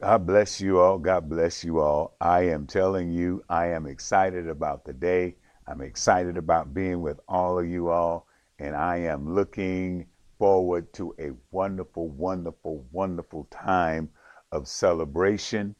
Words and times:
God 0.00 0.26
bless 0.26 0.60
you 0.60 0.80
all. 0.80 0.98
God 0.98 1.28
bless 1.28 1.62
you 1.62 1.78
all. 1.78 2.16
I 2.20 2.42
am 2.42 2.66
telling 2.66 3.12
you, 3.12 3.44
I 3.48 3.68
am 3.68 3.86
excited 3.86 4.48
about 4.48 4.84
the 4.84 4.92
day. 4.92 5.36
I'm 5.68 5.80
excited 5.80 6.36
about 6.36 6.74
being 6.74 7.00
with 7.00 7.20
all 7.28 7.60
of 7.60 7.66
you 7.66 7.90
all. 7.90 8.26
And 8.58 8.74
I 8.74 8.96
am 8.96 9.34
looking 9.34 10.06
forward 10.38 10.92
to 10.94 11.14
a 11.20 11.30
wonderful, 11.52 12.08
wonderful, 12.08 12.84
wonderful 12.90 13.44
time 13.50 14.10
of 14.50 14.66
celebration, 14.66 15.76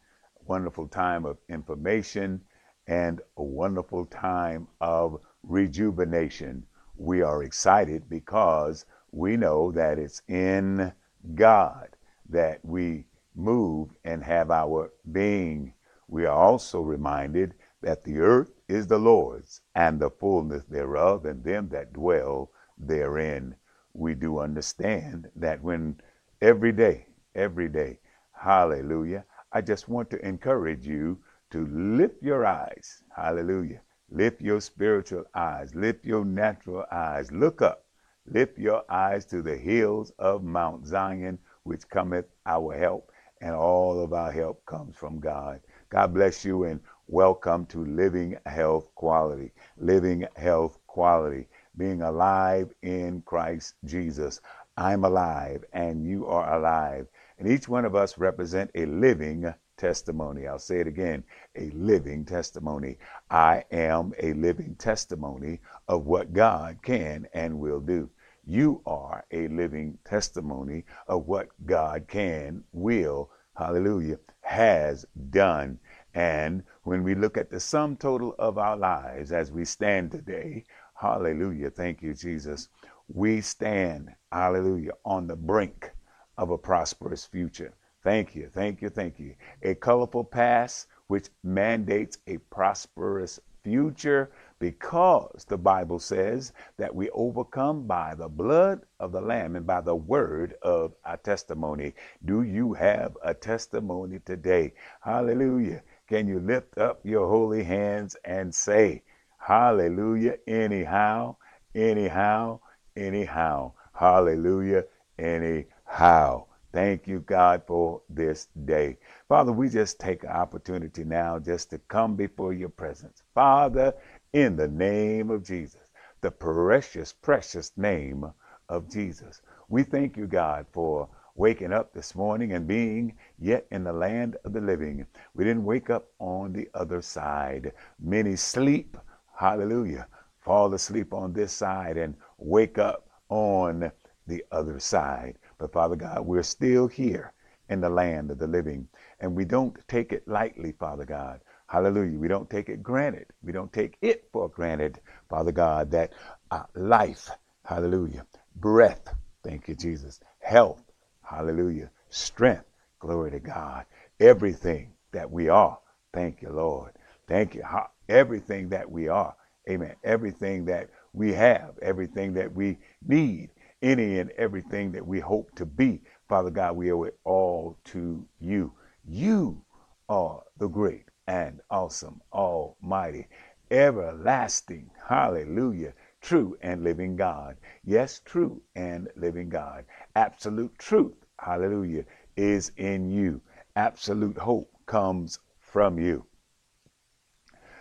wonderful 0.46 0.86
time 0.86 1.26
of 1.26 1.38
information, 1.48 2.40
and 2.86 3.20
a 3.36 3.42
wonderful 3.42 4.06
time 4.06 4.68
of 4.80 5.20
rejuvenation. 5.42 6.64
We 6.96 7.22
are 7.22 7.42
excited 7.42 8.08
because 8.08 8.86
we 9.10 9.36
know 9.36 9.72
that 9.72 9.98
it's 9.98 10.22
in 10.28 10.92
God 11.34 11.96
that 12.28 12.64
we 12.64 13.06
move 13.34 13.90
and 14.04 14.22
have 14.22 14.50
our 14.50 14.92
being. 15.12 15.74
We 16.08 16.24
are 16.26 16.36
also 16.36 16.80
reminded 16.80 17.54
that 17.80 18.04
the 18.04 18.18
earth 18.18 18.52
is 18.68 18.86
the 18.86 18.98
Lord's 18.98 19.60
and 19.74 20.00
the 20.00 20.10
fullness 20.10 20.64
thereof, 20.64 21.26
and 21.26 21.42
them 21.44 21.68
that 21.70 21.92
dwell 21.92 22.50
therein. 22.78 23.54
We 23.92 24.14
do 24.14 24.38
understand 24.38 25.28
that 25.36 25.62
when 25.62 26.00
every 26.40 26.72
day, 26.72 27.06
every 27.34 27.68
day, 27.68 27.98
hallelujah, 28.32 29.24
I 29.52 29.60
just 29.60 29.88
want 29.88 30.10
to 30.10 30.26
encourage 30.26 30.86
you 30.86 31.18
to 31.50 31.66
lift 31.66 32.22
your 32.22 32.44
eyes, 32.44 33.02
hallelujah, 33.14 33.80
lift 34.10 34.40
your 34.40 34.60
spiritual 34.60 35.24
eyes, 35.34 35.74
lift 35.74 36.04
your 36.04 36.24
natural 36.24 36.84
eyes, 36.90 37.30
look 37.30 37.62
up, 37.62 37.84
lift 38.26 38.58
your 38.58 38.84
eyes 38.90 39.24
to 39.26 39.42
the 39.42 39.56
hills 39.56 40.12
of 40.18 40.42
Mount 40.42 40.86
Zion, 40.86 41.38
which 41.62 41.88
cometh 41.88 42.26
our 42.46 42.76
help 42.76 43.10
and 43.44 43.54
all 43.54 44.02
of 44.02 44.14
our 44.14 44.32
help 44.32 44.64
comes 44.64 44.96
from 44.96 45.20
God. 45.20 45.60
God 45.90 46.14
bless 46.14 46.46
you 46.46 46.64
and 46.64 46.80
welcome 47.08 47.66
to 47.66 47.84
Living 47.84 48.38
Health 48.46 48.88
Quality. 48.94 49.52
Living 49.76 50.26
Health 50.34 50.78
Quality, 50.86 51.46
being 51.76 52.00
alive 52.00 52.72
in 52.80 53.20
Christ 53.26 53.74
Jesus. 53.84 54.40
I'm 54.78 55.04
alive 55.04 55.62
and 55.74 56.06
you 56.06 56.26
are 56.26 56.56
alive. 56.58 57.06
And 57.38 57.46
each 57.46 57.68
one 57.68 57.84
of 57.84 57.94
us 57.94 58.16
represent 58.16 58.70
a 58.74 58.86
living 58.86 59.52
testimony. 59.76 60.46
I'll 60.46 60.58
say 60.58 60.80
it 60.80 60.86
again, 60.86 61.22
a 61.54 61.68
living 61.72 62.24
testimony. 62.24 62.96
I 63.30 63.64
am 63.70 64.14
a 64.22 64.32
living 64.32 64.74
testimony 64.76 65.60
of 65.86 66.06
what 66.06 66.32
God 66.32 66.78
can 66.82 67.28
and 67.34 67.58
will 67.58 67.80
do. 67.80 68.08
You 68.46 68.82
are 68.86 69.24
a 69.30 69.48
living 69.48 69.98
testimony 70.04 70.84
of 71.08 71.26
what 71.26 71.48
God 71.64 72.06
can, 72.08 72.64
will, 72.72 73.30
hallelujah, 73.56 74.18
has 74.42 75.06
done. 75.30 75.78
And 76.14 76.62
when 76.82 77.02
we 77.02 77.14
look 77.14 77.38
at 77.38 77.50
the 77.50 77.60
sum 77.60 77.96
total 77.96 78.34
of 78.38 78.58
our 78.58 78.76
lives 78.76 79.32
as 79.32 79.50
we 79.50 79.64
stand 79.64 80.10
today, 80.10 80.64
hallelujah, 80.94 81.70
thank 81.70 82.02
you, 82.02 82.14
Jesus, 82.14 82.68
we 83.08 83.40
stand, 83.40 84.14
hallelujah, 84.30 84.92
on 85.04 85.26
the 85.26 85.36
brink 85.36 85.90
of 86.36 86.50
a 86.50 86.58
prosperous 86.58 87.24
future. 87.24 87.74
Thank 88.02 88.34
you, 88.34 88.48
thank 88.52 88.82
you, 88.82 88.90
thank 88.90 89.18
you. 89.18 89.34
A 89.62 89.74
colorful 89.74 90.24
past 90.24 90.86
which 91.06 91.28
mandates 91.42 92.18
a 92.26 92.38
prosperous 92.38 93.40
future 93.62 94.30
because 94.64 95.44
the 95.46 95.58
Bible 95.58 95.98
says 95.98 96.54
that 96.78 96.94
we 96.94 97.10
overcome 97.10 97.86
by 97.86 98.14
the 98.14 98.30
blood 98.30 98.80
of 98.98 99.12
the 99.12 99.20
Lamb 99.20 99.56
and 99.56 99.66
by 99.66 99.82
the 99.82 99.94
word 99.94 100.54
of 100.62 100.94
our 101.04 101.18
testimony. 101.18 101.92
Do 102.24 102.44
you 102.44 102.72
have 102.72 103.14
a 103.22 103.34
testimony 103.34 104.20
today? 104.24 104.72
Hallelujah. 105.02 105.82
Can 106.08 106.26
you 106.26 106.40
lift 106.40 106.78
up 106.78 107.00
your 107.04 107.28
holy 107.28 107.62
hands 107.62 108.16
and 108.24 108.54
say, 108.54 109.02
Hallelujah, 109.36 110.36
anyhow, 110.46 111.36
anyhow, 111.74 112.60
anyhow. 112.96 113.72
Hallelujah, 113.92 114.84
anyhow. 115.18 116.46
Thank 116.74 117.06
you, 117.06 117.20
God, 117.20 117.62
for 117.68 118.02
this 118.08 118.48
day. 118.64 118.96
Father, 119.28 119.52
we 119.52 119.68
just 119.68 120.00
take 120.00 120.24
an 120.24 120.30
opportunity 120.30 121.04
now 121.04 121.38
just 121.38 121.70
to 121.70 121.78
come 121.78 122.16
before 122.16 122.52
your 122.52 122.68
presence. 122.68 123.22
Father, 123.32 123.94
in 124.34 124.56
the 124.56 124.66
name 124.66 125.30
of 125.30 125.44
Jesus, 125.44 125.80
the 126.20 126.30
precious, 126.30 127.12
precious 127.12 127.70
name 127.76 128.26
of 128.68 128.90
Jesus. 128.90 129.40
We 129.68 129.84
thank 129.84 130.16
you, 130.16 130.26
God, 130.26 130.66
for 130.72 131.08
waking 131.36 131.72
up 131.72 131.94
this 131.94 132.16
morning 132.16 132.52
and 132.52 132.66
being 132.66 133.16
yet 133.38 133.64
in 133.70 133.84
the 133.84 133.92
land 133.92 134.36
of 134.44 134.52
the 134.52 134.60
living. 134.60 135.06
We 135.34 135.44
didn't 135.44 135.64
wake 135.64 135.88
up 135.88 136.08
on 136.18 136.52
the 136.52 136.68
other 136.74 137.00
side. 137.00 137.72
Many 138.00 138.34
sleep, 138.34 138.96
hallelujah, 139.38 140.08
fall 140.40 140.74
asleep 140.74 141.14
on 141.14 141.32
this 141.32 141.52
side 141.52 141.96
and 141.96 142.16
wake 142.36 142.76
up 142.76 143.06
on 143.28 143.92
the 144.26 144.44
other 144.50 144.80
side. 144.80 145.38
But 145.58 145.72
Father 145.72 145.94
God, 145.96 146.26
we're 146.26 146.42
still 146.42 146.88
here 146.88 147.32
in 147.68 147.80
the 147.80 147.88
land 147.88 148.32
of 148.32 148.38
the 148.38 148.48
living, 148.48 148.88
and 149.20 149.34
we 149.36 149.44
don't 149.44 149.76
take 149.86 150.12
it 150.12 150.26
lightly, 150.26 150.72
Father 150.72 151.04
God. 151.04 151.40
Hallelujah. 151.74 152.20
We 152.20 152.28
don't 152.28 152.48
take 152.48 152.68
it 152.68 152.84
granted. 152.84 153.26
We 153.42 153.50
don't 153.50 153.72
take 153.72 153.98
it 154.00 154.28
for 154.32 154.48
granted, 154.48 155.00
Father 155.28 155.50
God, 155.50 155.90
that 155.90 156.12
uh, 156.52 156.62
life, 156.76 157.28
hallelujah, 157.64 158.24
breath, 158.54 159.12
thank 159.42 159.66
you, 159.66 159.74
Jesus, 159.74 160.20
health, 160.38 160.84
hallelujah, 161.22 161.90
strength, 162.10 162.66
glory 163.00 163.32
to 163.32 163.40
God, 163.40 163.86
everything 164.20 164.92
that 165.10 165.28
we 165.28 165.48
are, 165.48 165.76
thank 166.12 166.42
you, 166.42 166.50
Lord. 166.50 166.92
Thank 167.26 167.56
you. 167.56 167.64
Everything 168.08 168.68
that 168.68 168.88
we 168.88 169.08
are, 169.08 169.34
amen. 169.68 169.96
Everything 170.04 170.64
that 170.66 170.90
we 171.12 171.32
have, 171.32 171.76
everything 171.82 172.34
that 172.34 172.54
we 172.54 172.78
need, 173.04 173.50
any 173.82 174.20
and 174.20 174.30
everything 174.38 174.92
that 174.92 175.04
we 175.04 175.18
hope 175.18 175.52
to 175.56 175.66
be, 175.66 176.02
Father 176.28 176.50
God, 176.50 176.76
we 176.76 176.92
owe 176.92 177.02
it 177.02 177.18
all 177.24 177.76
to 177.86 178.24
you. 178.38 178.72
You 179.04 179.60
are 180.08 180.40
the 180.58 180.68
great 180.68 181.03
and 181.26 181.60
awesome, 181.70 182.20
almighty, 182.32 183.28
everlasting, 183.70 184.90
hallelujah, 185.08 185.94
true 186.20 186.56
and 186.60 186.82
living 186.82 187.16
God. 187.16 187.56
Yes, 187.84 188.20
true 188.24 188.62
and 188.74 189.08
living 189.16 189.48
God. 189.48 189.84
Absolute 190.16 190.76
truth, 190.78 191.26
hallelujah, 191.38 192.04
is 192.36 192.72
in 192.76 193.10
you. 193.10 193.40
Absolute 193.76 194.38
hope 194.38 194.70
comes 194.86 195.38
from 195.58 195.98
you. 195.98 196.26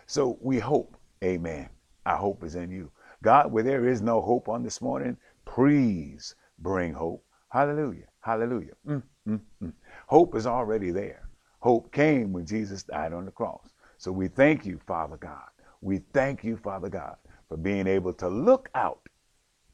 So 0.06 0.38
we 0.42 0.60
hope, 0.60 0.98
amen. 1.24 1.70
Our 2.06 2.18
hope 2.18 2.44
is 2.44 2.56
in 2.56 2.72
you. 2.72 2.92
God, 3.24 3.52
where 3.52 3.64
there 3.64 3.88
is 3.88 4.02
no 4.02 4.22
hope 4.22 4.50
on 4.50 4.64
this 4.64 4.81
morning, 4.81 5.18
please 5.46 6.36
bring 6.60 6.94
hope. 6.94 7.24
Hallelujah. 7.50 8.08
Hallelujah. 8.20 8.74
Mm, 8.88 9.04
mm, 9.28 9.40
mm. 9.62 9.74
Hope 10.08 10.36
is 10.36 10.46
already 10.46 10.92
there. 10.92 11.22
Hope 11.63 11.94
came 11.94 12.34
when 12.34 12.46
Jesus 12.46 12.84
died 12.84 13.13
on 13.13 13.24
the 13.24 13.31
cross. 13.31 13.69
So 13.97 14.12
we 14.12 14.28
thank 14.28 14.66
you, 14.66 14.81
Father 14.85 15.16
God. 15.16 15.47
We 15.79 16.00
thank 16.12 16.44
you, 16.44 16.57
Father 16.57 16.90
God, 16.90 17.16
for 17.47 17.56
being 17.56 17.88
able 17.88 18.12
to 18.16 18.28
look 18.28 18.69
out 18.75 19.07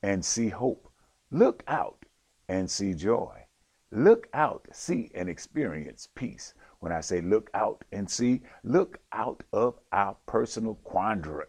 and 0.03 0.23
see 0.23 0.49
hope. 0.49 0.87
Look 1.31 1.63
out 1.67 2.05
and 2.47 2.69
see 2.69 2.93
joy. 2.93 3.43
Look 3.89 4.27
out, 4.35 4.67
see, 4.71 5.09
and 5.15 5.27
experience 5.27 6.07
peace. 6.13 6.53
When 6.79 6.91
I 6.91 7.01
say 7.01 7.21
look 7.21 7.49
out 7.55 7.83
and 7.91 8.07
see, 8.07 8.41
look 8.63 8.99
out 9.11 9.41
of 9.51 9.79
our 9.91 10.15
personal 10.27 10.75
quandary 10.83 11.47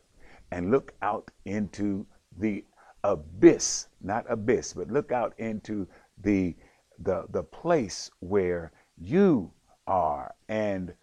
and 0.53 0.71
look 0.71 0.95
out 1.03 1.31
into 1.45 2.07
the 2.39 2.65
abyss, 3.05 3.89
not 4.01 4.25
abyss, 4.27 4.73
but 4.73 4.89
look 4.89 5.13
out 5.13 5.35
into 5.37 5.87
the 6.23 6.57
the 6.99 7.27
the 7.29 7.43
place 7.43 8.11
where 8.21 8.73
you 8.97 9.53
are 9.91 10.35
and 10.49 10.95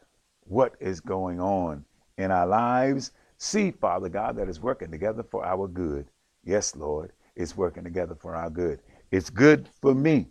what 0.46 0.76
is 0.80 1.02
going 1.02 1.40
on 1.40 1.84
in 2.18 2.32
our 2.32 2.48
lives. 2.48 3.12
See, 3.38 3.70
Father 3.70 4.10
God, 4.10 4.38
that 4.38 4.50
is 4.50 4.62
working 4.62 4.90
together 4.90 5.24
for 5.24 5.46
our 5.46 5.68
good. 5.68 6.08
Yes, 6.44 6.76
Lord, 6.76 7.12
it's 7.36 7.56
working 7.56 7.84
together 7.84 8.16
for 8.16 8.36
our 8.36 8.50
good. 8.50 8.80
It's 9.12 9.30
good 9.30 9.70
for 9.82 9.94
me. 9.94 10.30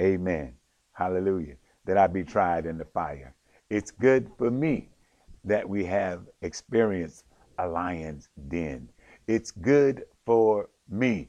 Amen. 0.00 0.54
Hallelujah. 0.92 1.56
That 1.84 1.98
I 1.98 2.06
be 2.06 2.24
tried 2.24 2.66
in 2.66 2.78
the 2.78 2.86
fire. 2.86 3.34
It's 3.68 3.90
good 3.90 4.30
for 4.38 4.50
me 4.50 4.88
that 5.44 5.68
we 5.68 5.84
have 5.84 6.22
experienced 6.42 7.24
a 7.58 7.68
lion's 7.68 8.28
den. 8.48 8.88
It's 9.26 9.50
good 9.50 10.04
for 10.24 10.70
me, 10.88 11.28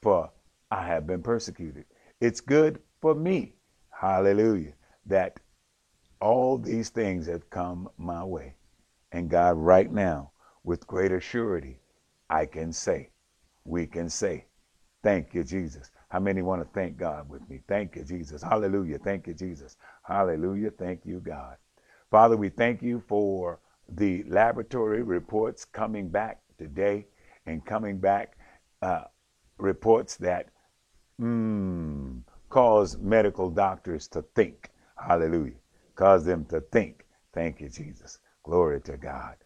for 0.00 0.30
I 0.70 0.86
have 0.86 1.06
been 1.06 1.22
persecuted. 1.22 1.84
It's 2.20 2.40
good 2.40 2.80
for 3.00 3.14
me, 3.14 3.54
hallelujah, 3.90 4.72
that 5.06 5.38
all 6.20 6.58
these 6.58 6.90
things 6.90 7.26
have 7.26 7.48
come 7.50 7.88
my 7.98 8.24
way. 8.24 8.54
And 9.12 9.30
God, 9.30 9.56
right 9.56 9.90
now, 9.90 10.32
with 10.64 10.86
greater 10.86 11.20
surety, 11.20 11.80
I 12.28 12.46
can 12.46 12.72
say, 12.72 13.10
we 13.64 13.86
can 13.86 14.08
say, 14.10 14.46
thank 15.02 15.34
you, 15.34 15.44
Jesus. 15.44 15.90
How 16.08 16.20
many 16.20 16.42
want 16.42 16.62
to 16.62 16.68
thank 16.72 16.96
God 16.96 17.28
with 17.28 17.48
me? 17.48 17.60
Thank 17.68 17.96
you, 17.96 18.04
Jesus. 18.04 18.42
Hallelujah. 18.42 18.98
Thank 18.98 19.26
you, 19.26 19.34
Jesus. 19.34 19.76
Hallelujah. 20.02 20.70
Thank 20.70 21.04
you, 21.04 21.20
God. 21.20 21.56
Father, 22.10 22.36
we 22.36 22.48
thank 22.48 22.82
you 22.82 23.02
for 23.06 23.60
the 23.88 24.24
laboratory 24.24 25.02
reports 25.02 25.64
coming 25.64 26.08
back 26.08 26.40
today 26.58 27.06
and 27.46 27.64
coming 27.64 27.98
back 27.98 28.36
uh, 28.82 29.04
reports 29.58 30.16
that 30.16 30.48
mm, 31.20 32.20
cause 32.48 32.96
medical 32.98 33.50
doctors 33.50 34.08
to 34.08 34.22
think. 34.34 34.70
Hallelujah. 34.96 35.54
Cause 35.96 36.24
them 36.24 36.44
to 36.46 36.60
think. 36.60 37.04
Thank 37.32 37.60
you, 37.60 37.68
Jesus. 37.68 38.18
Glory 38.44 38.80
to 38.82 38.96
God. 38.96 39.36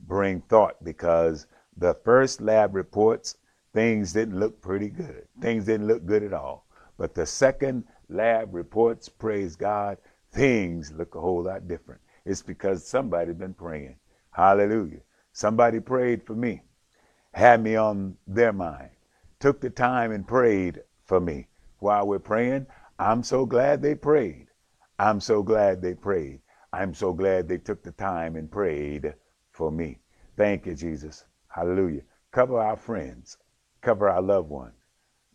Bring 0.00 0.40
thought 0.42 0.82
because 0.82 1.46
the 1.76 1.94
first 2.04 2.40
lab 2.40 2.74
reports, 2.74 3.36
things 3.74 4.12
didn't 4.12 4.40
look 4.40 4.62
pretty 4.62 4.88
good. 4.88 5.26
Things 5.40 5.66
didn't 5.66 5.88
look 5.88 6.06
good 6.06 6.22
at 6.22 6.32
all. 6.32 6.66
But 6.96 7.14
the 7.14 7.26
second 7.26 7.84
lab 8.08 8.54
reports, 8.54 9.08
praise 9.08 9.56
God, 9.56 9.98
things 10.32 10.92
look 10.92 11.14
a 11.14 11.20
whole 11.20 11.42
lot 11.42 11.68
different. 11.68 12.00
It's 12.24 12.42
because 12.42 12.86
somebody's 12.86 13.34
been 13.34 13.54
praying. 13.54 13.96
Hallelujah. 14.30 15.00
Somebody 15.32 15.80
prayed 15.80 16.22
for 16.22 16.34
me, 16.34 16.62
had 17.32 17.62
me 17.62 17.76
on 17.76 18.16
their 18.26 18.52
mind, 18.52 18.90
took 19.38 19.60
the 19.60 19.70
time 19.70 20.12
and 20.12 20.26
prayed 20.26 20.82
for 21.04 21.20
me. 21.20 21.48
While 21.78 22.06
we're 22.06 22.18
praying, 22.18 22.66
I'm 22.98 23.22
so 23.22 23.44
glad 23.44 23.82
they 23.82 23.94
prayed. 23.94 24.46
I'm 24.98 25.20
so 25.20 25.42
glad 25.42 25.82
they 25.82 25.94
prayed. 25.94 26.40
I'm 26.72 26.94
so 26.94 27.12
glad 27.12 27.48
they 27.48 27.58
took 27.58 27.82
the 27.82 27.92
time 27.92 28.36
and 28.36 28.50
prayed 28.50 29.14
for 29.52 29.70
me. 29.70 29.98
Thank 30.36 30.66
you, 30.66 30.74
Jesus. 30.74 31.24
Hallelujah. 31.48 32.02
Cover 32.32 32.58
our 32.58 32.76
friends, 32.76 33.38
cover 33.82 34.08
our 34.08 34.22
loved 34.22 34.48
ones. 34.48 34.74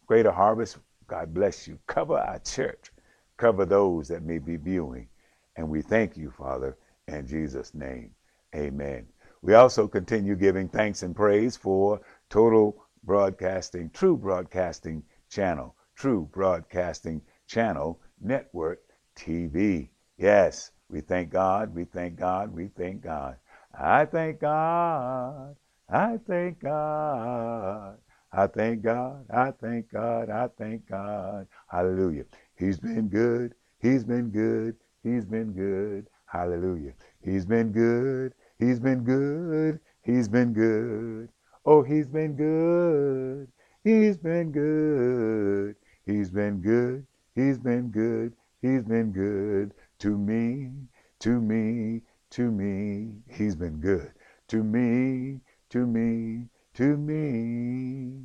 Greater 0.07 0.31
harvest, 0.31 0.77
God 1.07 1.33
bless 1.33 1.67
you. 1.67 1.79
Cover 1.87 2.17
our 2.17 2.39
church, 2.39 2.91
cover 3.37 3.65
those 3.65 4.07
that 4.07 4.23
may 4.23 4.39
be 4.39 4.57
viewing. 4.57 5.07
And 5.55 5.69
we 5.69 5.81
thank 5.81 6.17
you, 6.17 6.31
Father, 6.31 6.77
in 7.07 7.27
Jesus' 7.27 7.73
name. 7.73 8.11
Amen. 8.55 9.07
We 9.41 9.53
also 9.55 9.87
continue 9.87 10.35
giving 10.35 10.69
thanks 10.69 11.03
and 11.03 11.15
praise 11.15 11.55
for 11.55 12.01
Total 12.29 12.75
Broadcasting, 13.03 13.89
True 13.91 14.17
Broadcasting 14.17 15.03
Channel, 15.29 15.75
True 15.95 16.29
Broadcasting 16.31 17.21
Channel 17.47 17.99
Network 18.19 18.81
TV. 19.15 19.89
Yes, 20.17 20.71
we 20.89 21.01
thank 21.01 21.31
God, 21.31 21.73
we 21.73 21.85
thank 21.85 22.17
God, 22.17 22.53
we 22.53 22.67
thank 22.67 23.01
God. 23.03 23.37
I 23.73 24.05
thank 24.05 24.39
God, 24.39 25.55
I 25.89 26.17
thank 26.27 26.59
God. 26.59 27.97
I 28.33 28.47
thank 28.47 28.81
God, 28.81 29.25
I 29.29 29.51
thank 29.51 29.91
God, 29.91 30.29
I 30.29 30.47
thank 30.57 30.87
God. 30.87 31.47
Hallelujah. 31.67 32.23
He's 32.55 32.79
been 32.79 33.09
good, 33.09 33.55
He's 33.79 34.05
been 34.05 34.29
good, 34.29 34.75
He's 35.03 35.25
been 35.25 35.51
good. 35.51 36.07
Hallelujah. 36.25 36.93
He's 37.21 37.45
been 37.45 37.73
good, 37.73 38.33
He's 38.57 38.79
been 38.79 39.03
good, 39.03 39.79
He's 40.03 40.29
been 40.29 40.53
good. 40.53 41.29
Oh, 41.65 41.83
He's 41.83 42.07
been 42.07 42.35
good, 42.37 43.49
He's 43.83 44.17
been 44.17 44.51
good, 44.51 45.75
He's 46.05 46.29
been 46.29 46.61
good, 46.61 47.05
He's 47.35 47.59
been 47.59 47.89
good, 47.91 48.33
He's 48.61 48.83
been 48.83 49.11
good 49.11 49.73
to 49.99 50.17
me, 50.17 50.71
to 51.19 51.41
me, 51.41 52.01
to 52.31 52.51
me. 52.51 53.13
He's 53.27 53.55
been 53.55 53.79
good 53.79 54.11
to 54.49 54.63
me, 54.63 55.39
to 55.69 55.87
me, 55.87 56.49
to 56.73 56.97
me. 56.97 58.21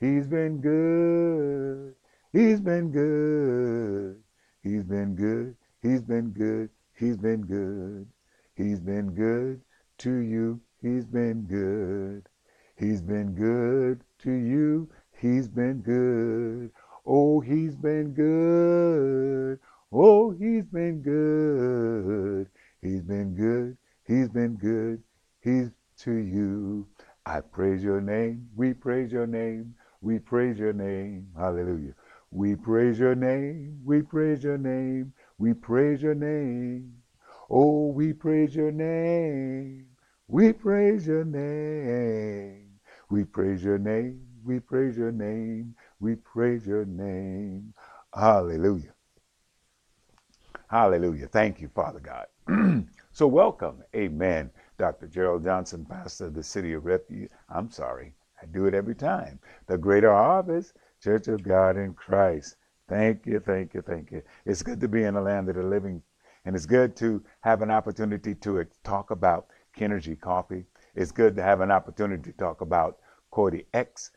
He's 0.00 0.26
been 0.26 0.60
good. 0.60 1.94
He's 2.32 2.60
been 2.60 2.90
good. 2.90 4.22
He's 4.60 4.82
been 4.82 5.14
good. 5.14 5.56
He's 5.80 6.02
been 6.02 6.32
good. 6.32 6.70
He's 6.94 7.16
been 7.16 7.42
good. 7.42 8.08
He's 8.56 8.80
been 8.80 9.14
good 9.14 9.60
to 9.98 10.16
you. 10.18 10.60
He's 10.82 11.06
been 11.06 11.42
good. 11.42 12.28
He's 12.76 13.00
been 13.00 13.34
good 13.34 14.02
to 14.24 14.32
you. 14.32 14.88
He's 15.16 15.48
been 15.48 15.80
good. 15.82 16.72
Oh, 17.06 17.38
he's 17.40 17.76
been 17.76 18.12
good. 18.12 19.60
Oh, 19.92 20.32
he's 20.32 20.66
been 20.66 21.00
good. 21.02 22.48
He's 22.82 23.02
been 23.02 23.34
good. 23.34 23.76
He's 24.06 24.28
been 24.28 24.56
good. 24.56 25.02
He's 25.40 25.70
to 26.00 26.12
you. 26.12 26.86
I 27.24 27.40
praise 27.40 27.82
your 27.82 28.00
name. 28.00 28.48
We 28.54 28.74
praise 28.74 29.10
your 29.12 29.26
name. 29.26 29.74
We 30.02 30.18
praise 30.18 30.58
your 30.58 30.74
name. 30.74 31.28
Hallelujah. 31.36 31.94
We 32.30 32.54
praise 32.54 32.98
your 32.98 33.14
name. 33.14 33.80
We 33.84 34.02
praise 34.02 34.44
your 34.44 34.58
name. 34.58 35.12
We 35.38 35.54
praise 35.54 36.02
your 36.02 36.14
name. 36.14 36.92
Oh, 37.50 37.88
we 37.88 38.12
praise 38.12 38.54
your 38.54 38.72
name. 38.72 39.86
We 40.28 40.52
praise 40.52 41.06
your 41.06 41.24
name. 41.24 42.78
We 43.10 43.24
praise 43.24 43.64
your 43.64 43.78
name. 43.78 44.20
We 44.44 44.60
praise 44.60 44.98
your 44.98 45.12
name. 45.12 45.74
We 45.98 46.16
praise 46.16 46.66
your 46.66 46.84
name. 46.84 47.72
Hallelujah. 48.14 48.92
Hallelujah. 50.68 51.28
Thank 51.28 51.62
you, 51.62 51.68
Father 51.74 52.00
God. 52.00 52.26
so, 53.12 53.26
welcome. 53.26 53.82
Amen. 53.96 54.50
Dr. 54.76 55.06
Gerald 55.06 55.42
Johnson, 55.42 55.86
pastor 55.86 56.26
of 56.26 56.34
the 56.34 56.42
City 56.42 56.74
of 56.74 56.84
Refuge. 56.84 57.30
I'm 57.48 57.70
sorry, 57.70 58.14
I 58.42 58.46
do 58.46 58.66
it 58.66 58.74
every 58.74 58.94
time. 58.94 59.40
The 59.66 59.78
Greater 59.78 60.12
Harvest 60.12 60.74
Church 61.02 61.26
of 61.28 61.42
God 61.42 61.78
in 61.78 61.94
Christ. 61.94 62.56
Thank 62.86 63.24
you, 63.24 63.40
thank 63.40 63.72
you, 63.72 63.80
thank 63.80 64.12
you. 64.12 64.22
It's 64.44 64.62
good 64.62 64.78
to 64.80 64.88
be 64.88 65.04
in 65.04 65.14
the 65.14 65.22
land 65.22 65.48
of 65.48 65.56
the 65.56 65.62
living, 65.62 66.02
and 66.44 66.54
it's 66.54 66.66
good 66.66 66.94
to 66.96 67.24
have 67.40 67.62
an 67.62 67.70
opportunity 67.70 68.34
to 68.34 68.66
talk 68.84 69.10
about 69.10 69.46
Kenergy 69.74 70.20
Coffee. 70.20 70.64
It's 70.94 71.12
good 71.12 71.34
to 71.36 71.42
have 71.42 71.62
an 71.62 71.70
opportunity 71.70 72.30
to 72.30 72.36
talk 72.36 72.60
about 72.60 72.98
Cordy 73.30 73.64
X, 73.72 74.10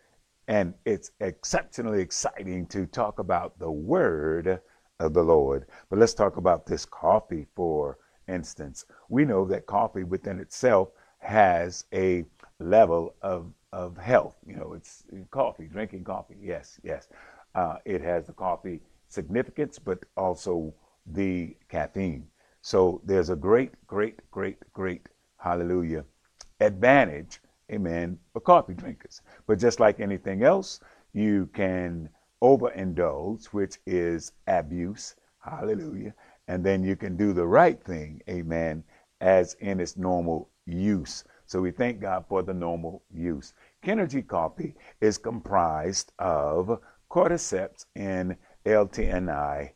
and 0.49 0.73
it's 0.83 1.11
exceptionally 1.21 2.01
exciting 2.01 2.67
to 2.67 2.85
talk 2.87 3.19
about 3.19 3.57
the 3.57 3.71
Word 3.71 4.59
of 5.01 5.13
the 5.13 5.23
Lord. 5.23 5.65
But 5.89 5.99
let's 5.99 6.13
talk 6.13 6.37
about 6.37 6.65
this 6.65 6.85
coffee 6.85 7.47
for 7.55 7.97
instance, 8.27 8.85
we 9.09 9.25
know 9.25 9.45
that 9.45 9.65
coffee 9.65 10.03
within 10.03 10.39
itself 10.39 10.89
has 11.19 11.85
a 11.93 12.25
level 12.59 13.15
of, 13.21 13.51
of 13.73 13.97
health. 13.97 14.35
You 14.45 14.55
know, 14.55 14.73
it's 14.73 15.03
coffee, 15.29 15.67
drinking 15.67 16.03
coffee. 16.03 16.37
Yes, 16.41 16.79
yes. 16.83 17.07
Uh, 17.53 17.77
it 17.85 18.01
has 18.01 18.27
the 18.27 18.33
coffee 18.33 18.81
significance, 19.09 19.77
but 19.77 19.99
also 20.15 20.73
the 21.05 21.55
caffeine. 21.69 22.27
So 22.61 23.01
there's 23.03 23.29
a 23.29 23.35
great, 23.35 23.71
great, 23.87 24.19
great, 24.31 24.57
great, 24.73 25.09
hallelujah, 25.37 26.05
advantage, 26.59 27.41
amen, 27.71 28.19
for 28.31 28.39
coffee 28.39 28.75
drinkers. 28.75 29.21
But 29.47 29.59
just 29.59 29.79
like 29.79 29.99
anything 29.99 30.43
else, 30.43 30.79
you 31.13 31.49
can 31.53 32.09
overindulge, 32.41 33.45
which 33.47 33.77
is 33.85 34.31
abuse, 34.47 35.15
hallelujah, 35.39 36.13
and 36.47 36.63
then 36.63 36.83
you 36.83 36.95
can 36.95 37.15
do 37.15 37.33
the 37.33 37.45
right 37.45 37.81
thing, 37.83 38.21
amen, 38.29 38.83
as 39.21 39.55
in 39.59 39.79
its 39.79 39.97
normal 39.97 40.49
use. 40.65 41.23
So 41.45 41.61
we 41.61 41.71
thank 41.71 41.99
God 41.99 42.25
for 42.27 42.41
the 42.41 42.53
normal 42.53 43.03
use. 43.13 43.53
Kenergy 43.83 44.25
coffee 44.25 44.75
is 45.01 45.17
comprised 45.17 46.13
of 46.19 46.79
cordyceps 47.09 47.85
and 47.95 48.35
L-theanine, 48.65 49.71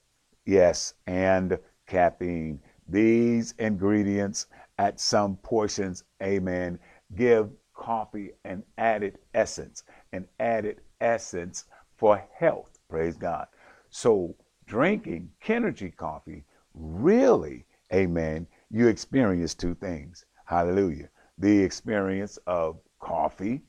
yes, 0.45 0.93
and 1.05 1.59
caffeine. 1.87 2.59
These 2.87 3.53
ingredients 3.59 4.47
at 4.77 4.99
some 4.99 5.37
portions, 5.37 6.03
amen, 6.21 6.79
give 7.15 7.49
coffee 7.73 8.31
an 8.43 8.63
added 8.77 9.17
essence, 9.33 9.83
an 10.13 10.27
added 10.39 10.81
essence 11.01 11.65
for 11.97 12.23
health. 12.37 12.79
Praise 12.89 13.17
God. 13.17 13.47
So 13.89 14.35
drinking 14.67 15.31
Kenergy 15.43 15.95
coffee 15.95 16.43
really, 16.73 17.65
amen, 17.93 18.47
you 18.69 18.87
experience 18.87 19.55
two 19.55 19.75
things. 19.75 20.25
Hallelujah. 20.45 21.09
The 21.37 21.63
experience 21.63 22.37
of 22.47 22.79
coffee 22.99 23.61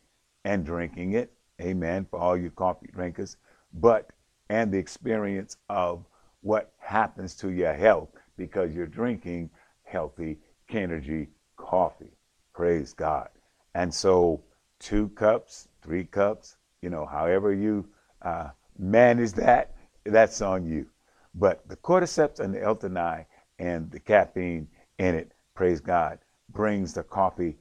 and 0.45 0.65
drinking 0.65 1.13
it, 1.13 1.33
amen, 1.61 2.07
for 2.11 2.19
all 2.19 2.37
you 2.37 2.51
coffee 2.51 2.89
drinkers, 2.93 3.37
but 3.75 4.11
and 4.49 4.73
the 4.73 4.79
experience 4.79 5.57
of 5.69 6.05
what 6.43 6.73
happens 6.79 7.35
to 7.35 7.51
your 7.51 7.75
health 7.75 8.11
because 8.37 8.73
you're 8.73 8.87
drinking 8.87 9.51
healthy 9.83 10.39
Kenergy 10.71 11.29
coffee. 11.57 12.13
Praise 12.55 12.93
God. 12.93 13.29
And 13.75 13.93
so, 13.93 14.43
two 14.79 15.09
cups, 15.11 15.69
three 15.83 16.05
cups, 16.05 16.57
you 16.83 16.91
know, 16.91 17.05
however 17.05 17.53
you 17.53 17.87
uh, 18.23 18.49
manage 18.79 19.33
that, 19.33 19.75
that's 20.05 20.41
on 20.41 20.67
you. 20.67 20.87
But 21.35 21.69
the 21.69 21.77
cordyceps 21.77 22.41
and 22.41 22.55
the 22.55 22.63
L-theanine 22.63 23.27
and 23.59 23.91
the 23.91 24.01
caffeine 24.01 24.69
in 24.99 25.15
it, 25.15 25.33
praise 25.55 25.81
God, 25.81 26.19
brings 26.51 26.95
the 26.95 27.03
coffee 27.03 27.57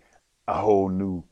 a 0.48 0.54
whole 0.54 0.90
new 0.90 1.24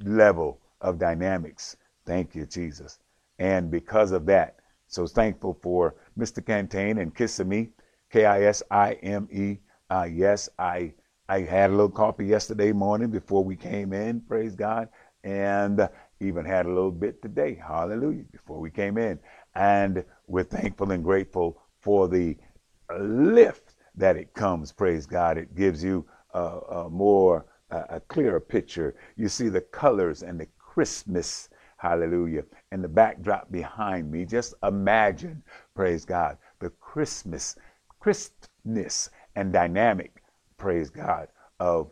level 0.00 0.60
of 0.80 0.98
dynamics. 0.98 1.76
Thank 2.04 2.34
you, 2.34 2.46
Jesus. 2.46 2.98
And 3.38 3.70
because 3.70 4.12
of 4.12 4.26
that, 4.26 4.56
so 4.86 5.06
thankful 5.06 5.58
for 5.60 5.96
Mr. 6.18 6.44
Cantain 6.44 6.98
and 7.00 7.14
Kisime, 7.14 7.70
K 8.10 8.26
I 8.26 8.42
S 8.42 8.62
I 8.70 8.92
M 8.94 9.28
E. 9.32 9.58
Uh, 9.90 10.08
yes, 10.10 10.48
I 10.58 10.92
I 11.28 11.40
had 11.40 11.70
a 11.70 11.72
little 11.72 11.90
coffee 11.90 12.26
yesterday 12.26 12.72
morning 12.72 13.10
before 13.10 13.42
we 13.42 13.56
came 13.56 13.92
in. 13.92 14.20
Praise 14.20 14.54
God, 14.54 14.88
and 15.24 15.88
even 16.20 16.44
had 16.44 16.66
a 16.66 16.72
little 16.72 16.90
bit 16.90 17.20
today. 17.22 17.54
Hallelujah! 17.54 18.24
Before 18.32 18.60
we 18.60 18.70
came 18.70 18.98
in, 18.98 19.18
and 19.54 20.04
we're 20.26 20.44
thankful 20.44 20.90
and 20.90 21.04
grateful 21.04 21.62
for 21.80 22.08
the 22.08 22.36
lift 22.98 23.74
that 23.96 24.16
it 24.16 24.34
comes. 24.34 24.72
Praise 24.72 25.06
God! 25.06 25.38
It 25.38 25.54
gives 25.54 25.82
you 25.82 26.06
a, 26.32 26.58
a 26.70 26.90
more 26.90 27.46
a 27.70 28.00
clearer 28.08 28.40
picture. 28.40 28.94
You 29.16 29.28
see 29.28 29.48
the 29.48 29.60
colors 29.60 30.22
and 30.22 30.38
the 30.38 30.48
Christmas, 30.58 31.48
hallelujah, 31.76 32.44
and 32.70 32.82
the 32.82 32.88
backdrop 32.88 33.50
behind 33.50 34.10
me. 34.10 34.24
Just 34.24 34.54
imagine, 34.62 35.42
praise 35.74 36.04
God, 36.04 36.38
the 36.60 36.70
Christmas, 36.70 37.56
crispness 38.00 39.10
and 39.36 39.52
dynamic, 39.52 40.22
praise 40.56 40.90
God, 40.90 41.28
of 41.60 41.90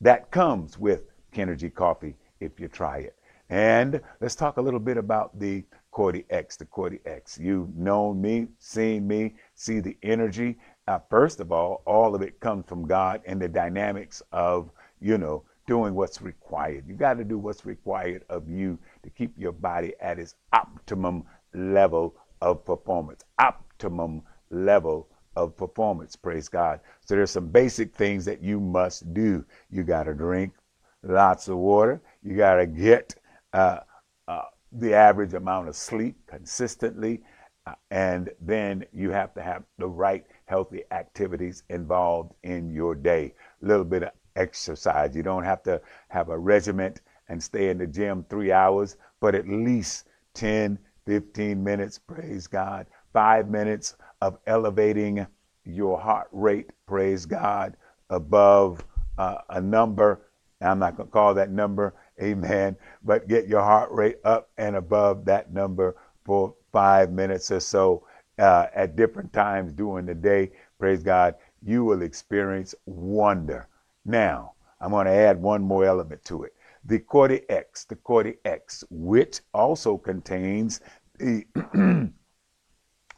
that 0.00 0.30
comes 0.30 0.78
with 0.78 1.10
Kenergy 1.32 1.72
Coffee 1.72 2.16
if 2.40 2.58
you 2.58 2.68
try 2.68 2.98
it. 2.98 3.16
And 3.52 4.00
let's 4.22 4.34
talk 4.34 4.56
a 4.56 4.62
little 4.62 4.80
bit 4.80 4.96
about 4.96 5.38
the 5.38 5.62
Cordy 5.90 6.24
X, 6.30 6.56
the 6.56 6.64
Cordy 6.64 7.00
X. 7.04 7.38
You've 7.38 7.76
known 7.76 8.18
me, 8.18 8.48
seen 8.58 9.06
me, 9.06 9.34
see 9.54 9.78
the 9.78 9.94
energy. 10.02 10.56
Uh, 10.88 11.00
first 11.10 11.38
of 11.38 11.52
all, 11.52 11.82
all 11.84 12.14
of 12.14 12.22
it 12.22 12.40
comes 12.40 12.64
from 12.66 12.86
God 12.86 13.20
and 13.26 13.38
the 13.38 13.48
dynamics 13.48 14.22
of, 14.32 14.70
you 15.02 15.18
know, 15.18 15.44
doing 15.66 15.92
what's 15.92 16.22
required. 16.22 16.84
You 16.88 16.94
got 16.94 17.18
to 17.18 17.24
do 17.24 17.36
what's 17.36 17.66
required 17.66 18.24
of 18.30 18.48
you 18.48 18.78
to 19.02 19.10
keep 19.10 19.34
your 19.36 19.52
body 19.52 19.92
at 20.00 20.18
its 20.18 20.34
optimum 20.54 21.24
level 21.52 22.14
of 22.40 22.64
performance. 22.64 23.22
Optimum 23.38 24.22
level 24.48 25.08
of 25.36 25.58
performance, 25.58 26.16
praise 26.16 26.48
God. 26.48 26.80
So 27.04 27.16
there's 27.16 27.30
some 27.30 27.48
basic 27.48 27.94
things 27.94 28.24
that 28.24 28.42
you 28.42 28.60
must 28.60 29.12
do. 29.12 29.44
You 29.70 29.82
got 29.82 30.04
to 30.04 30.14
drink 30.14 30.54
lots 31.02 31.48
of 31.48 31.58
water. 31.58 32.00
You 32.22 32.34
got 32.34 32.54
to 32.54 32.64
get 32.64 33.14
uh, 33.52 33.80
uh, 34.28 34.42
the 34.72 34.94
average 34.94 35.34
amount 35.34 35.68
of 35.68 35.76
sleep 35.76 36.16
consistently. 36.26 37.22
Uh, 37.66 37.74
and 37.90 38.30
then 38.40 38.84
you 38.92 39.10
have 39.10 39.32
to 39.34 39.42
have 39.42 39.62
the 39.78 39.86
right 39.86 40.24
healthy 40.46 40.82
activities 40.90 41.62
involved 41.68 42.32
in 42.42 42.70
your 42.70 42.94
day. 42.94 43.34
A 43.62 43.66
little 43.66 43.84
bit 43.84 44.02
of 44.02 44.10
exercise. 44.36 45.14
You 45.14 45.22
don't 45.22 45.44
have 45.44 45.62
to 45.64 45.80
have 46.08 46.28
a 46.28 46.38
regiment 46.38 47.00
and 47.28 47.42
stay 47.42 47.70
in 47.70 47.78
the 47.78 47.86
gym 47.86 48.24
three 48.28 48.52
hours, 48.52 48.96
but 49.20 49.34
at 49.34 49.48
least 49.48 50.08
10, 50.34 50.78
15 51.06 51.62
minutes, 51.62 51.98
praise 51.98 52.46
God, 52.46 52.86
five 53.12 53.48
minutes 53.48 53.96
of 54.20 54.38
elevating 54.46 55.26
your 55.64 56.00
heart 56.00 56.28
rate, 56.32 56.70
praise 56.86 57.26
God, 57.26 57.76
above 58.10 58.84
uh, 59.18 59.38
a 59.50 59.60
number. 59.60 60.22
I'm 60.60 60.78
not 60.78 60.96
going 60.96 61.08
to 61.08 61.12
call 61.12 61.34
that 61.34 61.50
number, 61.50 61.94
amen, 62.20 62.76
but 63.04 63.28
get 63.28 63.46
your 63.46 63.62
heart 63.62 63.90
rate 63.92 64.18
up 64.24 64.50
and 64.58 64.76
above 64.76 65.24
that 65.26 65.52
number 65.52 65.96
for 66.24 66.54
five 66.72 67.10
minutes 67.10 67.50
or 67.50 67.60
so 67.60 68.06
uh, 68.38 68.66
at 68.74 68.96
different 68.96 69.32
times 69.32 69.72
during 69.72 70.06
the 70.06 70.14
day. 70.14 70.50
Praise 70.78 71.02
God, 71.02 71.34
you 71.62 71.84
will 71.84 72.02
experience 72.02 72.74
wonder. 72.86 73.68
Now, 74.04 74.54
I'm 74.80 74.90
going 74.90 75.06
to 75.06 75.12
add 75.12 75.40
one 75.40 75.62
more 75.62 75.84
element 75.84 76.24
to 76.24 76.42
it. 76.42 76.54
The 76.84 76.98
Cordy 76.98 77.42
X, 77.48 77.84
the 77.84 77.96
Cordy 77.96 78.34
X, 78.44 78.82
which 78.90 79.40
also 79.54 79.96
contains 79.96 80.80
the 81.18 81.46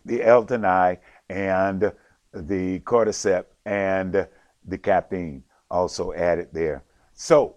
the 0.05 0.23
L-theanine 0.23 0.99
and 1.31 1.93
the 2.33 2.81
cordyceps 2.81 3.47
and 3.65 4.29
the 4.67 4.79
caffeine 4.79 5.43
also 5.71 6.13
added 6.13 6.49
there. 6.53 6.85
So 7.15 7.57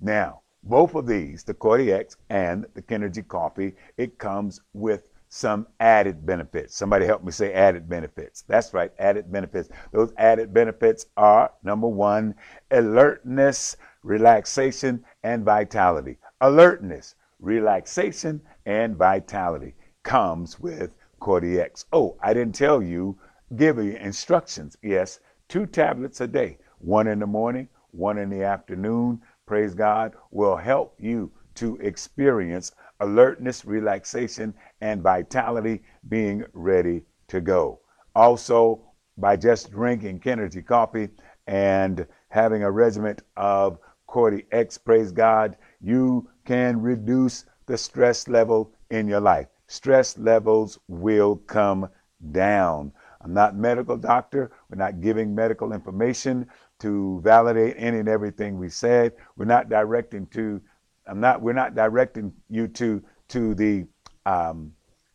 now 0.00 0.42
both 0.68 0.94
of 0.94 1.06
these, 1.06 1.44
the 1.44 1.54
Cordy 1.54 1.92
and 2.28 2.66
the 2.74 2.82
Kenergy 2.82 3.26
coffee, 3.26 3.74
it 3.96 4.18
comes 4.18 4.60
with 4.72 5.08
some 5.28 5.66
added 5.80 6.24
benefits. 6.24 6.76
Somebody 6.76 7.04
help 7.04 7.24
me 7.24 7.32
say 7.32 7.52
added 7.52 7.88
benefits. 7.88 8.42
That's 8.48 8.72
right, 8.72 8.92
added 8.98 9.30
benefits. 9.30 9.68
Those 9.92 10.12
added 10.18 10.54
benefits 10.54 11.06
are 11.16 11.52
number 11.62 11.88
one, 11.88 12.34
alertness, 12.70 13.76
relaxation, 14.02 15.04
and 15.22 15.44
vitality. 15.44 16.18
Alertness, 16.40 17.16
relaxation, 17.40 18.40
and 18.66 18.96
vitality 18.96 19.74
comes 20.02 20.60
with 20.60 20.94
Cordy-X. 21.20 21.86
Oh, 21.92 22.16
I 22.22 22.32
didn't 22.32 22.54
tell 22.54 22.82
you, 22.82 23.18
give 23.56 23.78
you 23.78 23.96
instructions. 23.96 24.76
Yes, 24.82 25.20
two 25.48 25.66
tablets 25.66 26.20
a 26.20 26.26
day, 26.26 26.58
one 26.78 27.08
in 27.08 27.18
the 27.18 27.26
morning, 27.26 27.68
one 27.90 28.18
in 28.18 28.30
the 28.30 28.42
afternoon. 28.42 29.20
Praise 29.46 29.74
God 29.74 30.14
will 30.32 30.56
help 30.56 30.96
you 30.98 31.30
to 31.54 31.76
experience 31.76 32.72
alertness, 33.00 33.64
relaxation, 33.64 34.52
and 34.80 35.02
vitality 35.02 35.82
being 36.08 36.44
ready 36.52 37.04
to 37.28 37.40
go. 37.40 37.80
Also, 38.14 38.82
by 39.16 39.36
just 39.36 39.70
drinking 39.70 40.18
Kenergy 40.18 40.64
coffee 40.64 41.08
and 41.46 42.06
having 42.28 42.64
a 42.64 42.70
regiment 42.70 43.22
of 43.36 43.78
Cordy 44.06 44.46
X, 44.50 44.78
praise 44.78 45.12
God, 45.12 45.56
you 45.80 46.28
can 46.44 46.80
reduce 46.80 47.44
the 47.66 47.78
stress 47.78 48.28
level 48.28 48.72
in 48.90 49.06
your 49.06 49.20
life. 49.20 49.46
Stress 49.68 50.18
levels 50.18 50.78
will 50.88 51.36
come 51.36 51.88
down. 52.32 52.92
I'm 53.26 53.34
not 53.34 53.56
medical 53.56 53.98
doctor. 53.98 54.52
We're 54.70 54.78
not 54.78 55.02
giving 55.02 55.34
medical 55.34 55.74
information 55.74 56.46
to 56.80 57.20
validate 57.24 57.74
any 57.78 57.98
and 57.98 58.08
everything 58.08 58.58
we 58.58 58.70
said. 58.70 59.14
We're 59.36 59.46
not 59.46 59.68
directing 59.68 60.28
to 60.28 60.62
I'm 61.08 61.20
not. 61.20 61.42
We're 61.42 61.54
not 61.54 61.74
directing 61.74 62.32
you 62.50 62.68
to 62.68 63.02
to 63.30 63.54
the 63.56 63.86
um, 64.26 64.72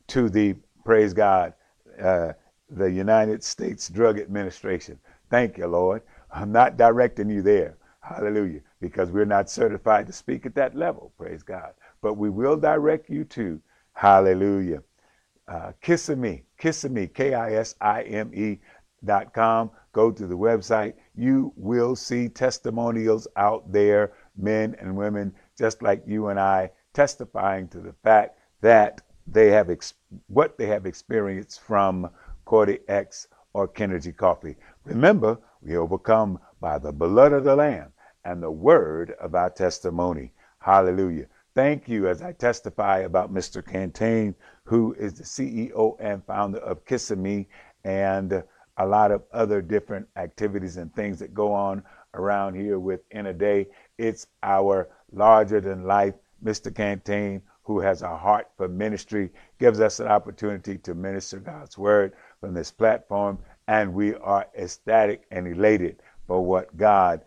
to 0.10 0.30
the 0.30 0.56
praise 0.86 1.14
God, 1.14 1.54
uh, 2.02 2.34
the 2.70 2.92
United 2.92 3.44
States 3.46 3.90
Drug 3.90 4.20
Administration. 4.20 5.00
Thank 5.30 5.58
you, 5.58 5.68
Lord. 5.68 6.04
I'm 6.34 6.52
not 6.52 6.78
directing 6.78 7.30
you 7.30 7.42
there. 7.44 7.78
Hallelujah. 8.02 8.62
Because 8.82 9.12
we're 9.12 9.26
not 9.26 9.50
certified 9.50 10.08
to 10.08 10.14
speak 10.14 10.46
at 10.46 10.56
that 10.56 10.76
level. 10.76 11.14
Praise 11.18 11.44
God. 11.44 11.74
But 12.02 12.16
we 12.16 12.30
will 12.30 12.58
direct 12.58 13.10
you 13.10 13.24
to 13.26 13.62
Hallelujah. 13.94 14.84
Uh, 15.48 15.74
Kisime, 15.84 16.44
Kisime, 16.62 17.14
K 17.14 17.34
I 17.34 17.56
S 17.56 17.76
I 17.82 18.04
M 18.04 18.32
E 18.34 18.60
dot 19.04 19.34
com. 19.34 19.72
Go 19.94 20.12
to 20.12 20.28
the 20.28 20.38
website. 20.38 20.94
You 21.16 21.52
will 21.58 21.96
see 21.96 22.30
testimonials 22.30 23.28
out 23.36 23.72
there, 23.72 24.14
men 24.38 24.76
and 24.80 24.96
women 24.96 25.34
just 25.58 25.82
like 25.82 26.04
you 26.06 26.28
and 26.28 26.40
I, 26.40 26.72
testifying 26.94 27.68
to 27.70 27.80
the 27.80 27.94
fact 28.04 28.38
that 28.62 29.02
they 29.28 29.50
have 29.50 29.70
ex- 29.70 29.96
what 30.28 30.58
they 30.58 30.68
have 30.68 30.86
experienced 30.86 31.62
from 31.62 32.10
Cordy 32.46 32.80
X 32.88 33.28
or 33.54 33.68
Kenergy 33.68 34.16
Coffee. 34.16 34.56
Remember, 34.86 35.38
we 35.62 35.76
overcome 35.78 36.40
by 36.60 36.78
the 36.78 36.92
blood 36.92 37.34
of 37.34 37.44
the 37.44 37.56
Lamb 37.56 37.92
and 38.24 38.42
the 38.42 38.52
word 38.52 39.12
of 39.20 39.36
our 39.36 39.50
testimony. 39.50 40.34
Hallelujah. 40.60 41.26
Thank 41.54 41.90
you 41.90 42.08
as 42.08 42.22
I 42.22 42.32
testify 42.32 43.00
about 43.00 43.34
Mr. 43.34 43.62
Cantain, 43.62 44.36
who 44.72 44.94
is 44.98 45.16
the 45.16 45.24
CEO 45.26 45.98
and 46.00 46.24
founder 46.24 46.60
of 46.60 46.86
Kisime 46.86 47.46
and 47.84 48.42
a 48.78 48.86
lot 48.86 49.12
of 49.12 49.22
other 49.34 49.62
different 49.62 50.08
activities 50.16 50.78
and 50.78 50.96
things 50.96 51.20
that 51.20 51.34
go 51.34 51.52
on 51.52 51.84
around 52.14 52.56
here 52.56 52.80
within 52.80 53.26
a 53.26 53.34
day. 53.34 53.68
It's 53.98 54.28
our 54.44 54.88
larger 55.12 55.60
than 55.60 55.84
life 55.84 56.14
Mr. 56.42 56.74
Cantain, 56.74 57.42
who 57.64 57.82
has 57.82 58.02
a 58.02 58.16
heart 58.16 58.48
for 58.56 58.70
ministry, 58.70 59.30
gives 59.60 59.82
us 59.82 60.00
an 60.00 60.08
opportunity 60.08 60.78
to 60.78 60.96
minister 60.96 61.40
God's 61.40 61.78
word 61.78 62.14
from 62.40 62.54
this 62.54 62.72
platform. 62.72 63.40
And 63.68 63.94
we 63.94 64.16
are 64.16 64.48
ecstatic 64.58 65.26
and 65.32 65.50
elated 65.50 66.02
for 66.28 66.46
what 66.46 66.78
God, 66.78 67.26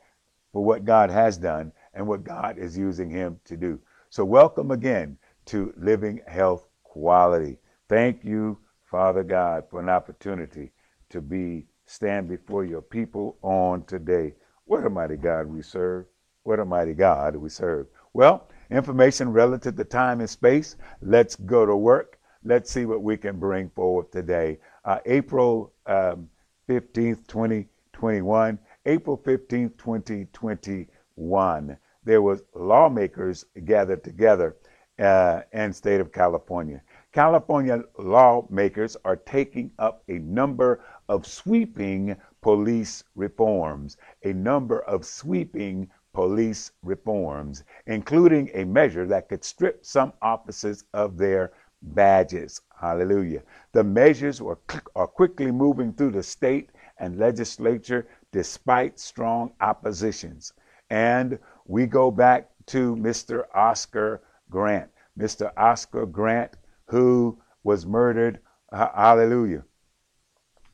for 0.50 0.64
what 0.64 0.86
God 0.86 1.10
has 1.10 1.36
done 1.36 1.72
and 1.92 2.06
what 2.06 2.24
God 2.24 2.56
is 2.56 2.78
using 2.78 3.10
him 3.10 3.38
to 3.44 3.54
do. 3.54 3.78
So 4.08 4.24
welcome 4.24 4.70
again 4.70 5.18
to 5.44 5.74
Living 5.76 6.22
Health 6.26 6.68
Quality. 6.94 7.58
Thank 7.88 8.22
you, 8.22 8.56
Father 8.84 9.24
God, 9.24 9.64
for 9.68 9.80
an 9.80 9.88
opportunity 9.88 10.70
to 11.10 11.20
be 11.20 11.66
stand 11.86 12.28
before 12.28 12.64
your 12.64 12.82
people 12.82 13.36
on 13.42 13.82
today. 13.86 14.34
What 14.66 14.86
a 14.86 14.90
mighty 14.90 15.16
God 15.16 15.48
we 15.48 15.60
serve. 15.60 16.06
What 16.44 16.60
a 16.60 16.64
mighty 16.64 16.94
God 16.94 17.34
we 17.34 17.48
serve. 17.48 17.88
Well, 18.12 18.48
information 18.70 19.32
relative 19.32 19.74
to 19.74 19.82
time 19.82 20.20
and 20.20 20.30
space. 20.30 20.76
Let's 21.02 21.34
go 21.34 21.66
to 21.66 21.74
work. 21.74 22.20
Let's 22.44 22.70
see 22.70 22.84
what 22.84 23.02
we 23.02 23.16
can 23.16 23.40
bring 23.40 23.70
forward 23.70 24.12
today. 24.12 24.60
Uh, 24.84 25.00
April 25.04 25.72
um, 25.86 26.30
15th, 26.68 27.26
2021. 27.26 28.56
April 28.86 29.18
15th, 29.18 29.76
2021. 29.78 31.76
There 32.04 32.22
was 32.22 32.44
lawmakers 32.54 33.46
gathered 33.64 34.04
together 34.04 34.54
uh, 34.98 35.42
in 35.52 35.72
state 35.72 36.00
of 36.00 36.12
California. 36.12 36.80
California 37.12 37.82
lawmakers 37.98 38.96
are 39.04 39.16
taking 39.16 39.70
up 39.78 40.02
a 40.08 40.18
number 40.18 40.80
of 41.08 41.26
sweeping 41.26 42.16
police 42.40 43.04
reforms, 43.14 43.96
a 44.24 44.32
number 44.32 44.80
of 44.82 45.04
sweeping 45.04 45.88
police 46.12 46.72
reforms, 46.82 47.64
including 47.86 48.50
a 48.54 48.64
measure 48.64 49.06
that 49.06 49.28
could 49.28 49.44
strip 49.44 49.84
some 49.84 50.12
officers 50.22 50.84
of 50.92 51.16
their 51.16 51.52
badges. 51.82 52.60
Hallelujah. 52.80 53.42
The 53.72 53.84
measures 53.84 54.40
were, 54.40 54.58
are 54.96 55.06
quickly 55.06 55.50
moving 55.50 55.92
through 55.92 56.12
the 56.12 56.22
state 56.22 56.70
and 56.98 57.18
legislature 57.18 58.06
despite 58.32 58.98
strong 58.98 59.52
oppositions. 59.60 60.52
And 60.90 61.38
we 61.66 61.86
go 61.86 62.10
back 62.10 62.50
to 62.66 62.96
Mr. 62.96 63.44
Oscar 63.54 64.22
Grant. 64.54 64.88
Mr. 65.18 65.50
Oscar 65.56 66.06
Grant, 66.06 66.52
who 66.86 67.40
was 67.64 67.84
murdered. 67.84 68.38
Hallelujah. 68.72 69.64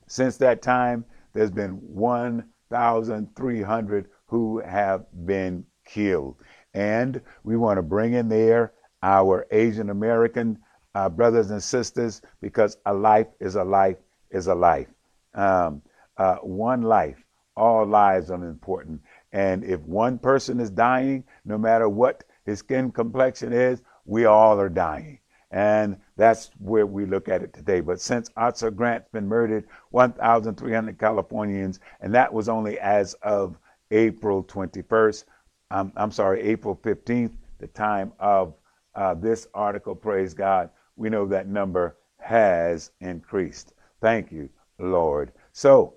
Since 0.07 0.37
that 0.37 0.61
time, 0.61 1.07
there's 1.33 1.51
been 1.51 1.73
1,300 1.73 4.11
who 4.27 4.61
have 4.61 5.07
been 5.25 5.65
killed. 5.87 6.37
And 6.75 7.23
we 7.43 7.57
want 7.57 7.79
to 7.79 7.83
bring 7.83 8.13
in 8.13 8.29
there 8.29 8.75
our 9.03 9.47
Asian 9.51 9.89
American 9.89 10.59
uh, 10.95 11.09
brothers 11.09 11.51
and 11.51 11.63
sisters 11.63 12.21
because 12.43 12.77
a 12.85 12.93
life 12.93 13.29
is 13.41 13.55
a 13.55 13.65
life 13.65 13.97
is 14.31 14.47
a 14.47 14.55
life. 14.55 14.89
Um, 15.35 15.81
uh, 16.19 16.37
one 16.43 16.83
life, 16.83 17.17
all 17.57 17.87
lives 17.87 18.31
are 18.31 18.45
important. 18.45 19.01
And 19.33 19.65
if 19.65 19.81
one 19.81 20.19
person 20.19 20.61
is 20.61 20.69
dying, 20.71 21.25
no 21.47 21.57
matter 21.57 21.89
what 21.89 22.25
his 22.51 22.59
skin 22.59 22.91
complexion 22.91 23.53
is, 23.53 23.81
we 24.05 24.25
all 24.25 24.61
are 24.61 24.69
dying. 24.69 25.21
And 25.53 25.97
that's 26.17 26.51
where 26.59 26.87
we 26.87 27.07
look 27.07 27.29
at 27.29 27.43
it 27.43 27.53
today. 27.53 27.81
But 27.81 28.01
since 28.01 28.31
Oscar 28.37 28.71
Grant's 28.71 29.09
been 29.13 29.27
murdered, 29.27 29.67
1,300 29.91 30.99
Californians, 30.99 31.81
and 32.01 32.15
that 32.15 32.33
was 32.33 32.49
only 32.49 32.79
as 32.79 33.15
of 33.23 33.57
April 33.91 34.45
21st, 34.45 35.25
um, 35.71 35.93
I'm 35.97 36.11
sorry, 36.11 36.43
April 36.43 36.77
15th, 36.77 37.33
the 37.59 37.69
time 37.69 38.13
of 38.19 38.55
uh, 38.95 39.15
this 39.15 39.47
article, 39.55 39.95
praise 39.95 40.35
God, 40.35 40.71
we 40.97 41.09
know 41.09 41.27
that 41.27 41.49
number 41.49 41.97
has 42.19 42.91
increased. 43.01 43.75
Thank 44.01 44.33
you, 44.33 44.49
Lord. 44.79 45.33
So, 45.53 45.95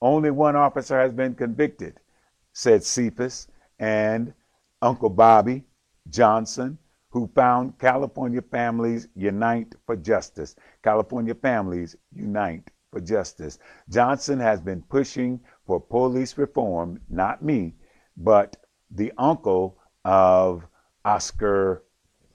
only 0.00 0.30
one 0.30 0.56
officer 0.56 0.98
has 1.00 1.12
been 1.12 1.34
convicted, 1.34 2.00
said 2.52 2.84
Cephus 2.84 3.48
and 3.78 4.34
Uncle 4.82 5.08
Bobby 5.08 5.64
Johnson 6.10 6.78
who 7.14 7.30
found 7.34 7.78
California 7.78 8.42
Families 8.42 9.06
Unite 9.14 9.72
for 9.86 9.94
Justice. 9.94 10.56
California 10.82 11.32
Families 11.32 11.94
Unite 12.12 12.68
for 12.90 13.00
Justice. 13.00 13.60
Johnson 13.88 14.40
has 14.40 14.60
been 14.60 14.82
pushing 14.82 15.40
for 15.64 15.80
police 15.80 16.36
reform, 16.36 17.00
not 17.08 17.40
me, 17.42 17.76
but 18.16 18.56
the 18.90 19.12
uncle 19.16 19.78
of 20.04 20.66
Oscar 21.04 21.84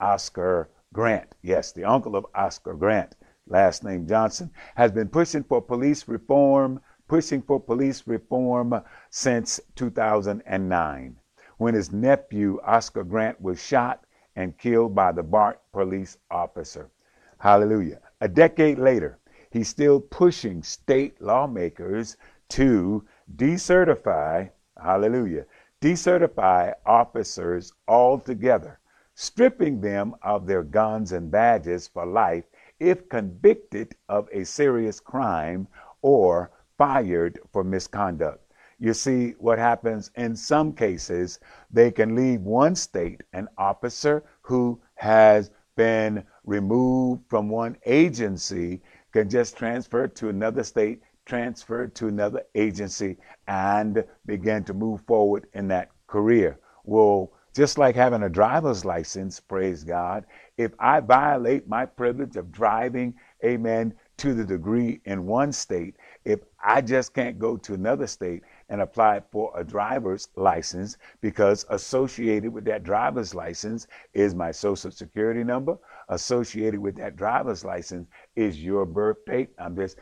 Oscar 0.00 0.70
Grant. 0.94 1.34
Yes, 1.42 1.72
the 1.72 1.84
uncle 1.84 2.16
of 2.16 2.24
Oscar 2.34 2.72
Grant, 2.72 3.16
last 3.46 3.84
name 3.84 4.06
Johnson, 4.06 4.50
has 4.76 4.90
been 4.90 5.08
pushing 5.08 5.44
for 5.44 5.60
police 5.60 6.08
reform, 6.08 6.80
pushing 7.06 7.42
for 7.42 7.60
police 7.60 8.06
reform 8.06 8.80
since 9.10 9.60
2009 9.76 11.19
when 11.60 11.74
his 11.74 11.92
nephew 11.92 12.58
Oscar 12.64 13.04
Grant 13.04 13.38
was 13.38 13.62
shot 13.62 14.06
and 14.34 14.56
killed 14.56 14.94
by 14.94 15.12
the 15.12 15.22
BART 15.22 15.60
police 15.72 16.16
officer. 16.30 16.88
Hallelujah. 17.36 18.00
A 18.22 18.28
decade 18.28 18.78
later, 18.78 19.18
he's 19.50 19.68
still 19.68 20.00
pushing 20.00 20.62
state 20.62 21.20
lawmakers 21.20 22.16
to 22.48 23.04
decertify, 23.36 24.48
hallelujah, 24.82 25.44
decertify 25.82 26.72
officers 26.86 27.74
altogether, 27.86 28.78
stripping 29.14 29.82
them 29.82 30.14
of 30.22 30.46
their 30.46 30.62
guns 30.62 31.12
and 31.12 31.30
badges 31.30 31.86
for 31.88 32.06
life 32.06 32.44
if 32.78 33.06
convicted 33.10 33.94
of 34.08 34.30
a 34.32 34.44
serious 34.44 34.98
crime 34.98 35.68
or 36.00 36.50
fired 36.78 37.38
for 37.52 37.62
misconduct. 37.62 38.49
You 38.80 38.94
see, 38.94 39.32
what 39.38 39.58
happens 39.58 40.10
in 40.16 40.34
some 40.34 40.72
cases, 40.72 41.38
they 41.70 41.90
can 41.90 42.16
leave 42.16 42.40
one 42.40 42.74
state, 42.74 43.22
an 43.34 43.46
officer 43.58 44.24
who 44.40 44.80
has 44.94 45.50
been 45.76 46.24
removed 46.44 47.22
from 47.28 47.50
one 47.50 47.76
agency 47.84 48.80
can 49.12 49.28
just 49.28 49.56
transfer 49.56 50.08
to 50.08 50.30
another 50.30 50.64
state, 50.64 51.02
transfer 51.26 51.88
to 51.88 52.08
another 52.08 52.42
agency, 52.54 53.18
and 53.48 54.02
begin 54.24 54.64
to 54.64 54.72
move 54.72 55.02
forward 55.06 55.46
in 55.52 55.68
that 55.68 55.90
career. 56.06 56.58
Well, 56.84 57.32
just 57.54 57.78
like 57.78 57.96
having 57.96 58.22
a 58.22 58.30
driver's 58.30 58.84
license, 58.84 59.40
praise 59.40 59.84
God, 59.84 60.24
if 60.56 60.72
I 60.78 61.00
violate 61.00 61.68
my 61.68 61.84
privilege 61.84 62.36
of 62.36 62.52
driving, 62.52 63.14
amen, 63.44 63.92
to 64.18 64.34
the 64.34 64.44
degree 64.44 65.00
in 65.06 65.26
one 65.26 65.50
state, 65.50 65.96
if 66.24 66.40
I 66.62 66.80
just 66.80 67.14
can't 67.14 67.38
go 67.38 67.56
to 67.56 67.74
another 67.74 68.06
state 68.06 68.42
and 68.70 68.80
apply 68.80 69.20
for 69.30 69.52
a 69.54 69.62
driver's 69.62 70.28
license 70.36 70.96
because 71.20 71.66
associated 71.68 72.50
with 72.52 72.64
that 72.64 72.82
driver's 72.84 73.34
license 73.34 73.86
is 74.14 74.34
my 74.34 74.50
social 74.50 74.90
security 74.90 75.44
number. 75.44 75.76
Associated 76.08 76.80
with 76.80 76.96
that 76.96 77.16
driver's 77.16 77.64
license 77.64 78.08
is 78.36 78.62
your 78.62 78.86
birth 78.86 79.18
date. 79.26 79.50
I'm 79.58 79.76
just, 79.76 79.98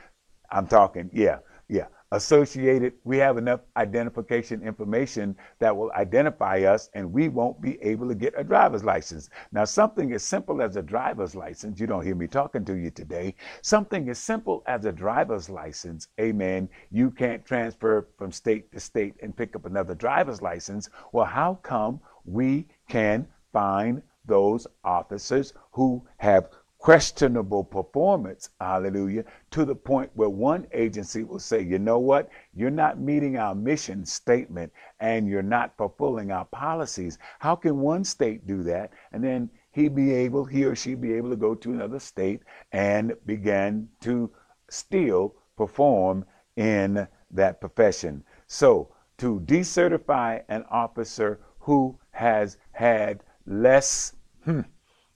I'm 0.51 0.69
talking, 0.69 1.11
yeah, 1.13 1.39
yeah 1.69 1.87
associated, 2.13 2.95
we 3.05 3.19
have 3.19 3.37
enough 3.37 3.61
identification 3.77 4.63
information 4.63 5.37
that 5.59 5.77
will 5.77 5.93
identify 5.93 6.61
us 6.63 6.89
and 6.95 7.13
we 7.13 7.29
won't 7.29 7.61
be 7.61 7.81
able 7.83 8.09
to 8.09 8.15
get 8.15 8.35
a 8.37 8.45
driver's 8.45 8.85
license. 8.85 9.29
Now, 9.53 9.65
something 9.65 10.13
as 10.13 10.23
simple 10.23 10.63
as 10.63 10.77
a 10.77 10.83
driver's 10.83 11.35
license, 11.35 11.79
you 11.79 11.87
don't 11.87 12.05
hear 12.05 12.15
me 12.15 12.27
talking 12.27 12.65
to 12.65 12.75
you 12.75 12.91
today, 12.91 13.35
something 13.63 14.09
as 14.09 14.19
simple 14.19 14.63
as 14.67 14.85
a 14.85 14.93
driver's 14.93 15.51
license, 15.51 16.09
amen, 16.21 16.69
you 16.91 17.11
can't 17.11 17.45
transfer 17.45 18.09
from 18.17 18.33
state 18.33 18.73
to 18.73 18.81
state 18.81 19.15
and 19.23 19.37
pick 19.37 19.55
up 19.55 19.67
another 19.67 19.95
driver's 19.95 20.41
license. 20.41 20.89
Well, 21.13 21.27
how 21.27 21.59
come 21.63 22.01
we 22.25 22.69
can 22.89 23.27
find 23.53 24.03
those 24.29 24.67
officers 24.85 25.53
who 25.73 26.07
have 26.19 26.51
questionable 26.79 27.65
performance, 27.65 28.51
hallelujah, 28.61 29.25
to 29.51 29.65
the 29.65 29.75
point 29.75 30.11
where 30.15 30.29
one 30.29 30.67
agency 30.73 31.25
will 31.25 31.39
say, 31.41 31.61
you 31.61 31.79
know 31.79 31.99
what, 31.99 32.31
you're 32.55 32.71
not 32.71 33.01
meeting 33.01 33.37
our 33.37 33.55
mission 33.55 34.05
statement 34.07 34.73
and 35.01 35.29
you're 35.29 35.43
not 35.43 35.77
fulfilling 35.77 36.31
our 36.31 36.45
policies. 36.47 37.19
How 37.41 37.57
can 37.57 37.79
one 37.81 38.05
state 38.05 38.47
do 38.47 38.63
that? 38.63 38.93
And 39.13 39.23
then 39.23 39.51
he 39.73 39.89
be 39.89 40.13
able, 40.15 40.45
he 40.45 40.65
or 40.65 40.77
she 40.77 40.95
be 40.95 41.13
able 41.15 41.31
to 41.31 41.37
go 41.37 41.55
to 41.55 41.73
another 41.73 41.99
state 41.99 42.43
and 42.73 43.13
begin 43.27 43.89
to 44.03 44.31
still 44.71 45.35
perform 45.57 46.25
in 46.57 47.07
that 47.31 47.61
profession. 47.61 48.23
So 48.47 48.95
to 49.19 49.41
decertify 49.41 50.43
an 50.49 50.65
officer 50.71 51.41
who 51.59 51.99
has 52.13 52.57
had 52.73 53.23
less, 53.47 54.15
hmm, 54.45 54.61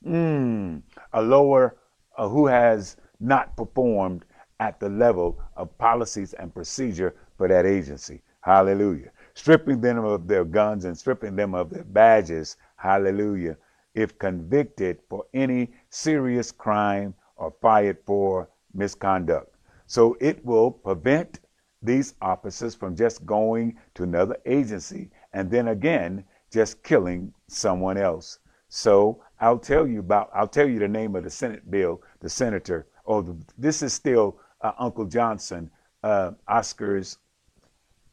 mm, 0.06 0.82
a 1.12 1.22
lower 1.22 1.76
uh, 2.16 2.28
who 2.28 2.46
has 2.46 2.96
not 3.20 3.56
performed 3.56 4.24
at 4.60 4.78
the 4.78 4.88
level 4.88 5.40
of 5.56 5.76
policies 5.78 6.34
and 6.34 6.54
procedure 6.54 7.14
for 7.36 7.48
that 7.48 7.66
agency. 7.66 8.22
Hallelujah. 8.40 9.10
Stripping 9.34 9.80
them 9.80 10.04
of 10.04 10.26
their 10.26 10.44
guns 10.44 10.84
and 10.84 10.96
stripping 10.96 11.36
them 11.36 11.54
of 11.54 11.70
their 11.70 11.84
badges. 11.84 12.56
Hallelujah. 12.76 13.56
If 13.94 14.18
convicted 14.18 14.98
for 15.08 15.24
any 15.34 15.72
serious 15.90 16.50
crime 16.52 17.14
or 17.36 17.52
fired 17.60 17.98
for 18.06 18.48
misconduct. 18.74 19.54
So 19.86 20.16
it 20.20 20.44
will 20.44 20.70
prevent 20.70 21.40
these 21.82 22.14
officers 22.22 22.74
from 22.74 22.96
just 22.96 23.26
going 23.26 23.76
to 23.94 24.04
another 24.04 24.36
agency 24.46 25.10
and 25.32 25.50
then 25.50 25.68
again 25.68 26.24
just 26.52 26.82
killing 26.82 27.32
someone 27.48 27.98
else. 27.98 28.38
So 28.68 29.22
I'll 29.42 29.58
tell 29.58 29.88
you 29.88 29.98
about, 29.98 30.30
I'll 30.32 30.46
tell 30.46 30.68
you 30.68 30.78
the 30.78 30.86
name 30.86 31.16
of 31.16 31.24
the 31.24 31.30
Senate 31.30 31.68
bill, 31.68 32.00
the 32.20 32.28
senator. 32.28 32.86
Oh, 33.04 33.22
the, 33.22 33.36
this 33.58 33.82
is 33.82 33.92
still 33.92 34.38
uh, 34.60 34.70
Uncle 34.78 35.04
Johnson, 35.04 35.68
uh, 36.04 36.30
Oscar's 36.46 37.18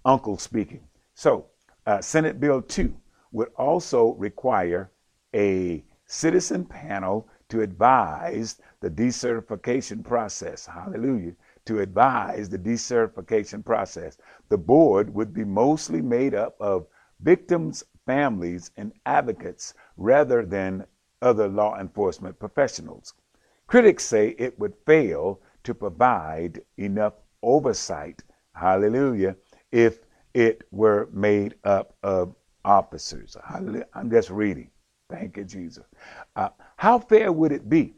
uncle 0.03 0.39
speaking. 0.39 0.81
So, 1.13 1.45
uh, 1.85 2.01
Senate 2.01 2.39
Bill 2.39 2.63
2 2.63 2.95
would 3.31 3.49
also 3.57 4.13
require 4.13 4.89
a 5.35 5.83
citizen 6.07 6.65
panel 6.65 7.27
to 7.49 7.61
advise 7.61 8.59
the 8.79 8.89
decertification 8.89 10.03
process. 10.03 10.65
Hallelujah. 10.65 11.33
To 11.65 11.81
advise 11.81 12.49
the 12.49 12.57
decertification 12.57 13.63
process. 13.63 14.17
The 14.49 14.57
board 14.57 15.13
would 15.13 15.31
be 15.31 15.43
mostly 15.43 16.01
made 16.01 16.33
up 16.33 16.55
of 16.59 16.87
victims' 17.21 17.83
families 18.07 18.71
and 18.77 18.93
advocates 19.05 19.75
rather 19.95 20.43
than 20.43 20.87
other 21.21 21.47
law 21.47 21.79
enforcement 21.79 22.39
professionals. 22.39 23.13
Critics 23.67 24.05
say 24.05 24.29
it 24.37 24.57
would 24.59 24.73
fail 24.85 25.41
to 25.63 25.73
provide 25.73 26.61
enough 26.77 27.13
oversight, 27.43 28.23
hallelujah, 28.53 29.35
if 29.71 29.99
it 30.33 30.63
were 30.71 31.09
made 31.11 31.55
up 31.63 31.95
of 32.03 32.35
officers. 32.65 33.37
I'm 33.93 34.09
just 34.09 34.29
reading. 34.29 34.71
Thank 35.09 35.37
you, 35.37 35.43
Jesus. 35.43 35.85
Uh, 36.35 36.49
how 36.77 36.99
fair 36.99 37.31
would 37.31 37.51
it 37.51 37.69
be 37.69 37.95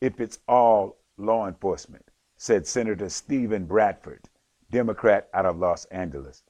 if 0.00 0.20
it's 0.20 0.38
all 0.48 0.98
law 1.16 1.48
enforcement? 1.48 2.04
Said 2.36 2.66
Senator 2.66 3.08
Steven 3.08 3.64
Bradford, 3.64 4.28
Democrat 4.70 5.28
out 5.34 5.46
of 5.46 5.58
Los 5.58 5.84
Angeles. 5.86 6.42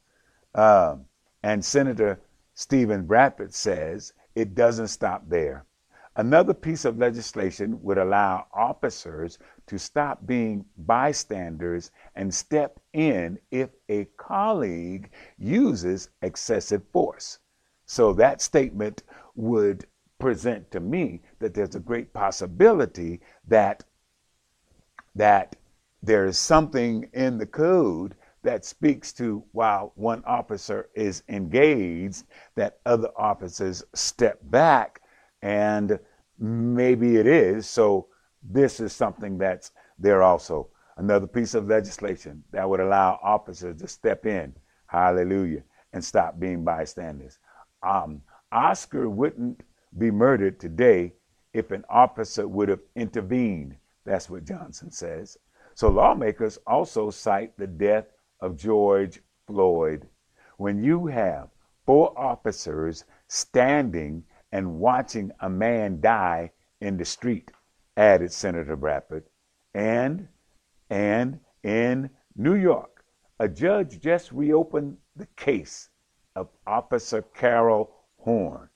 Um, 0.54 1.06
and 1.42 1.64
Senator 1.64 2.20
Steven 2.54 3.04
Bradford 3.04 3.52
says 3.52 4.12
it 4.34 4.54
doesn't 4.54 4.88
stop 4.88 5.28
there. 5.28 5.64
Another 6.16 6.52
piece 6.52 6.84
of 6.84 6.98
legislation 6.98 7.82
would 7.82 7.96
allow 7.96 8.46
officers 8.52 9.38
to 9.66 9.78
stop 9.78 10.26
being 10.26 10.66
bystanders 10.76 11.90
and 12.14 12.34
step 12.34 12.78
in 12.92 13.38
if 13.50 13.70
a 13.88 14.04
colleague 14.18 15.10
uses 15.38 16.10
excessive 16.20 16.82
force. 16.92 17.38
So 17.86 18.12
that 18.14 18.42
statement 18.42 19.02
would 19.36 19.86
present 20.18 20.70
to 20.70 20.80
me 20.80 21.22
that 21.38 21.54
there's 21.54 21.74
a 21.74 21.80
great 21.80 22.12
possibility 22.12 23.20
that 23.48 23.84
that 25.14 25.56
there 26.02 26.26
is 26.26 26.38
something 26.38 27.08
in 27.12 27.38
the 27.38 27.46
code 27.46 28.14
that 28.42 28.64
speaks 28.64 29.12
to 29.12 29.44
while 29.52 29.92
one 29.94 30.22
officer 30.24 30.88
is 30.94 31.22
engaged 31.28 32.24
that 32.54 32.80
other 32.86 33.08
officers 33.16 33.84
step 33.94 34.38
back 34.44 35.01
and 35.42 35.98
maybe 36.38 37.16
it 37.16 37.26
is. 37.26 37.68
So 37.68 38.08
this 38.42 38.80
is 38.80 38.92
something 38.92 39.38
that's 39.38 39.72
there 39.98 40.22
also. 40.22 40.68
Another 40.96 41.26
piece 41.26 41.54
of 41.54 41.68
legislation 41.68 42.44
that 42.52 42.68
would 42.68 42.80
allow 42.80 43.18
officers 43.22 43.80
to 43.80 43.88
step 43.88 44.26
in, 44.26 44.54
hallelujah, 44.86 45.62
and 45.92 46.04
stop 46.04 46.38
being 46.38 46.64
bystanders. 46.64 47.38
Um, 47.82 48.22
Oscar 48.52 49.08
wouldn't 49.08 49.62
be 49.98 50.10
murdered 50.10 50.60
today 50.60 51.14
if 51.52 51.70
an 51.70 51.84
officer 51.88 52.46
would 52.46 52.68
have 52.68 52.80
intervened. 52.94 53.76
That's 54.04 54.28
what 54.28 54.44
Johnson 54.44 54.90
says. 54.90 55.38
So 55.74 55.88
lawmakers 55.88 56.58
also 56.66 57.10
cite 57.10 57.56
the 57.56 57.66
death 57.66 58.06
of 58.40 58.56
George 58.56 59.20
Floyd. 59.46 60.08
When 60.58 60.82
you 60.82 61.06
have 61.06 61.48
four 61.86 62.16
officers 62.18 63.04
standing 63.28 64.24
and 64.52 64.78
watching 64.78 65.32
a 65.40 65.48
man 65.48 66.00
die 66.00 66.52
in 66.80 66.96
the 66.96 67.04
street, 67.04 67.50
added 67.96 68.32
Senator 68.32 68.76
Bradford. 68.76 69.24
And, 69.74 70.28
and 70.90 71.40
in 71.62 72.10
New 72.36 72.54
York, 72.54 73.04
a 73.38 73.48
judge 73.48 74.00
just 74.00 74.30
reopened 74.30 74.98
the 75.16 75.26
case 75.36 75.88
of 76.36 76.48
Officer 76.66 77.22
Cariol 77.34 77.88
Horne, 78.18 78.68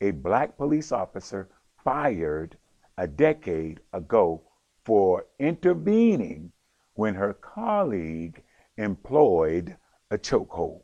a 0.00 0.12
black 0.12 0.56
police 0.56 0.92
officer 0.92 1.48
fired 1.82 2.56
a 2.96 3.06
decade 3.06 3.80
ago 3.92 4.42
for 4.84 5.26
intervening 5.38 6.52
when 6.94 7.14
her 7.14 7.34
colleague 7.34 8.42
employed 8.76 9.76
a 10.10 10.18
chokehold. 10.18 10.82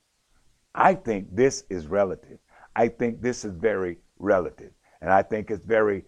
I 0.74 0.94
think 0.94 1.34
this 1.34 1.64
is 1.70 1.86
relative. 1.86 2.38
I 2.76 2.88
think 2.88 3.20
this 3.20 3.44
is 3.44 3.52
very 3.52 3.98
relative. 4.20 4.72
And 5.00 5.10
I 5.10 5.22
think 5.22 5.50
it's 5.50 5.64
very, 5.64 6.04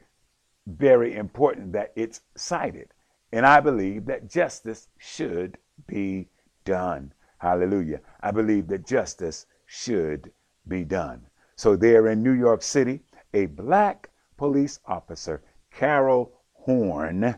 very 0.66 1.14
important 1.14 1.72
that 1.72 1.92
it's 1.96 2.20
cited. 2.36 2.88
And 3.32 3.46
I 3.46 3.60
believe 3.60 4.06
that 4.06 4.28
justice 4.28 4.88
should 4.98 5.58
be 5.86 6.28
done. 6.64 7.12
Hallelujah. 7.38 8.00
I 8.20 8.30
believe 8.30 8.68
that 8.68 8.86
justice 8.86 9.46
should 9.66 10.30
be 10.68 10.84
done. 10.84 11.26
So, 11.56 11.76
there 11.76 12.08
in 12.08 12.22
New 12.22 12.32
York 12.32 12.62
City, 12.62 13.00
a 13.34 13.46
black 13.46 14.10
police 14.36 14.78
officer, 14.86 15.42
Cariol 15.74 16.30
Horne, 16.52 17.36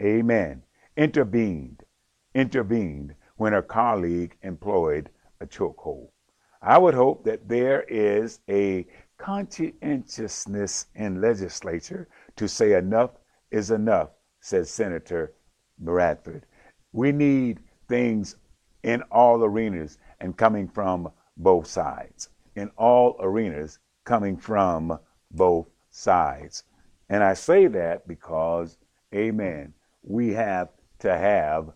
amen, 0.00 0.62
intervened, 0.96 1.84
intervened 2.34 3.14
when 3.36 3.52
her 3.52 3.62
colleague 3.62 4.36
employed 4.42 5.10
a 5.40 5.46
chokehold. 5.46 6.08
I 6.60 6.76
would 6.76 6.94
hope 6.94 7.24
that 7.24 7.48
there 7.48 7.82
is 7.82 8.40
a 8.48 8.86
conscientiousness 9.18 10.86
in 10.94 11.20
legislature 11.20 12.08
to 12.36 12.48
say 12.48 12.74
enough 12.74 13.10
is 13.50 13.70
enough, 13.70 14.10
says 14.40 14.70
Senator 14.70 15.34
Bradford. 15.78 16.46
We 16.92 17.12
need 17.12 17.60
things 17.88 18.36
in 18.82 19.02
all 19.10 19.42
arenas 19.44 19.98
and 20.20 20.36
coming 20.36 20.68
from 20.68 21.10
both 21.36 21.66
sides. 21.66 22.30
In 22.54 22.70
all 22.76 23.16
arenas 23.20 23.78
coming 24.04 24.36
from 24.36 24.98
both 25.30 25.68
sides. 25.90 26.64
And 27.08 27.22
I 27.22 27.34
say 27.34 27.66
that 27.66 28.06
because, 28.06 28.78
amen, 29.14 29.74
we 30.02 30.32
have 30.32 30.68
to 31.00 31.16
have 31.16 31.72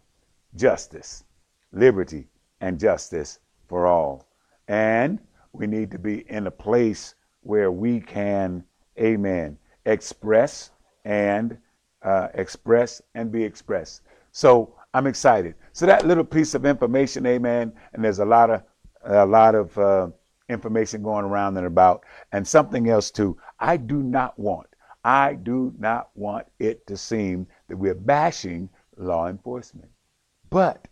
justice, 0.55 1.25
liberty, 1.73 2.29
and 2.61 2.79
justice 2.79 3.39
for 3.69 3.87
all. 3.87 4.29
And 4.69 5.19
we 5.53 5.67
need 5.67 5.91
to 5.91 5.99
be 5.99 6.31
in 6.31 6.47
a 6.47 6.51
place 6.51 7.15
where 7.43 7.71
we 7.71 8.01
can, 8.01 8.65
amen, 8.99 9.59
express 9.85 10.71
and 11.05 11.59
uh, 12.03 12.29
express 12.35 13.03
and 13.15 13.31
be 13.31 13.43
expressed. 13.43 14.03
So 14.33 14.75
I'm 14.95 15.07
excited. 15.07 15.55
So 15.73 15.87
that 15.87 16.07
little 16.07 16.25
piece 16.25 16.55
of 16.55 16.65
information, 16.65 17.27
amen, 17.27 17.73
and 17.93 18.05
there's 18.05 18.21
a 18.21 18.25
lot 18.25 18.51
of 18.51 18.63
a 19.05 19.27
lot 19.27 19.57
of 19.57 19.77
uh, 19.79 20.09
information 20.49 21.03
going 21.03 21.25
around 21.25 21.57
and 21.57 21.67
about, 21.67 22.05
and 22.31 22.47
something 22.47 22.89
else 22.89 23.11
too. 23.11 23.37
I 23.59 23.77
do 23.77 24.01
not 24.01 24.39
want, 24.39 24.69
I 25.05 25.35
do 25.35 25.75
not 25.77 26.11
want 26.15 26.47
it 26.61 26.87
to 26.87 26.97
seem 26.97 27.49
that 27.69 27.77
we're 27.77 27.97
bashing 27.97 28.69
law 28.97 29.27
enforcement, 29.27 29.91
but 30.51 30.87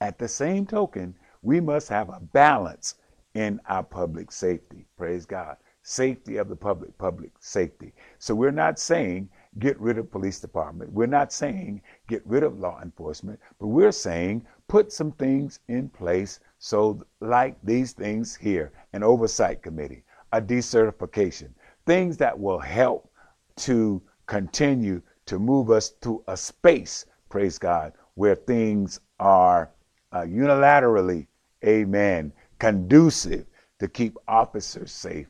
at 0.00 0.18
the 0.18 0.28
same 0.28 0.66
token, 0.66 1.16
we 1.42 1.60
must 1.60 1.88
have 1.88 2.10
a 2.10 2.20
balance 2.20 2.94
in 3.34 3.60
our 3.66 3.82
public 3.82 4.30
safety. 4.30 4.86
Praise 4.96 5.26
God 5.26 5.56
safety 5.88 6.36
of 6.36 6.50
the 6.50 6.56
public, 6.56 6.96
public 6.98 7.30
safety. 7.40 7.94
So 8.18 8.34
we're 8.34 8.50
not 8.50 8.78
saying 8.78 9.30
get 9.58 9.80
rid 9.80 9.96
of 9.96 10.10
police 10.10 10.38
department. 10.38 10.92
We're 10.92 11.06
not 11.06 11.32
saying 11.32 11.80
get 12.08 12.22
rid 12.26 12.42
of 12.42 12.58
law 12.58 12.80
enforcement, 12.82 13.40
but 13.58 13.68
we're 13.68 13.92
saying 13.92 14.46
put 14.68 14.92
some 14.92 15.12
things 15.12 15.60
in 15.68 15.88
place 15.88 16.40
so 16.58 17.02
like 17.20 17.56
these 17.62 17.92
things 17.92 18.36
here, 18.36 18.72
an 18.92 19.02
oversight 19.02 19.62
committee, 19.62 20.04
a 20.32 20.42
decertification, 20.42 21.48
things 21.86 22.18
that 22.18 22.38
will 22.38 22.58
help 22.58 23.10
to 23.56 24.02
continue 24.26 25.00
to 25.24 25.38
move 25.38 25.70
us 25.70 25.90
to 26.02 26.22
a 26.28 26.36
space, 26.36 27.06
praise 27.30 27.58
God, 27.58 27.94
where 28.14 28.34
things 28.34 29.00
are 29.18 29.70
uh, 30.12 30.20
unilaterally, 30.20 31.28
amen, 31.64 32.32
conducive 32.58 33.46
to 33.78 33.88
keep 33.88 34.18
officers 34.28 34.92
safe 34.92 35.28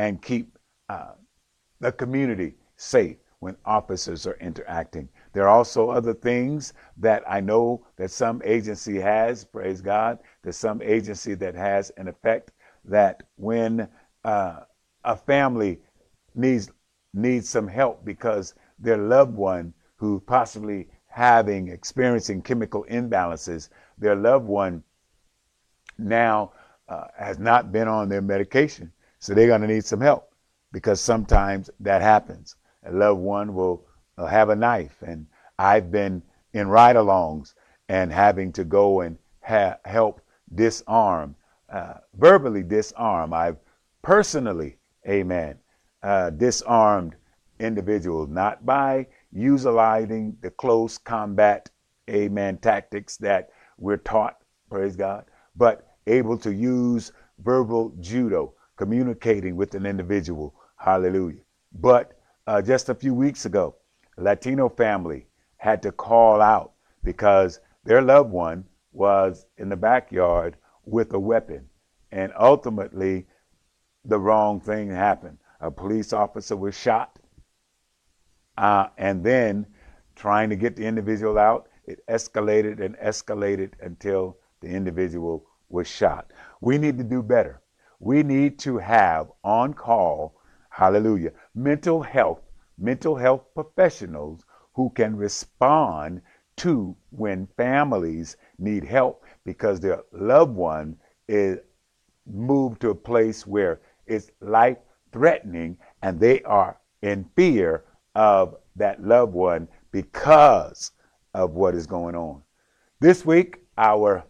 and 0.00 0.22
keep 0.22 0.56
uh, 0.88 1.12
the 1.80 1.92
community 1.92 2.54
safe 2.76 3.18
when 3.40 3.54
officers 3.66 4.26
are 4.26 4.38
interacting. 4.40 5.06
There 5.34 5.42
are 5.46 5.54
also 5.54 5.90
other 5.90 6.14
things 6.14 6.72
that 6.96 7.22
I 7.28 7.40
know 7.40 7.84
that 7.96 8.10
some 8.10 8.40
agency 8.42 8.98
has, 8.98 9.44
praise 9.44 9.82
God, 9.82 10.18
that 10.42 10.54
some 10.54 10.80
agency 10.80 11.34
that 11.34 11.54
has 11.54 11.90
an 11.98 12.08
effect 12.08 12.52
that 12.86 13.24
when 13.36 13.90
uh, 14.24 14.60
a 15.04 15.16
family 15.16 15.80
needs 16.34 16.70
needs 17.12 17.50
some 17.50 17.68
help 17.68 18.02
because 18.02 18.54
their 18.78 18.96
loved 18.96 19.36
one 19.36 19.74
who 19.96 20.18
possibly 20.20 20.88
having 21.08 21.68
experiencing 21.68 22.40
chemical 22.40 22.86
imbalances, 22.90 23.68
their 23.98 24.16
loved 24.16 24.46
one 24.46 24.82
now 25.98 26.52
uh, 26.88 27.04
has 27.18 27.38
not 27.38 27.70
been 27.70 27.86
on 27.86 28.08
their 28.08 28.22
medication 28.22 28.90
so 29.20 29.34
they're 29.34 29.46
going 29.46 29.60
to 29.60 29.66
need 29.66 29.84
some 29.84 30.00
help 30.00 30.32
because 30.72 31.00
sometimes 31.00 31.70
that 31.80 32.02
happens. 32.02 32.56
A 32.84 32.92
loved 32.92 33.20
one 33.20 33.54
will 33.54 33.86
uh, 34.18 34.26
have 34.26 34.48
a 34.48 34.56
knife, 34.56 35.02
and 35.02 35.26
I've 35.58 35.90
been 35.90 36.22
in 36.52 36.68
ride 36.68 36.96
alongs 36.96 37.54
and 37.88 38.12
having 38.12 38.52
to 38.52 38.64
go 38.64 39.00
and 39.02 39.18
ha- 39.42 39.76
help 39.84 40.20
disarm, 40.54 41.36
uh, 41.72 41.94
verbally 42.14 42.62
disarm. 42.62 43.32
I've 43.32 43.58
personally, 44.02 44.78
amen, 45.08 45.58
uh, 46.02 46.30
disarmed 46.30 47.16
individuals, 47.58 48.28
not 48.30 48.64
by 48.64 49.06
utilizing 49.32 50.36
the 50.40 50.50
close 50.50 50.98
combat, 50.98 51.68
amen, 52.08 52.58
tactics 52.58 53.16
that 53.18 53.50
we're 53.76 53.98
taught, 53.98 54.38
praise 54.70 54.96
God, 54.96 55.24
but 55.56 55.86
able 56.06 56.38
to 56.38 56.52
use 56.52 57.12
verbal 57.38 57.94
judo, 58.00 58.54
communicating 58.80 59.56
with 59.56 59.74
an 59.74 59.84
individual. 59.84 60.54
Hallelujah. 60.76 61.42
But 61.70 62.18
uh, 62.46 62.62
just 62.62 62.88
a 62.88 62.94
few 62.94 63.12
weeks 63.12 63.44
ago, 63.44 63.76
a 64.16 64.22
Latino 64.22 64.70
family 64.70 65.26
had 65.58 65.82
to 65.82 65.92
call 65.92 66.40
out 66.40 66.72
because 67.04 67.60
their 67.84 68.00
loved 68.00 68.30
one 68.30 68.64
was 68.92 69.44
in 69.58 69.68
the 69.68 69.76
backyard 69.76 70.56
with 70.86 71.12
a 71.12 71.18
weapon. 71.18 71.68
And 72.10 72.32
ultimately, 72.40 73.26
the 74.06 74.18
wrong 74.18 74.60
thing 74.60 74.88
happened. 74.88 75.36
A 75.60 75.70
police 75.70 76.14
officer 76.14 76.56
was 76.56 76.74
shot. 76.74 77.18
Uh, 78.56 78.86
and 78.96 79.22
then, 79.22 79.66
trying 80.16 80.48
to 80.48 80.56
get 80.56 80.74
the 80.74 80.86
individual 80.86 81.38
out, 81.38 81.68
it 81.84 82.00
escalated 82.08 82.80
and 82.80 82.96
escalated 82.96 83.72
until 83.82 84.38
the 84.60 84.68
individual 84.68 85.44
was 85.68 85.86
shot. 85.86 86.30
We 86.62 86.78
need 86.78 86.96
to 86.96 87.04
do 87.04 87.22
better. 87.22 87.59
We 88.00 88.22
need 88.22 88.58
to 88.60 88.78
have 88.78 89.30
on 89.44 89.74
call, 89.74 90.40
hallelujah, 90.70 91.32
mental 91.54 92.02
health, 92.02 92.40
mental 92.78 93.14
health 93.14 93.42
professionals 93.54 94.44
who 94.74 94.90
can 94.90 95.14
respond 95.14 96.22
to 96.56 96.96
when 97.10 97.46
families 97.58 98.38
need 98.58 98.84
help 98.84 99.24
because 99.44 99.80
their 99.80 100.02
loved 100.12 100.54
one 100.54 100.96
is 101.28 101.58
moved 102.26 102.80
to 102.80 102.90
a 102.90 102.94
place 102.94 103.46
where 103.46 103.80
it's 104.06 104.30
life 104.40 104.78
threatening 105.12 105.76
and 106.02 106.18
they 106.18 106.42
are 106.42 106.78
in 107.02 107.28
fear 107.36 107.84
of 108.14 108.56
that 108.76 109.02
loved 109.02 109.34
one 109.34 109.68
because 109.92 110.92
of 111.34 111.52
what 111.52 111.74
is 111.74 111.86
going 111.86 112.14
on. 112.14 112.42
This 113.00 113.24
week, 113.26 113.58
our 113.76 114.24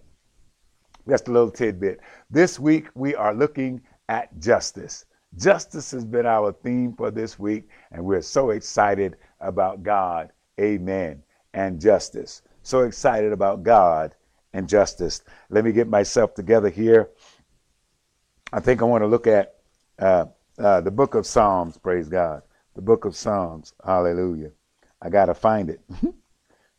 just 1.09 1.29
a 1.29 1.33
little 1.33 1.51
tidbit. 1.51 2.01
This 2.33 2.61
week, 2.61 2.87
we 2.95 3.17
are 3.17 3.35
looking 3.35 3.83
at 4.09 4.39
justice. 4.39 5.05
Justice 5.37 5.91
has 5.91 6.05
been 6.05 6.27
our 6.27 6.53
theme 6.53 6.93
for 6.93 7.11
this 7.11 7.41
week, 7.41 7.69
and 7.91 8.05
we're 8.05 8.23
so 8.23 8.51
excited 8.51 9.17
about 9.41 9.83
God. 9.83 10.31
Amen. 10.61 11.25
And 11.55 11.81
justice. 11.81 12.43
So 12.63 12.81
excited 12.81 13.33
about 13.33 13.65
God 13.65 14.15
and 14.53 14.69
justice. 14.69 15.23
Let 15.49 15.65
me 15.65 15.73
get 15.73 15.89
myself 15.89 16.35
together 16.35 16.69
here. 16.69 17.11
I 18.53 18.61
think 18.61 18.81
I 18.81 18.85
want 18.85 19.03
to 19.03 19.09
look 19.09 19.27
at 19.27 19.57
uh, 19.99 20.27
uh, 20.57 20.81
the 20.83 20.91
book 20.93 21.17
of 21.17 21.27
Psalms. 21.27 21.79
Praise 21.79 22.09
God. 22.09 22.43
The 22.77 22.83
book 22.83 23.05
of 23.07 23.17
Psalms. 23.17 23.73
Hallelujah. 23.85 24.53
I 25.03 25.09
got 25.09 25.27
to 25.27 25.35
find 25.35 25.69
it. 25.69 25.81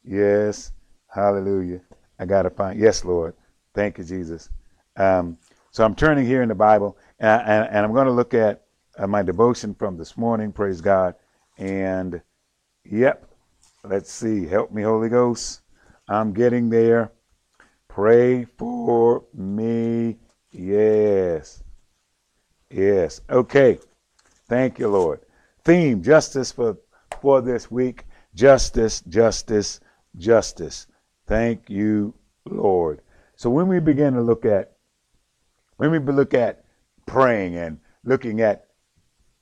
yes. 0.05 0.71
Hallelujah. 1.07 1.81
I 2.19 2.25
got 2.25 2.43
to 2.43 2.49
find. 2.49 2.79
Yes, 2.79 3.03
Lord. 3.03 3.33
Thank 3.73 3.97
you, 3.97 4.05
Jesus. 4.05 4.49
Um, 4.95 5.37
so 5.71 5.85
I'm 5.85 5.95
turning 5.95 6.25
here 6.25 6.41
in 6.41 6.49
the 6.49 6.55
Bible, 6.55 6.97
and, 7.19 7.41
and, 7.41 7.67
and 7.69 7.85
I'm 7.85 7.93
going 7.93 8.07
to 8.07 8.13
look 8.13 8.33
at 8.33 8.63
uh, 8.97 9.07
my 9.07 9.21
devotion 9.21 9.73
from 9.73 9.97
this 9.97 10.17
morning. 10.17 10.51
Praise 10.51 10.81
God. 10.81 11.15
And 11.57 12.21
yep, 12.83 13.29
let's 13.83 14.11
see. 14.11 14.45
Help 14.45 14.71
me, 14.71 14.81
Holy 14.83 15.09
Ghost. 15.09 15.61
I'm 16.07 16.33
getting 16.33 16.69
there. 16.69 17.11
Pray 17.87 18.45
for 18.57 19.23
me. 19.33 20.17
Yes. 20.51 21.63
Yes. 22.69 23.21
Okay. 23.29 23.79
Thank 24.47 24.79
you, 24.79 24.89
Lord. 24.89 25.21
Theme 25.63 26.01
justice 26.01 26.51
for 26.51 26.77
for 27.21 27.41
this 27.41 27.69
week. 27.69 28.05
Justice, 28.33 29.01
justice, 29.01 29.79
justice. 30.17 30.87
Thank 31.27 31.69
you, 31.69 32.13
Lord. 32.45 33.01
So 33.35 33.49
when 33.49 33.67
we 33.67 33.79
begin 33.79 34.13
to 34.13 34.21
look 34.21 34.45
at 34.45 34.73
when 35.81 36.05
we 36.05 36.13
look 36.13 36.35
at 36.35 36.63
praying 37.07 37.55
and 37.55 37.79
looking 38.03 38.39
at 38.41 38.67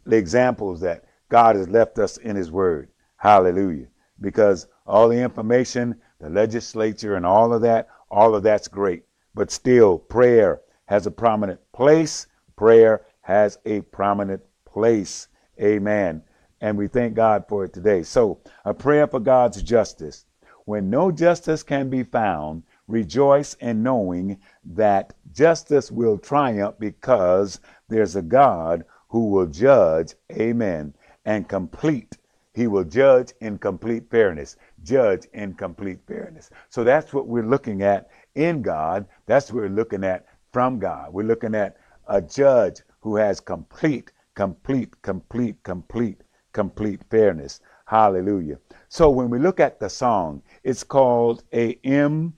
the 0.06 0.16
examples 0.16 0.80
that 0.80 1.04
God 1.28 1.58
has 1.58 1.68
left 1.68 2.00
us 2.00 2.16
in 2.16 2.38
his 2.38 2.50
word. 2.50 2.88
Hallelujah. 3.18 3.88
Because 4.22 4.68
all 4.88 5.10
the 5.10 5.22
information, 5.22 6.00
the 6.22 6.30
legislature 6.30 7.18
and 7.18 7.26
all 7.26 7.54
of 7.54 7.62
that, 7.64 7.90
all 8.10 8.36
of 8.36 8.44
that's 8.44 8.70
great. 8.70 9.04
But 9.36 9.52
still 9.52 10.00
prayer 10.00 10.62
has 10.86 11.06
a 11.06 11.12
prominent 11.12 11.60
place. 11.74 12.28
Prayer 12.56 13.06
has 13.20 13.58
a 13.66 13.82
prominent 13.82 14.42
place. 14.64 15.28
Amen. 15.62 16.24
And 16.62 16.78
we 16.78 16.88
thank 16.88 17.16
God 17.16 17.44
for 17.50 17.66
it 17.66 17.74
today. 17.74 18.02
So, 18.02 18.40
a 18.64 18.74
prayer 18.74 19.08
for 19.08 19.20
God's 19.20 19.62
justice. 19.62 20.24
When 20.64 20.90
no 20.90 21.12
justice 21.12 21.64
can 21.64 21.90
be 21.90 22.04
found, 22.04 22.64
rejoice 22.90 23.54
in 23.56 23.84
knowing 23.84 24.40
that 24.66 25.14
justice 25.32 25.92
will 25.92 26.18
triumph 26.18 26.76
because 26.80 27.60
there's 27.88 28.16
a 28.16 28.22
God 28.22 28.84
who 29.08 29.30
will 29.30 29.46
judge, 29.48 30.16
amen, 30.32 30.94
and 31.26 31.48
complete. 31.48 32.18
He 32.54 32.68
will 32.68 32.84
judge 32.84 33.32
in 33.42 33.58
complete 33.60 34.10
fairness. 34.10 34.58
Judge 34.84 35.28
in 35.34 35.54
complete 35.54 36.00
fairness. 36.08 36.50
So 36.70 36.84
that's 36.84 37.14
what 37.14 37.28
we're 37.28 37.46
looking 37.46 37.84
at 37.84 38.10
in 38.36 38.62
God. 38.62 39.06
That's 39.28 39.52
what 39.52 39.64
we're 39.64 39.70
looking 39.70 40.04
at 40.04 40.26
from 40.52 40.80
God. 40.80 41.14
We're 41.14 41.24
looking 41.24 41.56
at 41.56 41.78
a 42.08 42.22
judge 42.22 42.82
who 43.02 43.16
has 43.16 43.40
complete, 43.40 44.12
complete, 44.36 45.00
complete, 45.04 45.62
complete, 45.64 46.22
complete 46.54 47.02
fairness. 47.10 47.62
Hallelujah. 47.86 48.58
So 48.88 49.10
when 49.10 49.30
we 49.30 49.40
look 49.40 49.60
at 49.60 49.80
the 49.80 49.90
song, 49.90 50.42
it's 50.64 50.84
called 50.84 51.44
a 51.54 51.80
M 51.84 52.34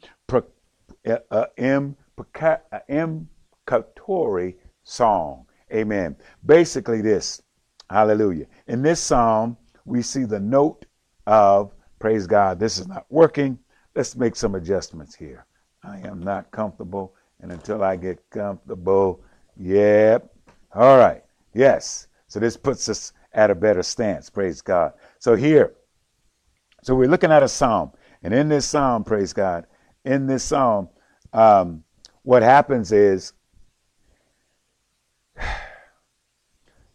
imprecatory 3.66 4.58
song. 4.84 5.46
Amen. 5.74 6.16
Basically, 6.46 7.02
this. 7.02 7.42
Hallelujah. 7.90 8.46
In 8.68 8.82
this 8.82 9.00
psalm, 9.00 9.58
we 9.86 10.02
see 10.02 10.24
the 10.26 10.40
note 10.40 10.86
of 11.28 11.74
praise 12.00 12.28
God. 12.28 12.60
This 12.60 12.78
is 12.78 12.88
not 12.88 13.06
working. 13.10 13.60
Let's 13.96 14.16
make 14.16 14.36
some 14.36 14.56
adjustments 14.56 15.16
here. 15.16 15.46
I 15.84 16.00
am 16.00 16.22
not 16.22 16.52
comfortable, 16.52 17.16
and 17.42 17.52
until 17.52 17.84
I 17.84 17.96
get 17.96 18.24
comfortable, 18.30 19.24
yep. 19.58 20.34
All 20.74 20.98
right. 20.98 21.24
Yes. 21.54 22.08
So 22.28 22.40
this 22.40 22.56
puts 22.56 22.88
us 22.88 23.14
at 23.34 23.50
a 23.50 23.56
better 23.56 23.84
stance. 23.84 24.30
Praise 24.30 24.62
God. 24.62 24.94
So 25.20 25.36
here, 25.36 25.74
so 26.84 26.96
we're 26.96 27.10
looking 27.10 27.32
at 27.32 27.44
a 27.44 27.48
psalm, 27.48 27.92
and 28.24 28.34
in 28.34 28.50
this 28.50 28.66
psalm, 28.66 29.04
praise 29.04 29.34
God, 29.34 29.66
in 30.06 30.28
this 30.28 30.44
psalm, 30.44 30.90
um, 31.34 31.84
what 32.24 32.44
happens 32.44 32.92
is 32.92 33.34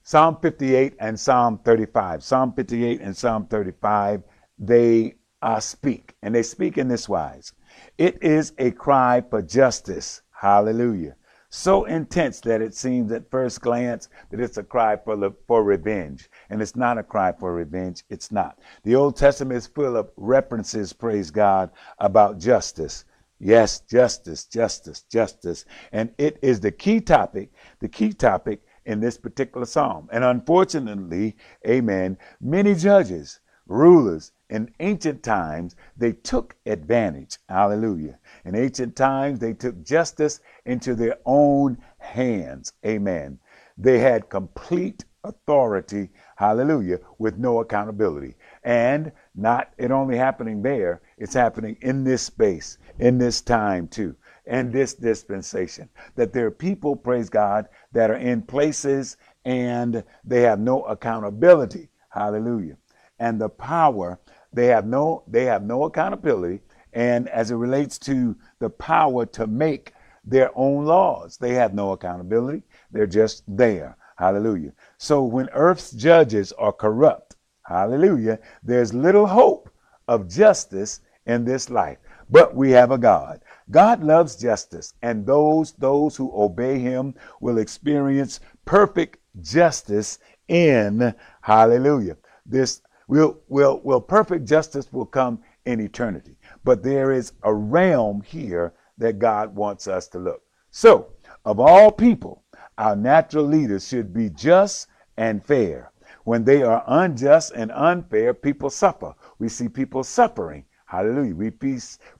Psalm 0.02 0.38
58 0.40 0.94
and 1.00 1.18
Psalm 1.18 1.58
35. 1.64 2.22
Psalm 2.22 2.52
58 2.52 3.00
and 3.00 3.16
Psalm 3.16 3.46
35, 3.46 4.22
they 4.58 5.14
uh, 5.42 5.60
speak, 5.60 6.14
and 6.22 6.34
they 6.34 6.42
speak 6.42 6.78
in 6.78 6.88
this 6.88 7.08
wise 7.08 7.52
It 7.98 8.22
is 8.22 8.52
a 8.58 8.70
cry 8.70 9.22
for 9.28 9.42
justice. 9.42 10.22
Hallelujah. 10.30 11.16
So 11.48 11.84
intense 11.84 12.40
that 12.40 12.60
it 12.60 12.74
seems 12.74 13.12
at 13.12 13.30
first 13.30 13.60
glance 13.60 14.08
that 14.30 14.40
it's 14.40 14.58
a 14.58 14.62
cry 14.62 14.96
for, 14.96 15.32
for 15.46 15.62
revenge. 15.62 16.28
And 16.50 16.60
it's 16.60 16.76
not 16.76 16.98
a 16.98 17.02
cry 17.02 17.32
for 17.32 17.54
revenge. 17.54 18.04
It's 18.10 18.32
not. 18.32 18.58
The 18.82 18.94
Old 18.94 19.16
Testament 19.16 19.56
is 19.58 19.66
full 19.66 19.96
of 19.96 20.10
references, 20.16 20.92
praise 20.92 21.30
God, 21.30 21.70
about 21.98 22.38
justice. 22.38 23.04
Yes, 23.38 23.80
justice, 23.80 24.44
justice, 24.44 25.02
justice. 25.02 25.64
And 25.92 26.12
it 26.18 26.38
is 26.42 26.60
the 26.60 26.72
key 26.72 27.00
topic, 27.00 27.52
the 27.80 27.88
key 27.88 28.12
topic 28.12 28.62
in 28.86 29.00
this 29.00 29.18
particular 29.18 29.66
psalm. 29.66 30.08
And 30.12 30.24
unfortunately, 30.24 31.36
amen, 31.66 32.16
many 32.40 32.74
judges, 32.74 33.40
rulers 33.66 34.32
in 34.48 34.72
ancient 34.80 35.22
times, 35.22 35.74
they 35.96 36.12
took 36.12 36.56
advantage. 36.66 37.38
Hallelujah. 37.48 38.18
In 38.44 38.54
ancient 38.54 38.94
times, 38.94 39.38
they 39.40 39.52
took 39.52 39.82
justice 39.82 40.40
into 40.64 40.94
their 40.94 41.16
own 41.24 41.78
hands. 41.98 42.72
Amen. 42.84 43.38
They 43.76 43.98
had 43.98 44.28
complete 44.28 45.04
authority, 45.24 46.10
hallelujah, 46.36 47.00
with 47.18 47.36
no 47.38 47.60
accountability. 47.60 48.36
And 48.62 49.12
not 49.34 49.72
it 49.78 49.90
only 49.90 50.16
happening 50.16 50.62
there, 50.62 51.02
it's 51.18 51.34
happening 51.34 51.76
in 51.80 52.04
this 52.04 52.22
space, 52.22 52.78
in 52.98 53.18
this 53.18 53.40
time 53.40 53.88
too, 53.88 54.14
and 54.46 54.72
this 54.72 54.94
dispensation. 54.94 55.88
That 56.14 56.32
there 56.32 56.46
are 56.46 56.52
people, 56.52 56.94
praise 56.94 57.28
God, 57.28 57.66
that 57.92 58.10
are 58.10 58.16
in 58.16 58.42
places 58.42 59.16
and 59.44 60.04
they 60.24 60.42
have 60.42 60.60
no 60.60 60.84
accountability. 60.84 61.88
Hallelujah. 62.10 62.76
And 63.18 63.40
the 63.40 63.48
power, 63.48 64.18
they 64.56 64.66
have 64.66 64.86
no 64.86 65.22
they 65.28 65.44
have 65.44 65.62
no 65.62 65.84
accountability. 65.84 66.62
And 66.92 67.28
as 67.28 67.50
it 67.50 67.56
relates 67.56 67.98
to 68.00 68.34
the 68.58 68.70
power 68.70 69.26
to 69.26 69.46
make 69.46 69.92
their 70.24 70.50
own 70.54 70.84
laws, 70.86 71.36
they 71.36 71.54
have 71.54 71.74
no 71.74 71.92
accountability. 71.92 72.62
They're 72.90 73.06
just 73.06 73.44
there. 73.46 73.96
Hallelujah. 74.16 74.72
So 74.98 75.22
when 75.22 75.48
earth's 75.52 75.90
judges 75.92 76.52
are 76.52 76.72
corrupt, 76.72 77.36
Hallelujah. 77.66 78.38
There's 78.62 78.94
little 78.94 79.26
hope 79.26 79.70
of 80.06 80.28
justice 80.28 81.00
in 81.26 81.44
this 81.44 81.68
life. 81.68 81.98
But 82.30 82.54
we 82.54 82.70
have 82.70 82.92
a 82.92 82.98
God. 82.98 83.40
God 83.70 84.04
loves 84.04 84.36
justice, 84.36 84.94
and 85.02 85.26
those 85.26 85.72
those 85.72 86.16
who 86.16 86.30
obey 86.34 86.78
him 86.78 87.14
will 87.40 87.58
experience 87.58 88.38
perfect 88.64 89.18
justice 89.40 90.18
in 90.48 91.14
hallelujah. 91.40 92.16
This 92.44 92.82
will 93.08 93.38
will 93.48 93.80
will 93.84 94.00
perfect 94.00 94.46
justice 94.46 94.92
will 94.92 95.06
come 95.06 95.40
in 95.64 95.80
eternity. 95.80 96.36
But 96.64 96.82
there 96.82 97.12
is 97.12 97.32
a 97.42 97.52
realm 97.54 98.22
here 98.22 98.74
that 98.98 99.18
God 99.18 99.54
wants 99.54 99.86
us 99.86 100.08
to 100.08 100.18
look. 100.18 100.42
So, 100.70 101.08
of 101.44 101.60
all 101.60 101.90
people, 101.90 102.42
our 102.78 102.96
natural 102.96 103.44
leaders 103.44 103.86
should 103.86 104.12
be 104.12 104.30
just 104.30 104.88
and 105.16 105.44
fair. 105.44 105.92
When 106.24 106.44
they 106.44 106.62
are 106.62 106.82
unjust 106.86 107.52
and 107.54 107.70
unfair, 107.72 108.34
people 108.34 108.68
suffer. 108.68 109.14
We 109.38 109.48
see 109.48 109.68
people 109.68 110.02
suffering. 110.02 110.64
Hallelujah. 110.86 111.34
We, 111.34 111.52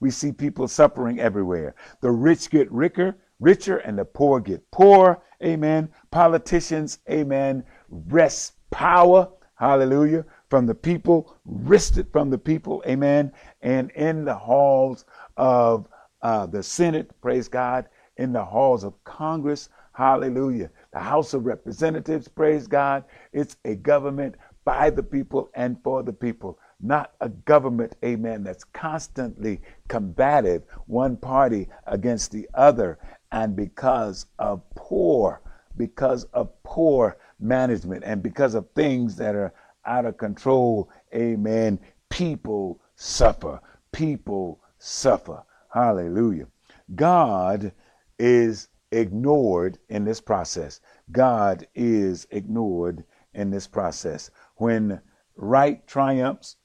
we 0.01 0.11
see 0.11 0.33
people 0.33 0.69
suffering 0.69 1.21
everywhere. 1.21 1.75
The 2.01 2.11
rich 2.11 2.51
get 2.51 2.71
richer, 2.71 3.17
richer, 3.41 3.79
and 3.79 3.99
the 3.99 4.05
poor 4.05 4.41
get 4.41 4.69
poor. 4.71 5.23
Amen. 5.43 5.89
Politicians, 6.11 7.01
amen, 7.11 7.65
wrest 7.89 8.55
power. 8.71 9.29
Hallelujah. 9.57 10.25
From 10.49 10.67
the 10.67 10.75
people, 10.75 11.35
wrest 11.45 11.99
it 11.99 12.07
from 12.13 12.31
the 12.31 12.39
people. 12.39 12.83
Amen. 12.87 13.33
And 13.63 13.91
in 13.93 14.25
the 14.25 14.35
halls 14.35 15.05
of 15.37 15.89
uh, 16.23 16.47
the 16.47 16.63
Senate, 16.63 17.11
praise 17.21 17.49
God, 17.49 17.87
in 18.17 18.33
the 18.33 18.45
halls 18.45 18.85
of 18.85 18.93
Congress, 19.05 19.69
hallelujah. 19.93 20.71
The 20.93 21.01
House 21.01 21.35
of 21.35 21.47
Representatives, 21.47 22.29
praise 22.29 22.67
God. 22.67 23.05
It's 23.33 23.57
a 23.65 23.75
government 23.75 24.37
by 24.65 24.91
the 24.91 25.03
people 25.03 25.49
and 25.55 25.77
for 25.83 26.03
the 26.03 26.13
people, 26.13 26.59
not 26.81 27.13
a 27.21 27.29
government, 27.29 27.95
amen, 28.05 28.43
that's 28.43 28.65
constantly 28.65 29.61
combative, 29.89 30.65
one 30.87 31.17
party 31.17 31.69
against 31.87 32.33
the 32.33 32.49
other, 32.55 32.99
and 33.31 33.55
because 33.55 34.27
of 34.39 34.63
poor, 34.75 35.41
because 35.77 36.25
of 36.33 36.51
poor 36.65 37.17
management, 37.39 38.03
and 38.05 38.23
because 38.23 38.55
of 38.55 38.69
things 38.71 39.17
that 39.17 39.35
are 39.37 39.55
out 39.87 40.05
of 40.05 40.17
control, 40.17 40.91
amen, 41.15 41.79
people 42.11 42.81
suffer. 42.95 43.61
People 43.93 44.61
suffer. 44.79 45.43
Hallelujah. 45.73 46.47
God 46.95 47.73
is 48.19 48.69
ignored 48.93 49.79
in 49.89 50.05
this 50.05 50.21
process. 50.21 50.81
God 51.13 51.67
is 51.75 52.27
ignored 52.31 53.05
in 53.35 53.51
this 53.51 53.67
process. 53.67 54.31
When 54.57 55.01
right 55.37 55.87
triumphs, 55.87 56.57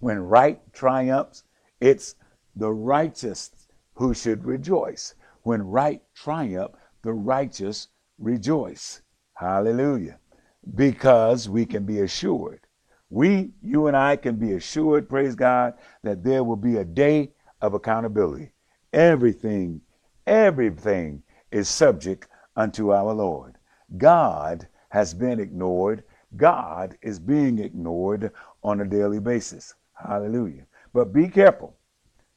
when 0.00 0.18
right 0.18 0.60
triumphs, 0.72 1.44
it's 1.80 2.16
the 2.54 2.72
righteous 2.72 3.50
who 3.94 4.14
should 4.14 4.44
rejoice. 4.44 5.14
When 5.42 5.62
right 5.62 6.02
triumph, 6.14 6.72
the 7.02 7.12
righteous 7.12 7.88
rejoice. 8.18 9.02
Hallelujah. 9.34 10.18
Because 10.74 11.48
we 11.48 11.64
can 11.64 11.84
be 11.84 12.00
assured. 12.00 12.60
We, 13.08 13.50
you 13.62 13.86
and 13.86 13.96
I, 13.96 14.16
can 14.16 14.36
be 14.36 14.54
assured, 14.54 15.08
praise 15.08 15.34
God, 15.34 15.74
that 16.02 16.24
there 16.24 16.42
will 16.42 16.56
be 16.56 16.76
a 16.76 16.84
day 16.84 17.30
of 17.60 17.74
accountability. 17.74 18.50
Everything, 18.92 19.80
everything 20.26 21.22
is 21.52 21.68
subject 21.68 22.26
unto 22.56 22.92
our 22.92 23.12
Lord. 23.12 23.58
God 23.96 24.66
has 24.88 25.14
been 25.14 25.38
ignored. 25.38 26.02
God 26.36 26.98
is 27.02 27.18
being 27.18 27.58
ignored 27.58 28.32
on 28.62 28.80
a 28.80 28.84
daily 28.84 29.20
basis. 29.20 29.74
Hallelujah. 29.94 30.66
But 30.92 31.12
be 31.12 31.28
careful 31.28 31.76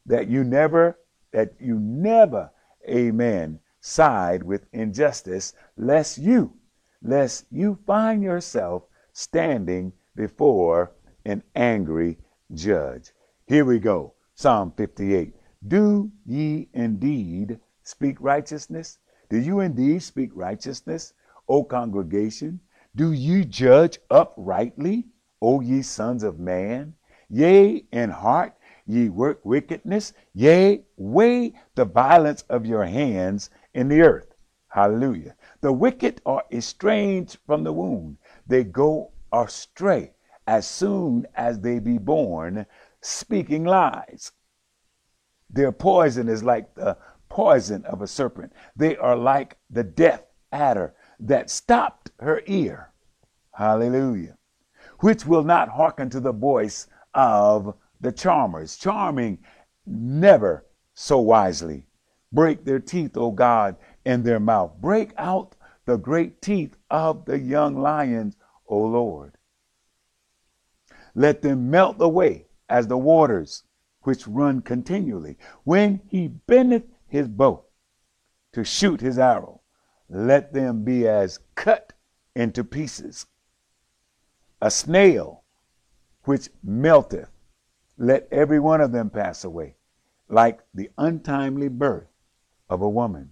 that 0.05 0.27
you 0.27 0.43
never, 0.43 0.99
that 1.31 1.53
you 1.59 1.79
never, 1.79 2.51
amen, 2.87 3.59
side 3.79 4.43
with 4.43 4.65
injustice, 4.73 5.53
lest 5.77 6.17
you, 6.17 6.53
lest 7.01 7.45
you 7.51 7.77
find 7.85 8.23
yourself 8.23 8.83
standing 9.13 9.93
before 10.15 10.91
an 11.25 11.43
angry 11.55 12.17
judge. 12.53 13.11
Here 13.45 13.65
we 13.65 13.79
go. 13.79 14.13
Psalm 14.35 14.73
58. 14.77 15.35
Do 15.67 16.11
ye 16.25 16.69
indeed 16.73 17.59
speak 17.83 18.17
righteousness? 18.19 18.99
Do 19.29 19.37
you 19.37 19.59
indeed 19.59 20.01
speak 20.01 20.31
righteousness, 20.33 21.13
O 21.47 21.63
congregation? 21.63 22.59
Do 22.95 23.11
ye 23.11 23.43
judge 23.45 23.99
uprightly, 24.09 25.07
O 25.41 25.61
ye 25.61 25.81
sons 25.81 26.23
of 26.23 26.39
man? 26.39 26.95
Yea, 27.29 27.85
in 27.91 28.09
heart 28.09 28.55
ye 28.87 29.07
work 29.07 29.45
wickedness, 29.45 30.13
yea, 30.33 30.83
weigh 30.97 31.53
the 31.75 31.85
violence 31.85 32.43
of 32.49 32.65
your 32.65 32.85
hands 32.85 33.51
in 33.73 33.87
the 33.87 34.01
earth. 34.01 34.28
Hallelujah. 34.69 35.35
The 35.61 35.73
wicked 35.73 36.21
are 36.25 36.43
estranged 36.51 37.37
from 37.45 37.63
the 37.63 37.73
womb, 37.73 38.17
they 38.47 38.63
go 38.63 39.11
astray 39.31 40.13
as 40.47 40.67
soon 40.67 41.27
as 41.35 41.59
they 41.59 41.79
be 41.79 41.97
born 41.97 42.65
speaking 43.01 43.63
lies. 43.63 44.31
Their 45.49 45.71
poison 45.71 46.27
is 46.27 46.43
like 46.43 46.73
the 46.75 46.97
poison 47.29 47.85
of 47.85 48.01
a 48.01 48.07
serpent. 48.07 48.53
They 48.75 48.97
are 48.97 49.15
like 49.15 49.57
the 49.69 49.83
death 49.83 50.23
adder 50.51 50.93
that 51.19 51.49
stopped 51.49 52.11
her 52.19 52.41
ear. 52.47 52.91
Hallelujah. 53.53 54.37
Which 54.99 55.25
will 55.25 55.43
not 55.43 55.69
hearken 55.69 56.09
to 56.11 56.19
the 56.19 56.31
voice 56.31 56.87
of 57.13 57.75
the 58.01 58.11
charmers, 58.11 58.77
charming 58.77 59.39
never 59.85 60.65
so 60.93 61.19
wisely. 61.19 61.85
Break 62.31 62.63
their 62.63 62.79
teeth, 62.79 63.17
O 63.17 63.31
God, 63.31 63.75
in 64.05 64.23
their 64.23 64.39
mouth. 64.39 64.73
Break 64.79 65.13
out 65.17 65.55
the 65.85 65.97
great 65.97 66.41
teeth 66.41 66.77
of 66.89 67.25
the 67.25 67.39
young 67.39 67.81
lions, 67.81 68.35
O 68.67 68.77
Lord. 68.77 69.33
Let 71.15 71.41
them 71.41 71.69
melt 71.69 71.97
away 71.99 72.47
as 72.69 72.87
the 72.87 72.97
waters 72.97 73.63
which 74.03 74.27
run 74.27 74.61
continually. 74.61 75.37
When 75.63 76.01
he 76.07 76.27
bendeth 76.27 76.85
his 77.07 77.27
bow 77.27 77.65
to 78.53 78.63
shoot 78.63 79.01
his 79.01 79.19
arrow, 79.19 79.61
let 80.09 80.53
them 80.53 80.83
be 80.83 81.07
as 81.07 81.39
cut 81.55 81.93
into 82.35 82.63
pieces. 82.63 83.25
A 84.61 84.71
snail 84.71 85.43
which 86.23 86.49
melteth, 86.63 87.31
let 87.97 88.27
every 88.31 88.59
one 88.59 88.81
of 88.81 88.91
them 88.91 89.09
pass 89.09 89.43
away, 89.43 89.75
like 90.27 90.59
the 90.73 90.89
untimely 90.97 91.67
birth 91.67 92.07
of 92.69 92.81
a 92.81 92.89
woman. 92.89 93.31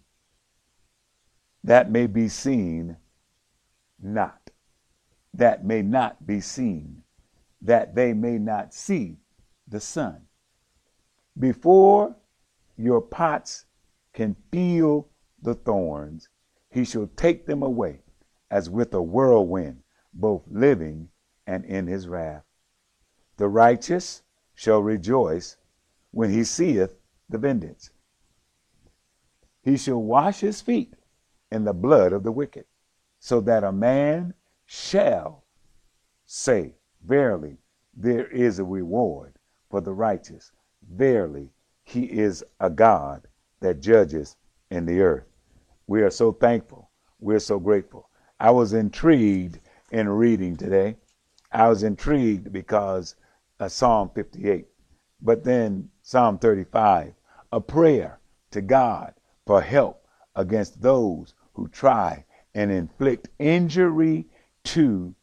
That 1.67 1.91
may 1.91 2.07
be 2.07 2.29
seen 2.29 2.95
not, 4.01 4.51
that 5.33 5.65
may 5.65 5.81
not 5.81 6.25
be 6.25 6.39
seen, 6.39 7.03
that 7.61 7.93
they 7.93 8.13
may 8.13 8.37
not 8.37 8.73
see 8.73 9.17
the 9.67 9.81
sun. 9.81 10.27
Before 11.37 12.15
your 12.77 13.01
pots 13.01 13.65
can 14.13 14.37
feel 14.49 15.09
the 15.41 15.55
thorns, 15.55 16.29
he 16.69 16.85
shall 16.85 17.09
take 17.17 17.45
them 17.45 17.61
away 17.61 17.99
as 18.49 18.69
with 18.69 18.93
a 18.93 19.01
whirlwind, 19.01 19.83
both 20.13 20.43
living 20.49 21.09
and 21.45 21.65
in 21.65 21.85
his 21.85 22.07
wrath. 22.07 22.45
The 23.35 23.49
righteous 23.49 24.23
shall 24.55 24.81
rejoice 24.81 25.57
when 26.11 26.31
he 26.31 26.45
seeth 26.45 26.95
the 27.27 27.37
vengeance. 27.37 27.89
He 29.63 29.75
shall 29.75 30.01
wash 30.01 30.39
his 30.39 30.61
feet 30.61 30.93
in 31.51 31.63
the 31.63 31.73
blood 31.73 32.13
of 32.13 32.23
the 32.23 32.31
wicked, 32.31 32.65
so 33.19 33.41
that 33.41 33.63
a 33.63 33.71
man 33.71 34.33
shall 34.65 35.43
say, 36.25 36.75
Verily, 37.05 37.57
there 37.95 38.27
is 38.27 38.59
a 38.59 38.65
reward 38.65 39.37
for 39.69 39.81
the 39.81 39.93
righteous. 39.93 40.51
Verily, 40.91 41.51
he 41.83 42.03
is 42.03 42.43
a 42.59 42.69
God 42.69 43.27
that 43.61 43.81
judges 43.81 44.35
in 44.69 44.85
the 44.85 45.01
earth. 45.01 45.25
We 45.87 46.01
are 46.01 46.09
so 46.09 46.31
thankful. 46.31 46.91
We're 47.19 47.39
so 47.39 47.59
grateful. 47.59 48.09
I 48.39 48.51
was 48.51 48.73
intrigued 48.73 49.59
in 49.91 50.09
reading 50.09 50.57
today. 50.57 50.97
I 51.51 51.69
was 51.69 51.83
intrigued 51.83 52.51
because 52.51 53.15
of 53.59 53.71
Psalm 53.71 54.11
58, 54.13 54.67
but 55.21 55.43
then 55.43 55.89
Psalm 56.01 56.37
35, 56.37 57.13
a 57.51 57.61
prayer 57.61 58.19
to 58.51 58.61
God 58.61 59.13
for 59.45 59.61
help 59.61 60.05
against 60.35 60.81
those 60.81 61.33
who 61.57 61.67
try 61.67 62.23
and 62.53 62.71
inflict 62.71 63.29
injury 63.39 64.27
to 64.63 65.13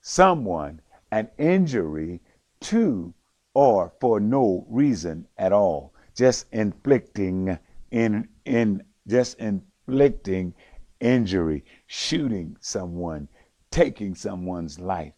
someone, 0.00 0.80
an 1.12 1.28
injury 1.38 2.20
to 2.60 3.12
or 3.52 3.92
for 4.00 4.18
no 4.18 4.66
reason 4.68 5.28
at 5.36 5.52
all, 5.52 5.94
just 6.16 6.46
inflicting 6.52 7.58
in 7.90 8.26
in 8.46 8.82
just 9.06 9.38
inflicting 9.38 10.54
injury, 11.00 11.62
shooting 11.86 12.56
someone, 12.60 13.28
taking 13.70 14.14
someone's 14.14 14.80
life. 14.80 15.12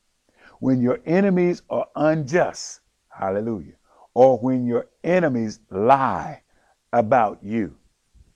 When 0.58 0.82
your 0.82 0.98
enemies 1.06 1.62
are 1.70 1.86
unjust, 1.94 2.80
hallelujah, 3.08 3.74
or 4.14 4.36
when 4.38 4.66
your 4.66 4.88
enemies 5.04 5.60
lie 5.70 6.42
about 6.92 7.38
you, 7.42 7.76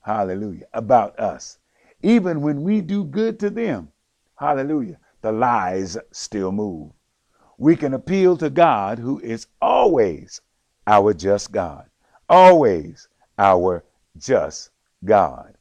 hallelujah, 0.01 0.67
about 0.73 1.19
us, 1.19 1.57
even 2.03 2.41
when 2.41 2.63
we 2.63 2.81
do 2.81 3.03
good 3.03 3.39
to 3.39 3.49
them, 3.49 3.89
hallelujah, 4.35 4.97
the 5.21 5.31
lies 5.31 5.97
still 6.11 6.51
move 6.51 6.91
we 7.61 7.75
can 7.75 7.93
appeal 7.93 8.35
to 8.35 8.49
God 8.49 8.97
who 8.97 9.19
is 9.19 9.45
always, 9.61 10.41
our 10.87 11.13
just 11.13 11.51
God. 11.51 11.87
Always 12.27 13.07
our 13.37 13.85
just 14.17 14.71
God. 15.05 15.53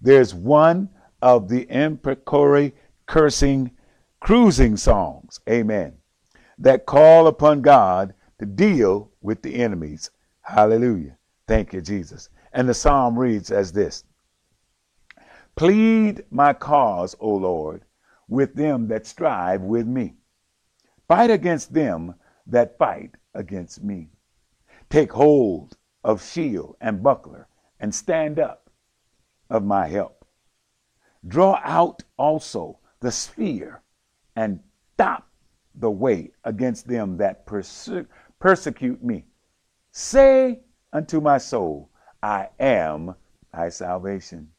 There's 0.00 0.34
one 0.34 0.88
of 1.22 1.48
the 1.48 1.70
imprecatory 1.70 2.74
cursing 3.06 3.70
cruising 4.18 4.76
songs, 4.76 5.38
amen, 5.48 5.92
that 6.58 6.86
call 6.86 7.28
upon 7.28 7.62
God 7.62 8.14
to 8.40 8.46
deal 8.46 9.12
with 9.22 9.40
the 9.42 9.54
enemies. 9.54 10.10
Hallelujah. 10.40 11.16
Thank 11.46 11.72
you, 11.72 11.80
Jesus. 11.80 12.30
And 12.52 12.68
the 12.68 12.74
psalm 12.74 13.16
reads 13.16 13.52
as 13.52 13.70
this 13.70 14.02
Plead 15.56 16.24
my 16.30 16.52
cause, 16.52 17.14
O 17.20 17.30
Lord, 17.34 17.84
with 18.28 18.54
them 18.54 18.88
that 18.88 19.06
strive 19.06 19.62
with 19.62 19.86
me. 19.86 20.16
Fight 21.06 21.30
against 21.30 21.72
them 21.72 22.14
that 22.46 22.76
fight 22.76 23.14
against 23.34 23.82
me. 23.82 24.10
Take 24.90 25.12
hold 25.12 25.76
of 26.02 26.24
shield 26.24 26.76
and 26.80 27.02
buckler 27.02 27.46
and 27.78 27.94
stand 27.94 28.38
up 28.38 28.70
of 29.48 29.64
my 29.64 29.86
help. 29.86 30.26
Draw 31.26 31.60
out 31.62 32.02
also 32.16 32.80
the 33.00 33.12
spear 33.12 33.82
and 34.34 34.60
stop 34.94 35.28
the 35.74 35.90
way 35.90 36.32
against 36.44 36.88
them 36.88 37.16
that 37.18 37.46
perse- 37.46 38.06
persecute 38.38 39.02
me. 39.02 39.26
Say 39.92 40.60
unto 40.92 41.20
my 41.20 41.38
soul, 41.38 41.90
I 42.22 42.48
am 42.58 43.14
thy 43.52 43.68
salvation. 43.68 44.53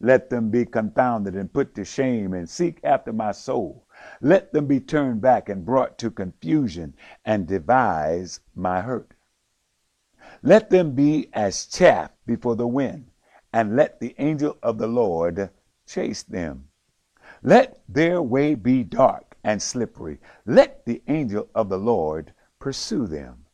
Let 0.00 0.30
them 0.30 0.50
be 0.50 0.64
confounded 0.64 1.34
and 1.34 1.52
put 1.52 1.74
to 1.74 1.84
shame 1.84 2.32
and 2.32 2.48
seek 2.48 2.80
after 2.84 3.12
my 3.12 3.32
soul. 3.32 3.86
Let 4.20 4.52
them 4.52 4.66
be 4.66 4.80
turned 4.80 5.20
back 5.20 5.48
and 5.48 5.64
brought 5.64 5.98
to 5.98 6.10
confusion 6.10 6.94
and 7.24 7.46
devise 7.46 8.40
my 8.54 8.80
hurt. 8.80 9.14
Let 10.42 10.70
them 10.70 10.94
be 10.94 11.30
as 11.32 11.66
chaff 11.66 12.12
before 12.26 12.54
the 12.54 12.68
wind, 12.68 13.10
and 13.52 13.74
let 13.74 13.98
the 13.98 14.14
angel 14.18 14.56
of 14.62 14.78
the 14.78 14.86
Lord 14.86 15.50
chase 15.86 16.22
them. 16.22 16.68
Let 17.42 17.80
their 17.88 18.20
way 18.22 18.54
be 18.54 18.84
dark 18.84 19.36
and 19.42 19.62
slippery. 19.62 20.20
Let 20.44 20.84
the 20.84 21.02
angel 21.08 21.48
of 21.54 21.68
the 21.68 21.78
Lord 21.78 22.34
pursue 22.58 23.06
them. 23.06 23.46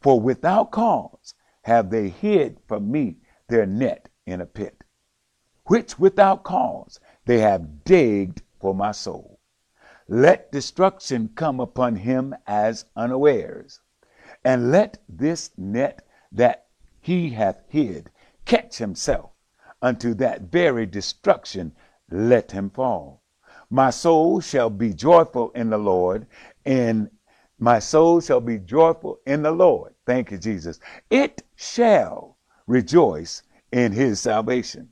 For 0.00 0.20
without 0.20 0.70
cause 0.70 1.34
have 1.62 1.90
they 1.90 2.08
hid 2.08 2.60
from 2.66 2.90
me 2.90 3.18
their 3.48 3.66
net 3.66 4.08
in 4.26 4.40
a 4.40 4.46
pit, 4.46 4.83
which 5.66 5.98
without 5.98 6.44
cause 6.44 7.00
they 7.24 7.38
have 7.38 7.84
digged 7.84 8.42
for 8.60 8.74
my 8.74 8.92
soul. 8.92 9.40
Let 10.08 10.52
destruction 10.52 11.30
come 11.34 11.60
upon 11.60 11.96
him 11.96 12.34
as 12.46 12.84
unawares, 12.94 13.80
and 14.44 14.70
let 14.70 14.98
this 15.08 15.50
net 15.56 16.06
that 16.30 16.66
he 17.00 17.30
hath 17.30 17.62
hid 17.68 18.10
catch 18.44 18.76
himself 18.78 19.30
unto 19.80 20.14
that 20.14 20.42
very 20.42 20.86
destruction 20.86 21.72
let 22.10 22.52
him 22.52 22.70
fall. 22.70 23.22
My 23.70 23.90
soul 23.90 24.40
shall 24.40 24.70
be 24.70 24.92
joyful 24.92 25.50
in 25.50 25.70
the 25.70 25.78
Lord, 25.78 26.26
and 26.64 27.10
my 27.58 27.78
soul 27.78 28.20
shall 28.20 28.40
be 28.40 28.58
joyful 28.58 29.20
in 29.26 29.42
the 29.42 29.50
Lord. 29.50 29.94
Thank 30.06 30.30
you, 30.30 30.38
Jesus. 30.38 30.78
It 31.10 31.42
shall 31.56 32.36
rejoice 32.66 33.42
in 33.72 33.92
his 33.92 34.20
salvation. 34.20 34.90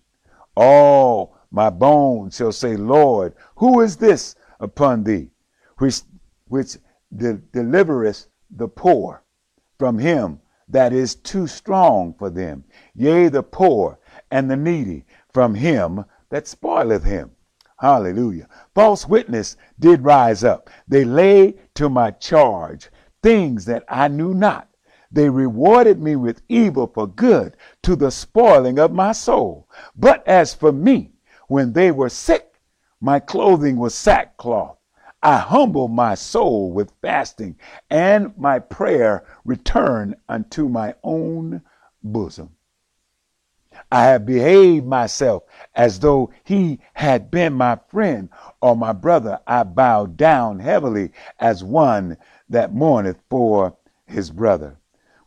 All 0.56 1.36
my 1.50 1.70
bones 1.70 2.36
shall 2.36 2.52
say, 2.52 2.76
Lord, 2.76 3.34
who 3.56 3.80
is 3.80 3.96
this 3.96 4.34
upon 4.60 5.04
thee, 5.04 5.30
which, 5.78 6.02
which 6.48 6.78
de- 7.14 7.38
delivereth 7.52 8.26
the 8.50 8.68
poor 8.68 9.22
from 9.78 9.98
him 9.98 10.40
that 10.68 10.92
is 10.92 11.14
too 11.14 11.46
strong 11.46 12.14
for 12.18 12.30
them, 12.30 12.64
yea, 12.94 13.28
the 13.28 13.42
poor 13.42 13.98
and 14.30 14.50
the 14.50 14.56
needy 14.56 15.04
from 15.32 15.54
him 15.54 16.04
that 16.30 16.46
spoileth 16.46 17.04
him. 17.04 17.30
Hallelujah. 17.78 18.48
False 18.74 19.08
witness 19.08 19.56
did 19.80 20.04
rise 20.04 20.44
up. 20.44 20.70
They 20.86 21.04
lay 21.04 21.56
to 21.74 21.88
my 21.88 22.12
charge 22.12 22.90
things 23.22 23.64
that 23.64 23.84
I 23.88 24.08
knew 24.08 24.34
not. 24.34 24.68
They 25.10 25.28
rewarded 25.28 26.00
me 26.00 26.16
with 26.16 26.42
evil 26.48 26.90
for 26.94 27.06
good 27.06 27.56
to 27.82 27.96
the 27.96 28.10
spoiling 28.10 28.78
of 28.78 28.92
my 28.92 29.12
soul. 29.12 29.68
But 29.96 30.26
as 30.26 30.54
for 30.54 30.72
me, 30.72 31.12
when 31.48 31.72
they 31.72 31.90
were 31.90 32.08
sick, 32.08 32.54
my 33.00 33.20
clothing 33.20 33.76
was 33.76 33.94
sackcloth. 33.94 34.78
I 35.22 35.38
humbled 35.38 35.92
my 35.92 36.14
soul 36.14 36.72
with 36.72 36.92
fasting, 37.00 37.56
and 37.90 38.36
my 38.36 38.58
prayer 38.58 39.24
returned 39.44 40.16
unto 40.28 40.68
my 40.68 40.94
own 41.04 41.62
bosom. 42.02 42.50
I 43.90 44.04
have 44.04 44.26
behaved 44.26 44.86
myself 44.86 45.44
as 45.74 46.00
though 46.00 46.30
he 46.44 46.80
had 46.94 47.30
been 47.30 47.54
my 47.54 47.78
friend 47.88 48.28
or 48.60 48.76
my 48.76 48.92
brother. 48.92 49.40
I 49.46 49.62
bowed 49.62 50.16
down 50.16 50.58
heavily 50.58 51.12
as 51.38 51.64
one 51.64 52.16
that 52.48 52.74
mourneth 52.74 53.18
for 53.30 53.76
his 54.06 54.30
brother. 54.30 54.76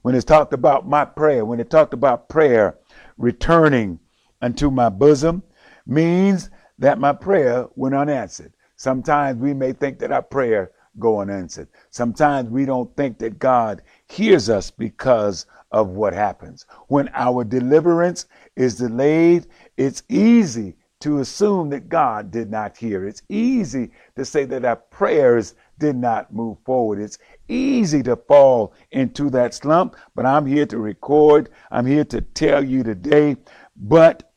When 0.01 0.13
it's 0.13 0.25
talked 0.25 0.53
about 0.53 0.87
my 0.87 1.05
prayer, 1.05 1.45
when 1.45 1.59
it 1.59 1.69
talked 1.69 1.93
about 1.93 2.29
prayer 2.29 2.77
returning 3.17 3.99
unto 4.41 4.69
my 4.69 4.89
bosom, 4.89 5.43
means 5.85 6.49
that 6.79 6.99
my 6.99 7.13
prayer 7.13 7.67
went 7.75 7.95
unanswered. 7.95 8.53
Sometimes 8.75 9.39
we 9.39 9.53
may 9.53 9.71
think 9.73 9.99
that 9.99 10.11
our 10.11 10.21
prayer 10.21 10.71
go 10.99 11.21
unanswered. 11.21 11.67
Sometimes 11.91 12.49
we 12.49 12.65
don't 12.65 12.95
think 12.95 13.17
that 13.19 13.39
God 13.39 13.81
hears 14.07 14.49
us 14.49 14.71
because 14.71 15.45
of 15.71 15.89
what 15.89 16.13
happens. 16.13 16.65
When 16.87 17.09
our 17.13 17.43
deliverance 17.43 18.25
is 18.55 18.75
delayed, 18.75 19.47
it's 19.77 20.03
easy 20.09 20.75
to 21.01 21.19
assume 21.19 21.69
that 21.69 21.89
God 21.89 22.31
did 22.31 22.49
not 22.49 22.77
hear. 22.77 23.05
It's 23.05 23.21
easy 23.29 23.91
to 24.15 24.25
say 24.25 24.45
that 24.45 24.65
our 24.65 24.77
prayers 24.77 25.55
did 25.77 25.95
not 25.95 26.33
move 26.33 26.57
forward. 26.65 26.99
It's 26.99 27.17
easy 27.47 28.01
to 28.03 28.15
fall 28.15 28.73
into 28.91 29.29
that 29.31 29.53
slump, 29.53 29.95
but 30.15 30.25
I'm 30.25 30.45
here 30.45 30.65
to 30.67 30.79
record, 30.79 31.49
I'm 31.69 31.85
here 31.85 32.05
to 32.05 32.21
tell 32.21 32.63
you 32.63 32.81
today, 32.83 33.35
but 33.75 34.31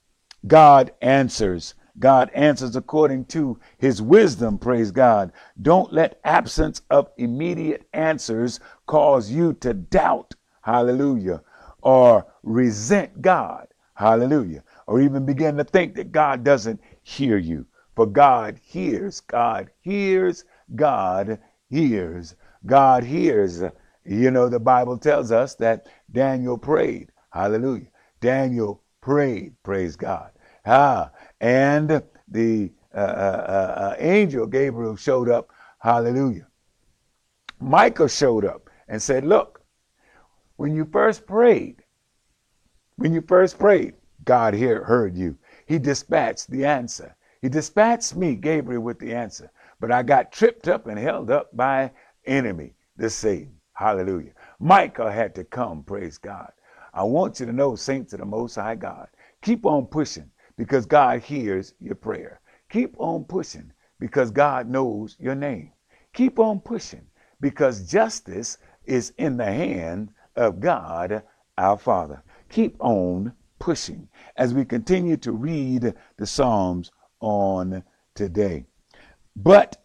God 0.46 0.92
answers. 1.02 1.74
God 1.98 2.30
answers 2.32 2.76
according 2.76 3.24
to 3.26 3.58
his 3.78 4.00
wisdom, 4.00 4.58
praise 4.58 4.92
God. 4.92 5.32
Don't 5.60 5.92
let 5.92 6.20
absence 6.24 6.82
of 6.90 7.10
immediate 7.16 7.88
answers 7.92 8.60
cause 8.86 9.30
you 9.30 9.54
to 9.54 9.74
doubt 9.74 10.34
hallelujah, 10.68 11.42
or 11.80 12.26
resent 12.42 13.22
God, 13.22 13.68
hallelujah, 13.94 14.62
or 14.86 15.00
even 15.00 15.24
begin 15.24 15.56
to 15.56 15.64
think 15.64 15.94
that 15.94 16.12
God 16.12 16.44
doesn't 16.44 16.78
hear 17.02 17.38
you. 17.38 17.64
For 17.96 18.04
God 18.04 18.60
hears, 18.62 19.20
God 19.20 19.70
hears, 19.80 20.44
God 20.76 21.38
hears, 21.70 22.34
God 22.66 23.02
hears. 23.02 23.62
You 24.04 24.30
know, 24.30 24.50
the 24.50 24.60
Bible 24.60 24.98
tells 24.98 25.32
us 25.32 25.54
that 25.54 25.86
Daniel 26.12 26.58
prayed, 26.58 27.12
hallelujah. 27.30 27.88
Daniel 28.20 28.82
prayed, 29.00 29.54
praise 29.62 29.96
God. 29.96 30.30
Ah, 30.66 31.10
and 31.40 32.02
the 32.28 32.72
uh, 32.94 32.98
uh, 32.98 33.00
uh, 33.00 33.80
uh 33.80 33.96
angel 33.98 34.46
Gabriel 34.46 34.96
showed 34.96 35.28
up, 35.28 35.50
hallelujah. 35.78 36.46
Michael 37.60 38.08
showed 38.08 38.44
up 38.44 38.68
and 38.88 39.00
said, 39.00 39.24
Look, 39.24 39.62
when 40.56 40.74
you 40.74 40.84
first 40.84 41.26
prayed, 41.26 41.82
when 42.96 43.12
you 43.12 43.22
first 43.22 43.58
prayed, 43.58 43.94
God 44.24 44.54
heard 44.54 45.16
you. 45.16 45.38
He 45.66 45.78
dispatched 45.78 46.50
the 46.50 46.64
answer. 46.64 47.16
He 47.40 47.48
dispatched 47.48 48.16
me, 48.16 48.34
Gabriel, 48.34 48.82
with 48.82 48.98
the 48.98 49.14
answer. 49.14 49.50
But 49.80 49.92
I 49.92 50.02
got 50.02 50.32
tripped 50.32 50.66
up 50.66 50.86
and 50.86 50.98
held 50.98 51.30
up 51.30 51.56
by 51.56 51.92
enemy, 52.26 52.74
the 52.96 53.08
Satan. 53.08 53.54
Hallelujah. 53.74 54.32
Michael 54.58 55.08
had 55.08 55.34
to 55.36 55.44
come, 55.44 55.84
praise 55.84 56.18
God. 56.18 56.50
I 56.98 57.04
want 57.04 57.38
you 57.38 57.46
to 57.46 57.52
know, 57.52 57.76
saints 57.76 58.12
of 58.12 58.18
the 58.18 58.26
Most 58.26 58.56
High 58.56 58.74
God, 58.74 59.06
keep 59.40 59.64
on 59.64 59.86
pushing 59.86 60.28
because 60.56 60.84
God 60.84 61.20
hears 61.20 61.74
your 61.78 61.94
prayer. 61.94 62.40
Keep 62.70 62.96
on 62.98 63.22
pushing 63.22 63.70
because 64.00 64.32
God 64.32 64.68
knows 64.68 65.16
your 65.20 65.36
name. 65.36 65.70
Keep 66.12 66.40
on 66.40 66.58
pushing 66.58 67.06
because 67.40 67.88
justice 67.88 68.58
is 68.84 69.12
in 69.16 69.36
the 69.36 69.44
hand 69.44 70.10
of 70.34 70.58
God 70.58 71.22
our 71.56 71.78
Father. 71.78 72.20
Keep 72.48 72.74
on 72.80 73.32
pushing 73.60 74.08
as 74.36 74.52
we 74.52 74.64
continue 74.64 75.16
to 75.18 75.30
read 75.30 75.94
the 76.16 76.26
Psalms 76.26 76.90
on 77.20 77.84
today. 78.16 78.64
But 79.36 79.76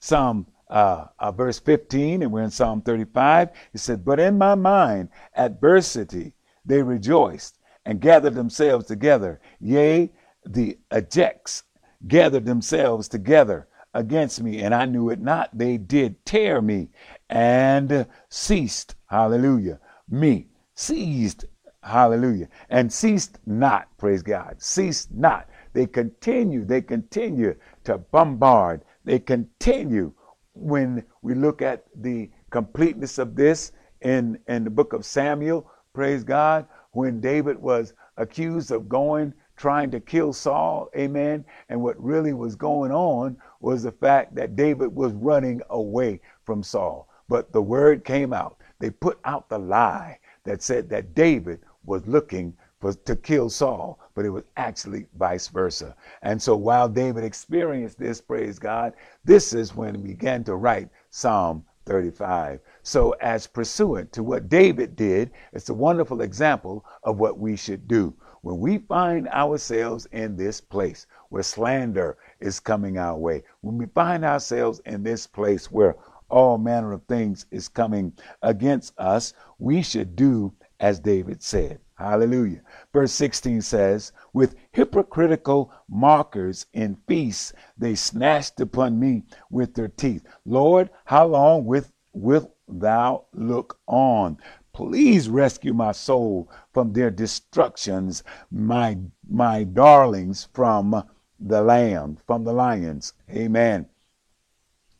Psalm 0.00 0.48
uh, 0.68 1.06
uh, 1.20 1.30
verse 1.30 1.60
15, 1.60 2.22
and 2.22 2.32
we're 2.32 2.42
in 2.42 2.50
Psalm 2.50 2.82
35, 2.82 3.50
it 3.72 3.78
said, 3.78 4.04
But 4.04 4.18
in 4.18 4.36
my 4.36 4.56
mind, 4.56 5.10
adversity, 5.36 6.32
they 6.66 6.82
rejoiced 6.82 7.58
and 7.84 8.00
gathered 8.00 8.34
themselves 8.34 8.86
together. 8.86 9.40
Yea, 9.60 10.12
the 10.44 10.78
ejects 10.90 11.62
gathered 12.06 12.44
themselves 12.44 13.08
together 13.08 13.68
against 13.94 14.42
me, 14.42 14.60
and 14.62 14.74
I 14.74 14.84
knew 14.84 15.08
it 15.08 15.20
not. 15.20 15.56
They 15.56 15.78
did 15.78 16.24
tear 16.26 16.60
me 16.60 16.90
and 17.30 18.06
ceased. 18.28 18.94
Hallelujah 19.06 19.80
me. 20.08 20.48
Seized, 20.74 21.46
hallelujah, 21.82 22.48
and 22.68 22.92
ceased 22.92 23.38
not, 23.46 23.88
praise 23.96 24.22
God, 24.22 24.56
ceased 24.58 25.12
not. 25.12 25.48
They 25.72 25.86
continue, 25.86 26.64
they 26.64 26.82
continue 26.82 27.56
to 27.84 27.98
bombard. 27.98 28.82
They 29.04 29.18
continue 29.18 30.12
when 30.54 31.04
we 31.22 31.34
look 31.34 31.62
at 31.62 31.84
the 31.94 32.30
completeness 32.50 33.18
of 33.18 33.36
this 33.36 33.72
in, 34.02 34.38
in 34.48 34.64
the 34.64 34.70
book 34.70 34.92
of 34.92 35.04
Samuel, 35.04 35.70
praise 35.96 36.22
God, 36.22 36.66
when 36.90 37.22
David 37.22 37.58
was 37.58 37.94
accused 38.18 38.70
of 38.70 38.86
going 38.86 39.32
trying 39.56 39.90
to 39.90 39.98
kill 39.98 40.34
Saul, 40.34 40.90
amen. 40.94 41.42
And 41.70 41.80
what 41.80 41.98
really 41.98 42.34
was 42.34 42.54
going 42.54 42.92
on 42.92 43.38
was 43.60 43.82
the 43.82 43.92
fact 43.92 44.34
that 44.34 44.56
David 44.56 44.94
was 44.94 45.14
running 45.14 45.62
away 45.70 46.20
from 46.44 46.62
Saul. 46.62 47.08
But 47.30 47.50
the 47.50 47.62
word 47.62 48.04
came 48.04 48.34
out. 48.34 48.58
They 48.78 48.90
put 48.90 49.18
out 49.24 49.48
the 49.48 49.58
lie 49.58 50.18
that 50.44 50.62
said 50.62 50.90
that 50.90 51.14
David 51.14 51.60
was 51.86 52.06
looking 52.06 52.54
for, 52.78 52.92
to 52.92 53.16
kill 53.16 53.48
Saul, 53.48 53.98
but 54.14 54.26
it 54.26 54.30
was 54.30 54.44
actually 54.58 55.06
vice 55.16 55.48
versa. 55.48 55.96
And 56.20 56.40
so 56.40 56.56
while 56.56 56.90
David 56.90 57.24
experienced 57.24 57.98
this, 57.98 58.20
praise 58.20 58.58
God, 58.58 58.92
this 59.24 59.54
is 59.54 59.74
when 59.74 59.94
he 59.94 60.02
began 60.02 60.44
to 60.44 60.56
write 60.56 60.90
Psalm 61.08 61.64
35. 61.86 62.60
So, 62.88 63.16
as 63.20 63.48
pursuant 63.48 64.12
to 64.12 64.22
what 64.22 64.48
David 64.48 64.94
did, 64.94 65.32
it's 65.52 65.70
a 65.70 65.74
wonderful 65.74 66.20
example 66.20 66.84
of 67.02 67.18
what 67.18 67.36
we 67.36 67.56
should 67.56 67.88
do. 67.88 68.14
When 68.42 68.60
we 68.60 68.78
find 68.78 69.26
ourselves 69.30 70.06
in 70.12 70.36
this 70.36 70.60
place 70.60 71.08
where 71.28 71.42
slander 71.42 72.16
is 72.38 72.60
coming 72.60 72.96
our 72.96 73.18
way, 73.18 73.42
when 73.60 73.76
we 73.76 73.86
find 73.86 74.24
ourselves 74.24 74.80
in 74.86 75.02
this 75.02 75.26
place 75.26 75.68
where 75.68 75.96
all 76.28 76.58
manner 76.58 76.92
of 76.92 77.02
things 77.06 77.46
is 77.50 77.66
coming 77.66 78.12
against 78.42 78.96
us, 78.98 79.34
we 79.58 79.82
should 79.82 80.14
do 80.14 80.54
as 80.78 81.00
David 81.00 81.42
said. 81.42 81.80
Hallelujah. 81.96 82.60
Verse 82.92 83.10
16 83.10 83.62
says, 83.62 84.12
With 84.32 84.54
hypocritical 84.70 85.72
markers 85.88 86.66
in 86.72 86.98
feasts 87.08 87.52
they 87.76 87.96
snatched 87.96 88.60
upon 88.60 89.00
me 89.00 89.24
with 89.50 89.74
their 89.74 89.88
teeth. 89.88 90.24
Lord, 90.44 90.88
how 91.04 91.26
long 91.26 91.64
with, 91.64 91.92
wilt 92.12 92.55
thou 92.68 93.24
look 93.32 93.78
on? 93.86 94.38
Please 94.72 95.28
rescue 95.28 95.72
my 95.72 95.92
soul 95.92 96.50
from 96.72 96.92
their 96.92 97.10
destructions, 97.10 98.22
my 98.50 98.98
my 99.28 99.64
darlings 99.64 100.48
from 100.52 101.02
the 101.40 101.62
lamb, 101.62 102.18
from 102.26 102.44
the 102.44 102.52
lions. 102.52 103.14
Amen. 103.30 103.86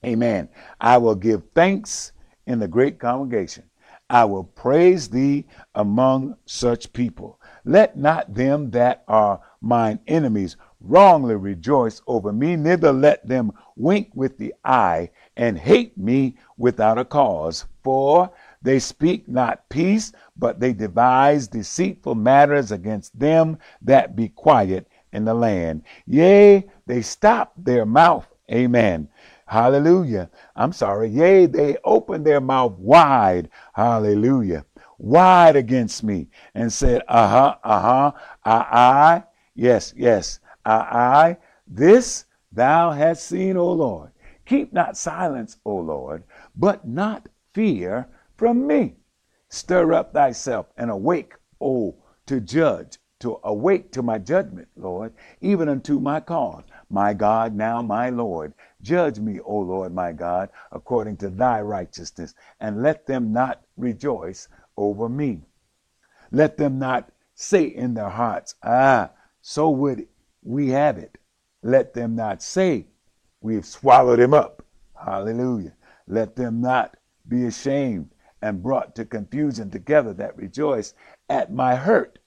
Amen. 0.05 0.49
I 0.81 0.99
will 0.99 1.15
give 1.15 1.43
thanks 1.55 2.13
in 2.47 2.59
the 2.59 2.69
great 2.69 2.99
congregation. 2.99 3.65
I 4.09 4.25
will 4.25 4.45
praise 4.45 5.09
thee 5.09 5.47
among 5.75 6.37
such 6.47 6.93
people. 6.93 7.41
Let 7.65 7.97
not 7.97 8.35
them 8.35 8.71
that 8.71 9.03
are 9.09 9.41
mine 9.61 9.99
enemies 10.07 10.57
wrongly 10.81 11.35
rejoice 11.35 12.03
over 12.07 12.33
me, 12.33 12.57
neither 12.57 12.93
let 12.93 13.27
them 13.27 13.53
wink 13.77 14.11
with 14.15 14.39
the 14.39 14.55
eye 14.65 15.11
and 15.37 15.59
hate 15.59 15.97
me 15.97 16.37
without 16.57 16.99
a 16.99 17.05
cause. 17.05 17.67
For 17.83 18.31
they 18.63 18.79
speak 18.79 19.29
not 19.29 19.69
peace, 19.69 20.13
but 20.37 20.61
they 20.61 20.73
devise 20.73 21.49
deceitful 21.49 22.15
matters 22.15 22.73
against 22.73 23.19
them 23.19 23.59
that 23.83 24.17
be 24.17 24.29
quiet 24.29 24.89
in 25.13 25.25
the 25.25 25.35
land. 25.35 25.83
Yea, 26.07 26.65
they 26.87 27.03
stop 27.03 27.53
their 27.57 27.87
mouth. 27.87 28.27
Amen. 28.51 29.09
Hallelujah. 29.47 30.31
I'm 30.57 30.73
sorry. 30.73 31.09
Yea, 31.09 31.47
they 31.47 31.77
open 31.85 32.25
their 32.25 32.41
mouth 32.41 32.73
wide. 32.79 33.49
Hallelujah. 33.75 34.65
Wide 34.99 35.57
against 35.57 36.03
me 36.03 36.29
and 36.55 36.73
said, 36.73 37.03
uh 37.07 37.29
huh, 37.29 37.57
uh 37.63 37.81
huh, 37.81 38.13
I, 38.45 38.57
I, 38.57 39.25
yes, 39.55 39.93
yes, 39.97 40.41
I, 40.71 41.37
this 41.67 42.25
thou 42.53 42.91
hast 42.91 43.27
seen, 43.27 43.57
O 43.57 43.73
Lord. 43.73 44.11
Keep 44.45 44.73
not 44.73 44.97
silence, 44.97 45.57
O 45.65 45.77
Lord, 45.77 46.25
but 46.55 46.87
not 46.87 47.29
fear 47.53 48.09
from 48.37 48.67
me. 48.67 48.97
Stir 49.49 49.93
up 49.93 50.13
thyself 50.13 50.67
and 50.77 50.91
awake, 50.91 51.35
O, 51.61 51.97
to 52.27 52.41
judge, 52.41 52.99
to 53.21 53.41
awake 53.45 53.93
to 53.93 54.03
my 54.03 54.19
judgment, 54.19 54.69
Lord, 54.77 55.13
even 55.41 55.69
unto 55.69 55.99
my 55.99 56.21
cause. 56.21 56.65
My 56.91 57.15
God, 57.15 57.55
now 57.55 57.83
my 57.83 58.11
Lord, 58.11 58.53
judge 58.83 59.19
me, 59.19 59.41
O 59.41 59.59
Lord 59.59 59.95
my 59.95 60.13
God, 60.13 60.51
according 60.71 61.17
to 61.19 61.31
thy 61.31 61.61
righteousness, 61.61 62.35
and 62.61 62.83
let 62.83 63.07
them 63.07 63.33
not 63.33 63.63
rejoice 63.77 64.49
over 64.77 65.09
me. 65.09 65.43
Let 66.31 66.57
them 66.57 66.79
not 66.79 67.11
say 67.35 67.65
in 67.65 67.95
their 67.95 68.11
hearts, 68.11 68.55
Ah, 68.63 69.11
so 69.41 69.71
would 69.71 70.07
we 70.47 70.69
have 70.69 70.97
it. 70.99 71.19
Let 71.63 71.93
them 71.95 72.15
not 72.15 72.43
say, 72.43 72.87
We've 73.41 73.67
swallowed 73.67 74.19
him 74.19 74.35
up. 74.35 74.65
Hallelujah. 74.95 75.75
Let 76.09 76.37
them 76.37 76.61
not 76.61 76.97
be 77.29 77.47
ashamed 77.47 78.11
and 78.43 78.63
brought 78.63 78.95
to 78.97 79.05
confusion 79.05 79.71
together 79.71 80.13
that 80.15 80.37
rejoice 80.37 80.95
at 81.29 81.53
my 81.53 81.77
hurt. 81.77 82.19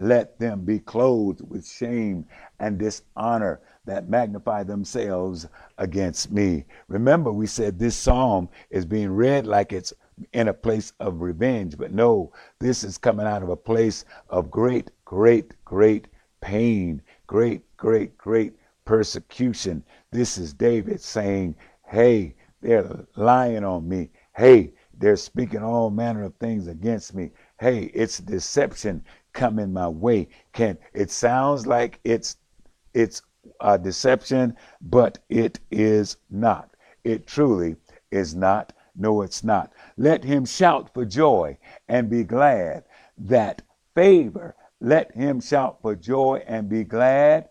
Let 0.00 0.38
them 0.38 0.64
be 0.64 0.78
clothed 0.78 1.40
with 1.48 1.66
shame 1.66 2.26
and 2.60 2.78
dishonor 2.78 3.60
that 3.84 4.08
magnify 4.08 4.62
themselves 4.62 5.46
against 5.78 6.30
me. 6.30 6.64
Remember, 6.86 7.32
we 7.32 7.46
said 7.46 7.78
this 7.78 7.96
psalm 7.96 8.48
is 8.70 8.84
being 8.84 9.10
read 9.10 9.46
like 9.46 9.72
it's 9.72 9.92
in 10.32 10.48
a 10.48 10.54
place 10.54 10.92
of 11.00 11.20
revenge, 11.20 11.76
but 11.76 11.92
no, 11.92 12.32
this 12.60 12.84
is 12.84 12.98
coming 12.98 13.26
out 13.26 13.42
of 13.42 13.48
a 13.48 13.56
place 13.56 14.04
of 14.28 14.50
great, 14.50 14.90
great, 15.04 15.54
great 15.64 16.08
pain, 16.40 17.02
great, 17.28 17.62
great, 17.76 18.18
great 18.18 18.54
persecution. 18.84 19.84
This 20.10 20.36
is 20.38 20.52
David 20.52 21.00
saying, 21.00 21.54
Hey, 21.86 22.34
they're 22.60 23.06
lying 23.14 23.64
on 23.64 23.88
me. 23.88 24.10
Hey, 24.36 24.72
they're 24.98 25.16
speaking 25.16 25.62
all 25.62 25.90
manner 25.90 26.24
of 26.24 26.34
things 26.36 26.66
against 26.66 27.14
me. 27.14 27.30
Hey, 27.60 27.92
it's 27.94 28.18
deception 28.18 29.04
coming 29.32 29.72
my 29.72 29.88
way. 29.88 30.28
Can 30.52 30.76
it 30.92 31.10
sounds 31.10 31.66
like 31.66 32.00
it's 32.02 32.36
it's 32.94 33.22
a 33.60 33.78
deception, 33.78 34.56
but 34.80 35.18
it 35.28 35.60
is 35.70 36.16
not. 36.30 36.70
It 37.04 37.26
truly 37.26 37.76
is 38.10 38.34
not. 38.34 38.72
No, 38.96 39.22
it's 39.22 39.44
not. 39.44 39.72
Let 39.96 40.24
him 40.24 40.44
shout 40.44 40.92
for 40.92 41.04
joy 41.04 41.58
and 41.88 42.10
be 42.10 42.24
glad 42.24 42.84
that 43.18 43.62
favor. 43.94 44.56
Let 44.80 45.14
him 45.14 45.40
shout 45.40 45.78
for 45.82 45.94
joy 45.94 46.42
and 46.46 46.68
be 46.68 46.84
glad 46.84 47.48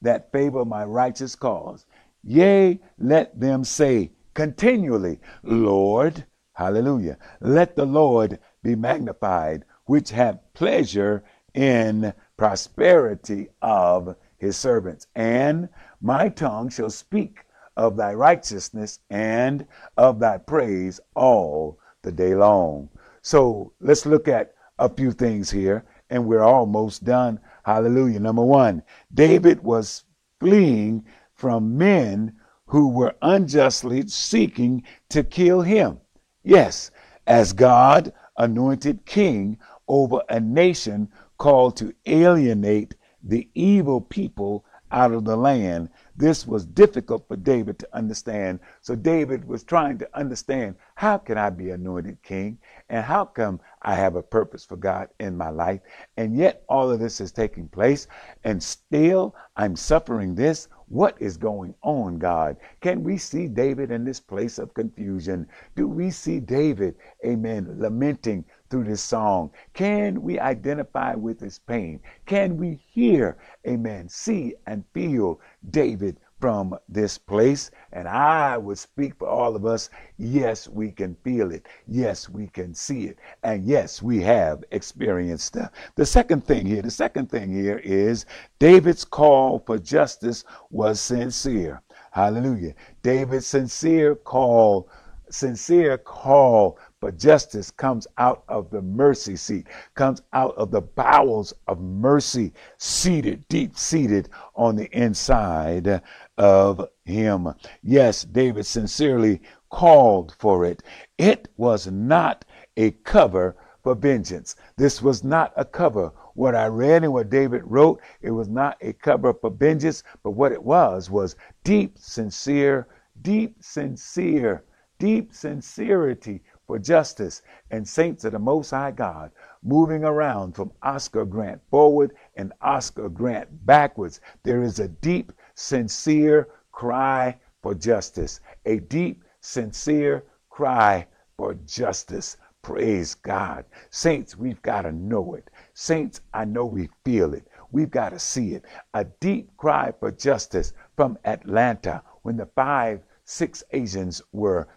that 0.00 0.32
favor 0.32 0.64
my 0.64 0.84
righteous 0.84 1.34
cause. 1.34 1.86
Yea, 2.24 2.80
let 2.98 3.38
them 3.38 3.64
say 3.64 4.12
continually, 4.34 5.20
Lord, 5.42 6.24
Hallelujah. 6.54 7.16
Let 7.40 7.76
the 7.76 7.86
Lord 7.86 8.38
be 8.62 8.76
magnified, 8.76 9.64
which 9.86 10.10
have 10.10 10.40
pleasure 10.52 11.24
in 11.54 12.12
prosperity 12.36 13.48
of 13.62 14.16
his 14.36 14.56
servants. 14.56 15.06
And 15.14 15.70
my 16.00 16.28
tongue 16.28 16.68
shall 16.68 16.90
speak 16.90 17.44
of 17.76 17.96
thy 17.96 18.12
righteousness 18.12 18.98
and 19.08 19.66
of 19.96 20.20
thy 20.20 20.38
praise 20.38 21.00
all 21.14 21.78
the 22.02 22.12
day 22.12 22.34
long. 22.34 22.90
So 23.22 23.72
let's 23.80 24.04
look 24.04 24.28
at 24.28 24.54
a 24.78 24.88
few 24.88 25.12
things 25.12 25.50
here, 25.50 25.86
and 26.12 26.26
we're 26.26 26.42
almost 26.42 27.04
done. 27.04 27.40
Hallelujah. 27.64 28.20
Number 28.20 28.44
one, 28.44 28.82
David 29.14 29.64
was 29.64 30.04
fleeing 30.38 31.06
from 31.34 31.78
men 31.78 32.36
who 32.66 32.88
were 32.88 33.14
unjustly 33.22 34.06
seeking 34.06 34.82
to 35.08 35.24
kill 35.24 35.62
him. 35.62 35.98
Yes, 36.44 36.90
as 37.26 37.54
God 37.54 38.12
anointed 38.36 39.06
king 39.06 39.58
over 39.88 40.22
a 40.28 40.38
nation 40.38 41.08
called 41.38 41.78
to 41.78 41.94
alienate 42.04 42.94
the 43.22 43.48
evil 43.54 44.00
people 44.00 44.66
out 44.90 45.12
of 45.12 45.24
the 45.24 45.36
land. 45.36 45.88
This 46.14 46.46
was 46.46 46.66
difficult 46.66 47.26
for 47.26 47.36
David 47.36 47.78
to 47.78 47.88
understand. 47.96 48.60
So 48.82 48.94
David 48.94 49.46
was 49.46 49.64
trying 49.64 49.98
to 49.98 50.08
understand 50.12 50.76
how 50.94 51.16
can 51.18 51.38
I 51.38 51.48
be 51.48 51.70
anointed 51.70 52.22
king? 52.22 52.58
And 52.90 53.02
how 53.02 53.24
come 53.24 53.60
I 53.82 53.94
have 53.94 54.16
a 54.16 54.22
purpose 54.22 54.64
for 54.64 54.76
God 54.76 55.08
in 55.20 55.36
my 55.36 55.50
life? 55.50 55.80
And 56.16 56.36
yet 56.36 56.62
all 56.68 56.90
of 56.90 57.00
this 57.00 57.20
is 57.20 57.32
taking 57.32 57.68
place 57.68 58.06
and 58.44 58.62
still 58.62 59.34
I'm 59.56 59.76
suffering 59.76 60.34
this. 60.34 60.68
What 60.88 61.16
is 61.20 61.36
going 61.38 61.74
on, 61.82 62.18
God? 62.18 62.58
Can 62.80 63.02
we 63.02 63.16
see 63.16 63.48
David 63.48 63.90
in 63.90 64.04
this 64.04 64.20
place 64.20 64.58
of 64.58 64.74
confusion? 64.74 65.46
Do 65.74 65.88
we 65.88 66.10
see 66.10 66.38
David, 66.38 66.96
amen, 67.24 67.76
lamenting 67.78 68.44
through 68.68 68.84
this 68.84 69.02
song? 69.02 69.50
Can 69.72 70.20
we 70.20 70.38
identify 70.38 71.14
with 71.14 71.40
his 71.40 71.58
pain? 71.58 72.00
Can 72.26 72.58
we 72.58 72.74
hear, 72.74 73.38
amen, 73.66 74.08
see 74.08 74.54
and 74.66 74.84
feel 74.92 75.40
David 75.70 76.18
from 76.42 76.76
this 76.88 77.18
place. 77.18 77.70
And 77.92 78.08
I 78.08 78.58
would 78.58 78.76
speak 78.76 79.14
for 79.16 79.28
all 79.28 79.54
of 79.54 79.64
us. 79.64 79.90
Yes, 80.18 80.68
we 80.68 80.90
can 80.90 81.14
feel 81.22 81.52
it. 81.52 81.68
Yes, 81.86 82.28
we 82.28 82.48
can 82.48 82.74
see 82.74 83.04
it. 83.04 83.18
And 83.44 83.64
yes, 83.64 84.02
we 84.02 84.20
have 84.22 84.64
experienced 84.72 85.54
it. 85.54 85.68
The 85.94 86.04
second 86.04 86.44
thing 86.44 86.66
here, 86.66 86.82
the 86.82 86.90
second 86.90 87.30
thing 87.30 87.52
here 87.52 87.78
is 87.78 88.26
David's 88.58 89.04
call 89.04 89.60
for 89.64 89.78
justice 89.78 90.42
was 90.70 91.00
sincere. 91.00 91.80
Hallelujah. 92.10 92.74
David's 93.04 93.46
sincere 93.46 94.16
call, 94.16 94.90
sincere 95.30 95.96
call 95.96 96.76
but 97.02 97.18
justice 97.18 97.72
comes 97.72 98.06
out 98.16 98.44
of 98.46 98.70
the 98.70 98.80
mercy 98.80 99.34
seat, 99.34 99.66
comes 99.96 100.22
out 100.32 100.54
of 100.56 100.70
the 100.70 100.80
bowels 100.80 101.52
of 101.66 101.80
mercy, 101.80 102.52
seated, 102.78 103.44
deep 103.48 103.76
seated 103.76 104.28
on 104.54 104.76
the 104.76 104.88
inside 104.96 106.00
of 106.38 106.88
him. 107.04 107.48
Yes, 107.82 108.24
David 108.24 108.66
sincerely 108.66 109.40
called 109.70 110.34
for 110.38 110.64
it. 110.64 110.82
It 111.18 111.48
was 111.56 111.86
not 111.86 112.44
a 112.76 112.90
cover 112.90 113.56
for 113.82 113.94
vengeance. 113.94 114.56
This 114.76 115.02
was 115.02 115.24
not 115.24 115.52
a 115.56 115.64
cover. 115.64 116.12
What 116.34 116.54
I 116.54 116.66
read 116.66 117.04
and 117.04 117.12
what 117.12 117.30
David 117.30 117.62
wrote, 117.64 118.00
it 118.22 118.30
was 118.30 118.48
not 118.48 118.76
a 118.80 118.92
cover 118.92 119.34
for 119.34 119.50
vengeance, 119.50 120.02
but 120.22 120.30
what 120.30 120.52
it 120.52 120.62
was 120.62 121.10
was 121.10 121.36
deep, 121.64 121.98
sincere, 121.98 122.86
deep, 123.22 123.56
sincere, 123.60 124.64
deep 124.98 125.34
sincerity 125.34 126.42
for 126.66 126.78
justice 126.78 127.42
and 127.70 127.86
saints 127.86 128.24
of 128.24 128.32
the 128.32 128.38
Most 128.38 128.70
High 128.70 128.92
God, 128.92 129.30
moving 129.62 130.04
around 130.04 130.54
from 130.54 130.72
Oscar 130.82 131.24
Grant 131.24 131.60
forward 131.70 132.14
and 132.36 132.52
Oscar 132.62 133.08
Grant 133.08 133.66
backwards. 133.66 134.20
There 134.42 134.62
is 134.62 134.78
a 134.78 134.88
deep, 134.88 135.32
sincere 135.62 136.48
cry 136.72 137.38
for 137.62 137.72
justice, 137.74 138.40
a 138.66 138.80
deep, 138.80 139.22
sincere 139.40 140.24
cry 140.50 141.06
for 141.36 141.54
justice. 141.54 142.36
Praise 142.62 143.14
God. 143.14 143.64
Saints, 143.90 144.36
we've 144.36 144.60
got 144.62 144.82
to 144.82 144.92
know 144.92 145.34
it. 145.34 145.50
Saints, 145.74 146.20
I 146.34 146.44
know 146.44 146.66
we 146.66 146.88
feel 147.04 147.32
it. 147.32 147.46
We've 147.70 147.90
got 147.90 148.10
to 148.10 148.18
see 148.18 148.54
it. 148.54 148.64
A 148.94 149.04
deep 149.04 149.56
cry 149.56 149.92
for 149.98 150.10
justice 150.10 150.72
from 150.96 151.16
Atlanta 151.24 152.02
when 152.22 152.36
the 152.36 152.46
five 152.46 153.00
six 153.24 153.62
Asians 153.70 154.20
were 154.32 154.68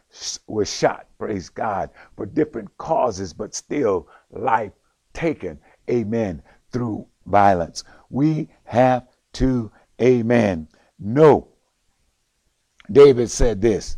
were 0.47 0.65
shot, 0.65 1.07
praise 1.17 1.49
God, 1.49 1.89
for 2.15 2.27
different 2.27 2.77
causes, 2.77 3.33
but 3.33 3.55
still 3.55 4.07
life 4.29 4.71
taken, 5.13 5.59
amen, 5.89 6.43
through 6.71 7.07
violence. 7.25 7.83
We 8.09 8.49
have 8.65 9.07
to, 9.33 9.71
amen, 10.01 10.67
No. 10.99 11.49
David 12.91 13.29
said 13.31 13.61
this 13.61 13.97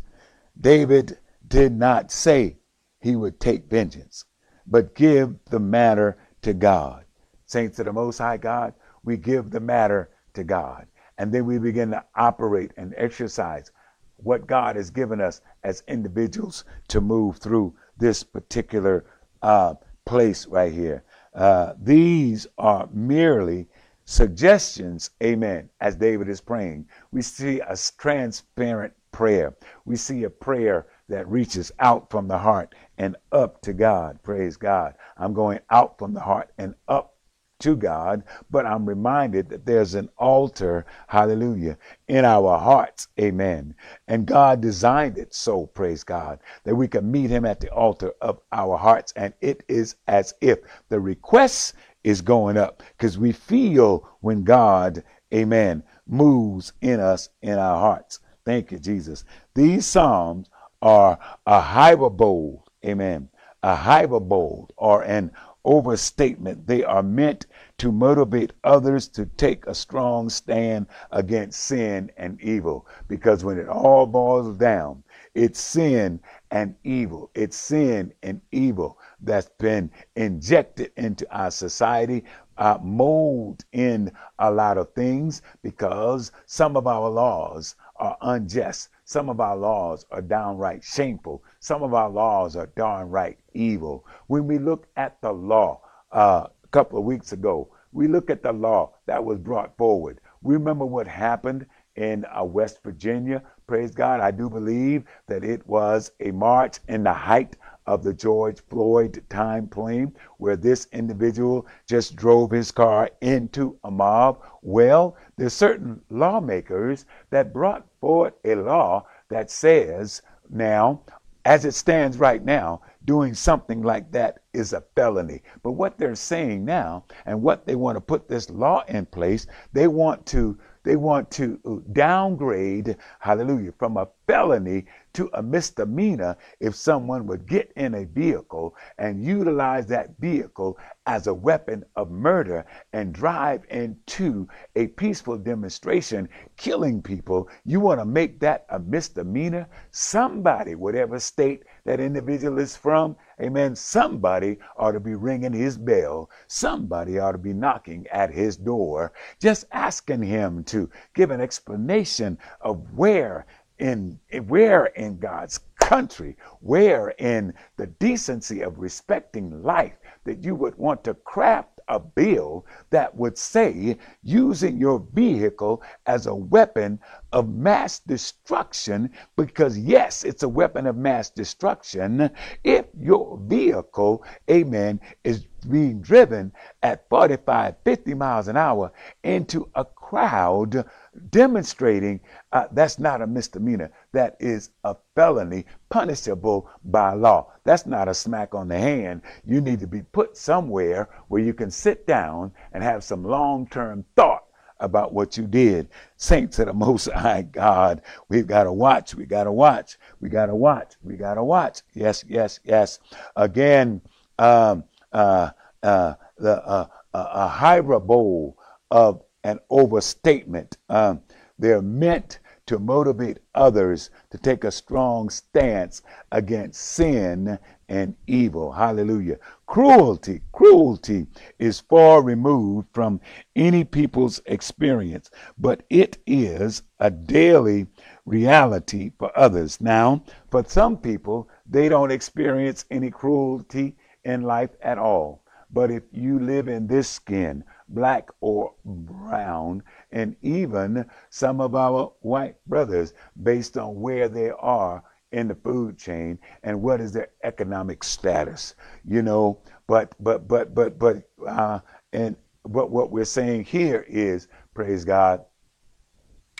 David 0.60 1.18
did 1.46 1.72
not 1.76 2.10
say 2.10 2.56
he 3.00 3.16
would 3.16 3.38
take 3.38 3.70
vengeance, 3.70 4.24
but 4.66 4.94
give 4.94 5.36
the 5.46 5.60
matter 5.60 6.18
to 6.42 6.52
God. 6.52 7.04
Saints 7.46 7.78
of 7.78 7.86
the 7.86 7.92
Most 7.92 8.18
High 8.18 8.36
God, 8.36 8.74
we 9.04 9.16
give 9.16 9.50
the 9.50 9.60
matter 9.60 10.10
to 10.34 10.44
God. 10.44 10.86
And 11.18 11.32
then 11.32 11.46
we 11.46 11.58
begin 11.58 11.90
to 11.90 12.04
operate 12.14 12.72
and 12.76 12.94
exercise 12.96 13.70
what 14.16 14.46
God 14.46 14.76
has 14.76 14.90
given 14.90 15.20
us 15.20 15.40
as 15.64 15.82
individuals 15.88 16.64
to 16.88 17.00
move 17.00 17.38
through 17.38 17.74
this 17.96 18.22
particular 18.22 19.04
uh, 19.42 19.74
place 20.04 20.46
right 20.46 20.72
here. 20.72 21.04
Uh, 21.34 21.74
these 21.80 22.46
are 22.58 22.88
merely 22.92 23.68
suggestions, 24.08 25.10
amen, 25.22 25.68
as 25.82 25.94
David 25.94 26.30
is 26.30 26.40
praying. 26.40 26.86
We 27.12 27.20
see 27.20 27.60
a 27.60 27.76
transparent 27.98 28.94
prayer. 29.12 29.54
We 29.84 29.96
see 29.96 30.24
a 30.24 30.30
prayer 30.30 30.86
that 31.10 31.28
reaches 31.28 31.70
out 31.78 32.10
from 32.10 32.26
the 32.26 32.38
heart 32.38 32.74
and 32.96 33.16
up 33.32 33.60
to 33.62 33.74
God. 33.74 34.18
Praise 34.22 34.56
God. 34.56 34.94
I'm 35.18 35.34
going 35.34 35.60
out 35.68 35.98
from 35.98 36.14
the 36.14 36.20
heart 36.20 36.50
and 36.56 36.74
up 36.88 37.16
to 37.60 37.76
God, 37.76 38.22
but 38.50 38.64
I'm 38.64 38.86
reminded 38.86 39.50
that 39.50 39.66
there's 39.66 39.94
an 39.94 40.08
altar, 40.16 40.86
hallelujah, 41.08 41.76
in 42.06 42.24
our 42.24 42.56
hearts, 42.56 43.08
amen. 43.20 43.74
And 44.06 44.26
God 44.26 44.62
designed 44.62 45.18
it 45.18 45.34
so, 45.34 45.66
praise 45.66 46.02
God, 46.04 46.38
that 46.64 46.76
we 46.76 46.88
can 46.88 47.10
meet 47.10 47.28
Him 47.30 47.44
at 47.44 47.60
the 47.60 47.70
altar 47.70 48.14
of 48.22 48.40
our 48.52 48.78
hearts. 48.78 49.12
And 49.16 49.34
it 49.40 49.64
is 49.68 49.96
as 50.06 50.32
if 50.40 50.60
the 50.88 51.00
request 51.00 51.74
is 52.04 52.20
going 52.20 52.56
up 52.56 52.82
because 52.96 53.18
we 53.18 53.32
feel 53.32 54.08
when 54.20 54.44
God, 54.44 55.02
amen, 55.32 55.82
moves 56.06 56.72
in 56.80 57.00
us, 57.00 57.28
in 57.42 57.58
our 57.58 57.78
hearts. 57.78 58.20
Thank 58.44 58.72
you, 58.72 58.78
Jesus. 58.78 59.24
These 59.54 59.86
Psalms 59.86 60.48
are 60.80 61.18
a 61.46 61.60
hyperbole, 61.60 62.58
amen, 62.84 63.28
a 63.62 63.74
hyperbole 63.74 64.66
or 64.76 65.02
an 65.02 65.32
overstatement. 65.64 66.66
They 66.66 66.82
are 66.84 67.02
meant 67.02 67.46
to 67.78 67.92
motivate 67.92 68.52
others 68.64 69.08
to 69.08 69.26
take 69.26 69.66
a 69.66 69.74
strong 69.74 70.30
stand 70.30 70.86
against 71.10 71.60
sin 71.60 72.10
and 72.16 72.40
evil. 72.40 72.86
Because 73.06 73.44
when 73.44 73.58
it 73.58 73.68
all 73.68 74.06
boils 74.06 74.56
down, 74.56 75.02
it's 75.34 75.60
sin 75.60 76.20
and 76.50 76.74
evil. 76.84 77.30
It's 77.34 77.56
sin 77.56 78.14
and 78.22 78.40
evil 78.50 78.98
that's 79.20 79.50
been 79.58 79.90
injected 80.16 80.92
into 80.96 81.26
our 81.36 81.50
society, 81.50 82.24
uh, 82.56 82.78
mold 82.82 83.64
in 83.72 84.12
a 84.38 84.50
lot 84.50 84.78
of 84.78 84.92
things 84.92 85.42
because 85.62 86.32
some 86.46 86.76
of 86.76 86.86
our 86.86 87.08
laws 87.08 87.76
are 87.96 88.16
unjust. 88.22 88.90
Some 89.04 89.28
of 89.28 89.40
our 89.40 89.56
laws 89.56 90.04
are 90.10 90.22
downright 90.22 90.84
shameful. 90.84 91.42
Some 91.60 91.82
of 91.82 91.94
our 91.94 92.10
laws 92.10 92.56
are 92.56 92.66
downright 92.76 93.38
evil. 93.54 94.04
When 94.26 94.46
we 94.46 94.58
look 94.58 94.86
at 94.96 95.20
the 95.20 95.32
law 95.32 95.80
uh, 96.12 96.46
a 96.62 96.68
couple 96.68 96.98
of 96.98 97.04
weeks 97.04 97.32
ago, 97.32 97.68
we 97.92 98.06
look 98.06 98.30
at 98.30 98.42
the 98.42 98.52
law 98.52 98.92
that 99.06 99.24
was 99.24 99.38
brought 99.38 99.76
forward. 99.76 100.20
We 100.42 100.54
remember 100.54 100.84
what 100.84 101.08
happened 101.08 101.66
in 101.96 102.24
uh, 102.26 102.44
West 102.44 102.82
Virginia. 102.84 103.42
Praise 103.66 103.90
God. 103.92 104.20
I 104.20 104.30
do 104.30 104.48
believe 104.48 105.04
that 105.26 105.42
it 105.42 105.66
was 105.66 106.12
a 106.20 106.30
march 106.30 106.78
in 106.88 107.02
the 107.02 107.12
height 107.12 107.56
of 107.88 108.02
the 108.02 108.12
George 108.12 108.60
Floyd 108.68 109.24
time 109.30 109.66
frame 109.66 110.12
where 110.36 110.56
this 110.56 110.86
individual 110.92 111.66
just 111.88 112.14
drove 112.16 112.50
his 112.50 112.70
car 112.70 113.10
into 113.22 113.78
a 113.82 113.90
mob. 113.90 114.44
Well, 114.60 115.16
there's 115.38 115.54
certain 115.54 116.02
lawmakers 116.10 117.06
that 117.30 117.54
brought 117.54 117.86
forward 117.98 118.34
a 118.44 118.56
law 118.56 119.06
that 119.30 119.50
says 119.50 120.20
now, 120.50 121.00
as 121.46 121.64
it 121.64 121.72
stands 121.72 122.18
right 122.18 122.44
now, 122.44 122.82
doing 123.06 123.32
something 123.32 123.80
like 123.80 124.12
that 124.12 124.40
is 124.52 124.74
a 124.74 124.84
felony. 124.94 125.40
But 125.62 125.72
what 125.72 125.96
they're 125.96 126.14
saying 126.14 126.66
now 126.66 127.04
and 127.24 127.42
what 127.42 127.64
they 127.64 127.74
want 127.74 127.96
to 127.96 128.02
put 128.02 128.28
this 128.28 128.50
law 128.50 128.84
in 128.88 129.06
place, 129.06 129.46
they 129.72 129.88
want 129.88 130.26
to 130.26 130.58
they 130.84 130.96
want 130.96 131.30
to 131.32 131.82
downgrade, 131.92 132.96
hallelujah, 133.18 133.72
from 133.78 133.96
a 133.96 134.08
felony 134.28 134.84
to 135.14 135.28
a 135.32 135.42
misdemeanor 135.42 136.36
if 136.60 136.74
someone 136.74 137.26
would 137.26 137.46
get 137.46 137.72
in 137.74 137.94
a 137.94 138.04
vehicle 138.04 138.76
and 138.98 139.24
utilize 139.24 139.86
that 139.86 140.10
vehicle 140.20 140.78
as 141.06 141.26
a 141.26 141.34
weapon 141.34 141.82
of 141.96 142.10
murder 142.10 142.66
and 142.92 143.14
drive 143.14 143.62
into 143.70 144.46
a 144.76 144.86
peaceful 144.88 145.38
demonstration, 145.38 146.28
killing 146.58 147.02
people. 147.02 147.48
You 147.64 147.80
want 147.80 147.98
to 148.00 148.04
make 148.04 148.38
that 148.40 148.66
a 148.68 148.78
misdemeanor? 148.78 149.66
Somebody, 149.90 150.74
whatever 150.74 151.18
state 151.18 151.64
that 151.86 151.98
individual 151.98 152.58
is 152.58 152.76
from, 152.76 153.16
amen, 153.40 153.74
somebody 153.74 154.58
ought 154.76 154.92
to 154.92 155.00
be 155.00 155.14
ringing 155.14 155.54
his 155.54 155.78
bell. 155.78 156.28
Somebody 156.46 157.18
ought 157.18 157.32
to 157.32 157.38
be 157.38 157.54
knocking 157.54 158.06
at 158.12 158.30
his 158.30 158.58
door, 158.58 159.14
just 159.40 159.64
asking 159.72 160.22
him 160.22 160.62
to 160.64 160.90
give 161.14 161.30
an 161.30 161.40
explanation 161.40 162.36
of 162.60 162.92
where 162.94 163.46
in 163.78 164.18
where 164.46 164.86
in 164.86 165.18
God's 165.18 165.60
country, 165.80 166.36
where 166.60 167.10
in 167.18 167.54
the 167.76 167.86
decency 167.86 168.60
of 168.60 168.78
respecting 168.78 169.62
life 169.62 169.96
that 170.24 170.44
you 170.44 170.54
would 170.54 170.76
want 170.76 171.04
to 171.04 171.14
craft 171.14 171.78
a 171.88 171.98
bill 171.98 172.66
that 172.90 173.14
would 173.16 173.36
say 173.38 173.96
using 174.22 174.76
your 174.76 175.04
vehicle 175.14 175.82
as 176.06 176.26
a 176.26 176.34
weapon 176.34 176.98
of 177.32 177.48
mass 177.48 178.00
destruction, 178.00 179.10
because 179.36 179.78
yes, 179.78 180.24
it's 180.24 180.42
a 180.42 180.48
weapon 180.48 180.86
of 180.86 180.96
mass 180.96 181.30
destruction 181.30 182.30
if 182.64 182.86
your 182.98 183.38
vehicle, 183.44 184.22
amen, 184.50 185.00
is 185.24 185.46
being 185.70 186.00
driven 186.00 186.52
at 186.82 187.08
45, 187.08 187.74
50 187.84 188.14
miles 188.14 188.48
an 188.48 188.56
hour 188.56 188.92
into 189.24 189.68
a 189.74 189.84
crowd 190.08 190.86
demonstrating 191.28 192.18
uh, 192.52 192.64
that's 192.72 192.98
not 192.98 193.20
a 193.20 193.26
misdemeanor. 193.26 193.90
That 194.12 194.38
is 194.40 194.70
a 194.84 194.96
felony 195.14 195.66
punishable 195.90 196.70
by 196.86 197.12
law. 197.12 197.52
That's 197.64 197.84
not 197.84 198.08
a 198.08 198.14
smack 198.14 198.54
on 198.54 198.68
the 198.68 198.78
hand. 198.78 199.20
You 199.44 199.60
need 199.60 199.80
to 199.80 199.86
be 199.86 200.00
put 200.00 200.34
somewhere 200.34 201.10
where 201.28 201.42
you 201.42 201.52
can 201.52 201.70
sit 201.70 202.06
down 202.06 202.52
and 202.72 202.82
have 202.82 203.04
some 203.04 203.22
long 203.22 203.66
term 203.68 204.02
thought 204.16 204.44
about 204.80 205.12
what 205.12 205.36
you 205.36 205.46
did. 205.46 205.90
Saints 206.16 206.58
of 206.58 206.68
the 206.68 206.72
Most 206.72 207.10
High 207.14 207.42
God, 207.42 208.00
we've 208.30 208.46
got 208.46 208.64
to 208.64 208.72
watch. 208.72 209.14
We 209.14 209.26
got 209.26 209.44
to 209.44 209.52
watch. 209.52 209.98
We 210.20 210.30
got 210.30 210.46
to 210.46 210.54
watch. 210.54 210.94
We 211.02 211.16
got 211.16 211.34
to 211.34 211.44
watch. 211.44 211.82
Yes, 211.92 212.24
yes, 212.26 212.60
yes. 212.64 212.98
Again, 213.36 214.00
um, 214.38 214.84
uh, 215.12 215.50
uh, 215.82 216.14
the 216.38 216.64
uh, 216.64 216.86
a 217.12 217.48
hyperbole 217.48 218.52
of 218.90 219.22
an 219.44 219.58
overstatement. 219.70 220.76
Um, 220.88 221.22
they're 221.58 221.82
meant 221.82 222.38
to 222.66 222.78
motivate 222.78 223.38
others 223.54 224.10
to 224.30 224.36
take 224.36 224.62
a 224.62 224.70
strong 224.70 225.30
stance 225.30 226.02
against 226.32 226.82
sin 226.82 227.58
and 227.88 228.14
evil. 228.26 228.72
Hallelujah. 228.72 229.38
Cruelty, 229.66 230.42
cruelty 230.52 231.26
is 231.58 231.80
far 231.80 232.22
removed 232.22 232.88
from 232.92 233.20
any 233.56 233.84
people's 233.84 234.42
experience, 234.44 235.30
but 235.58 235.82
it 235.88 236.18
is 236.26 236.82
a 237.00 237.10
daily 237.10 237.86
reality 238.26 239.12
for 239.18 239.36
others. 239.36 239.80
Now, 239.80 240.22
for 240.50 240.62
some 240.66 240.98
people, 240.98 241.48
they 241.66 241.88
don't 241.88 242.10
experience 242.10 242.84
any 242.90 243.10
cruelty 243.10 243.96
in 244.24 244.42
life 244.42 244.76
at 244.82 244.98
all. 244.98 245.42
But 245.70 245.90
if 245.90 246.02
you 246.12 246.38
live 246.38 246.68
in 246.68 246.86
this 246.86 247.08
skin, 247.08 247.64
black 247.88 248.30
or 248.40 248.74
brown, 248.84 249.82
and 250.12 250.36
even 250.42 251.04
some 251.30 251.60
of 251.60 251.74
our 251.74 252.12
white 252.20 252.56
brothers, 252.66 253.12
based 253.42 253.76
on 253.76 254.00
where 254.00 254.28
they 254.28 254.50
are 254.50 255.02
in 255.32 255.48
the 255.48 255.54
food 255.54 255.98
chain 255.98 256.38
and 256.62 256.80
what 256.80 257.00
is 257.00 257.12
their 257.12 257.28
economic 257.44 258.02
status, 258.02 258.74
you 259.04 259.22
know. 259.22 259.58
But 259.86 260.14
but 260.20 260.48
but 260.48 260.74
but 260.74 260.98
but 260.98 261.28
uh, 261.46 261.80
and 262.12 262.36
but 262.64 262.90
what 262.90 263.10
we're 263.10 263.24
saying 263.24 263.64
here 263.64 264.04
is, 264.08 264.48
praise 264.74 265.04
God, 265.04 265.44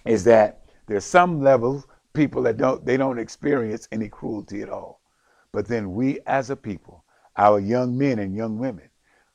is 0.05 0.25
that 0.25 0.65
there's 0.87 1.05
some 1.05 1.43
levels 1.43 1.87
people 2.15 2.43
that 2.43 2.57
don't 2.57 2.85
they 2.85 2.97
don't 2.97 3.19
experience 3.19 3.89
any 3.93 4.09
cruelty 4.09 4.63
at 4.63 4.69
all. 4.69 5.01
But 5.53 5.67
then 5.67 5.95
we 5.95 6.21
as 6.27 6.51
a 6.51 6.57
people, 6.57 7.05
our 7.37 7.61
young 7.61 7.97
men 7.97 8.19
and 8.19 8.35
young 8.35 8.59
women, 8.59 8.88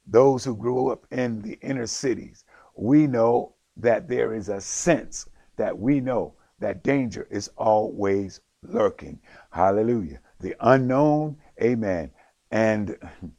those 0.05 0.43
who 0.43 0.55
grew 0.55 0.91
up 0.91 1.05
in 1.11 1.41
the 1.41 1.57
inner 1.61 1.87
cities, 1.87 2.45
we 2.75 3.07
know 3.07 3.53
that 3.77 4.07
there 4.07 4.33
is 4.33 4.49
a 4.49 4.61
sense 4.61 5.27
that 5.57 5.77
we 5.77 5.99
know 5.99 6.33
that 6.59 6.83
danger 6.83 7.27
is 7.29 7.49
always 7.57 8.41
lurking. 8.63 9.19
Hallelujah. 9.51 10.19
The 10.39 10.55
unknown, 10.59 11.37
amen. 11.61 12.11
And 12.51 12.97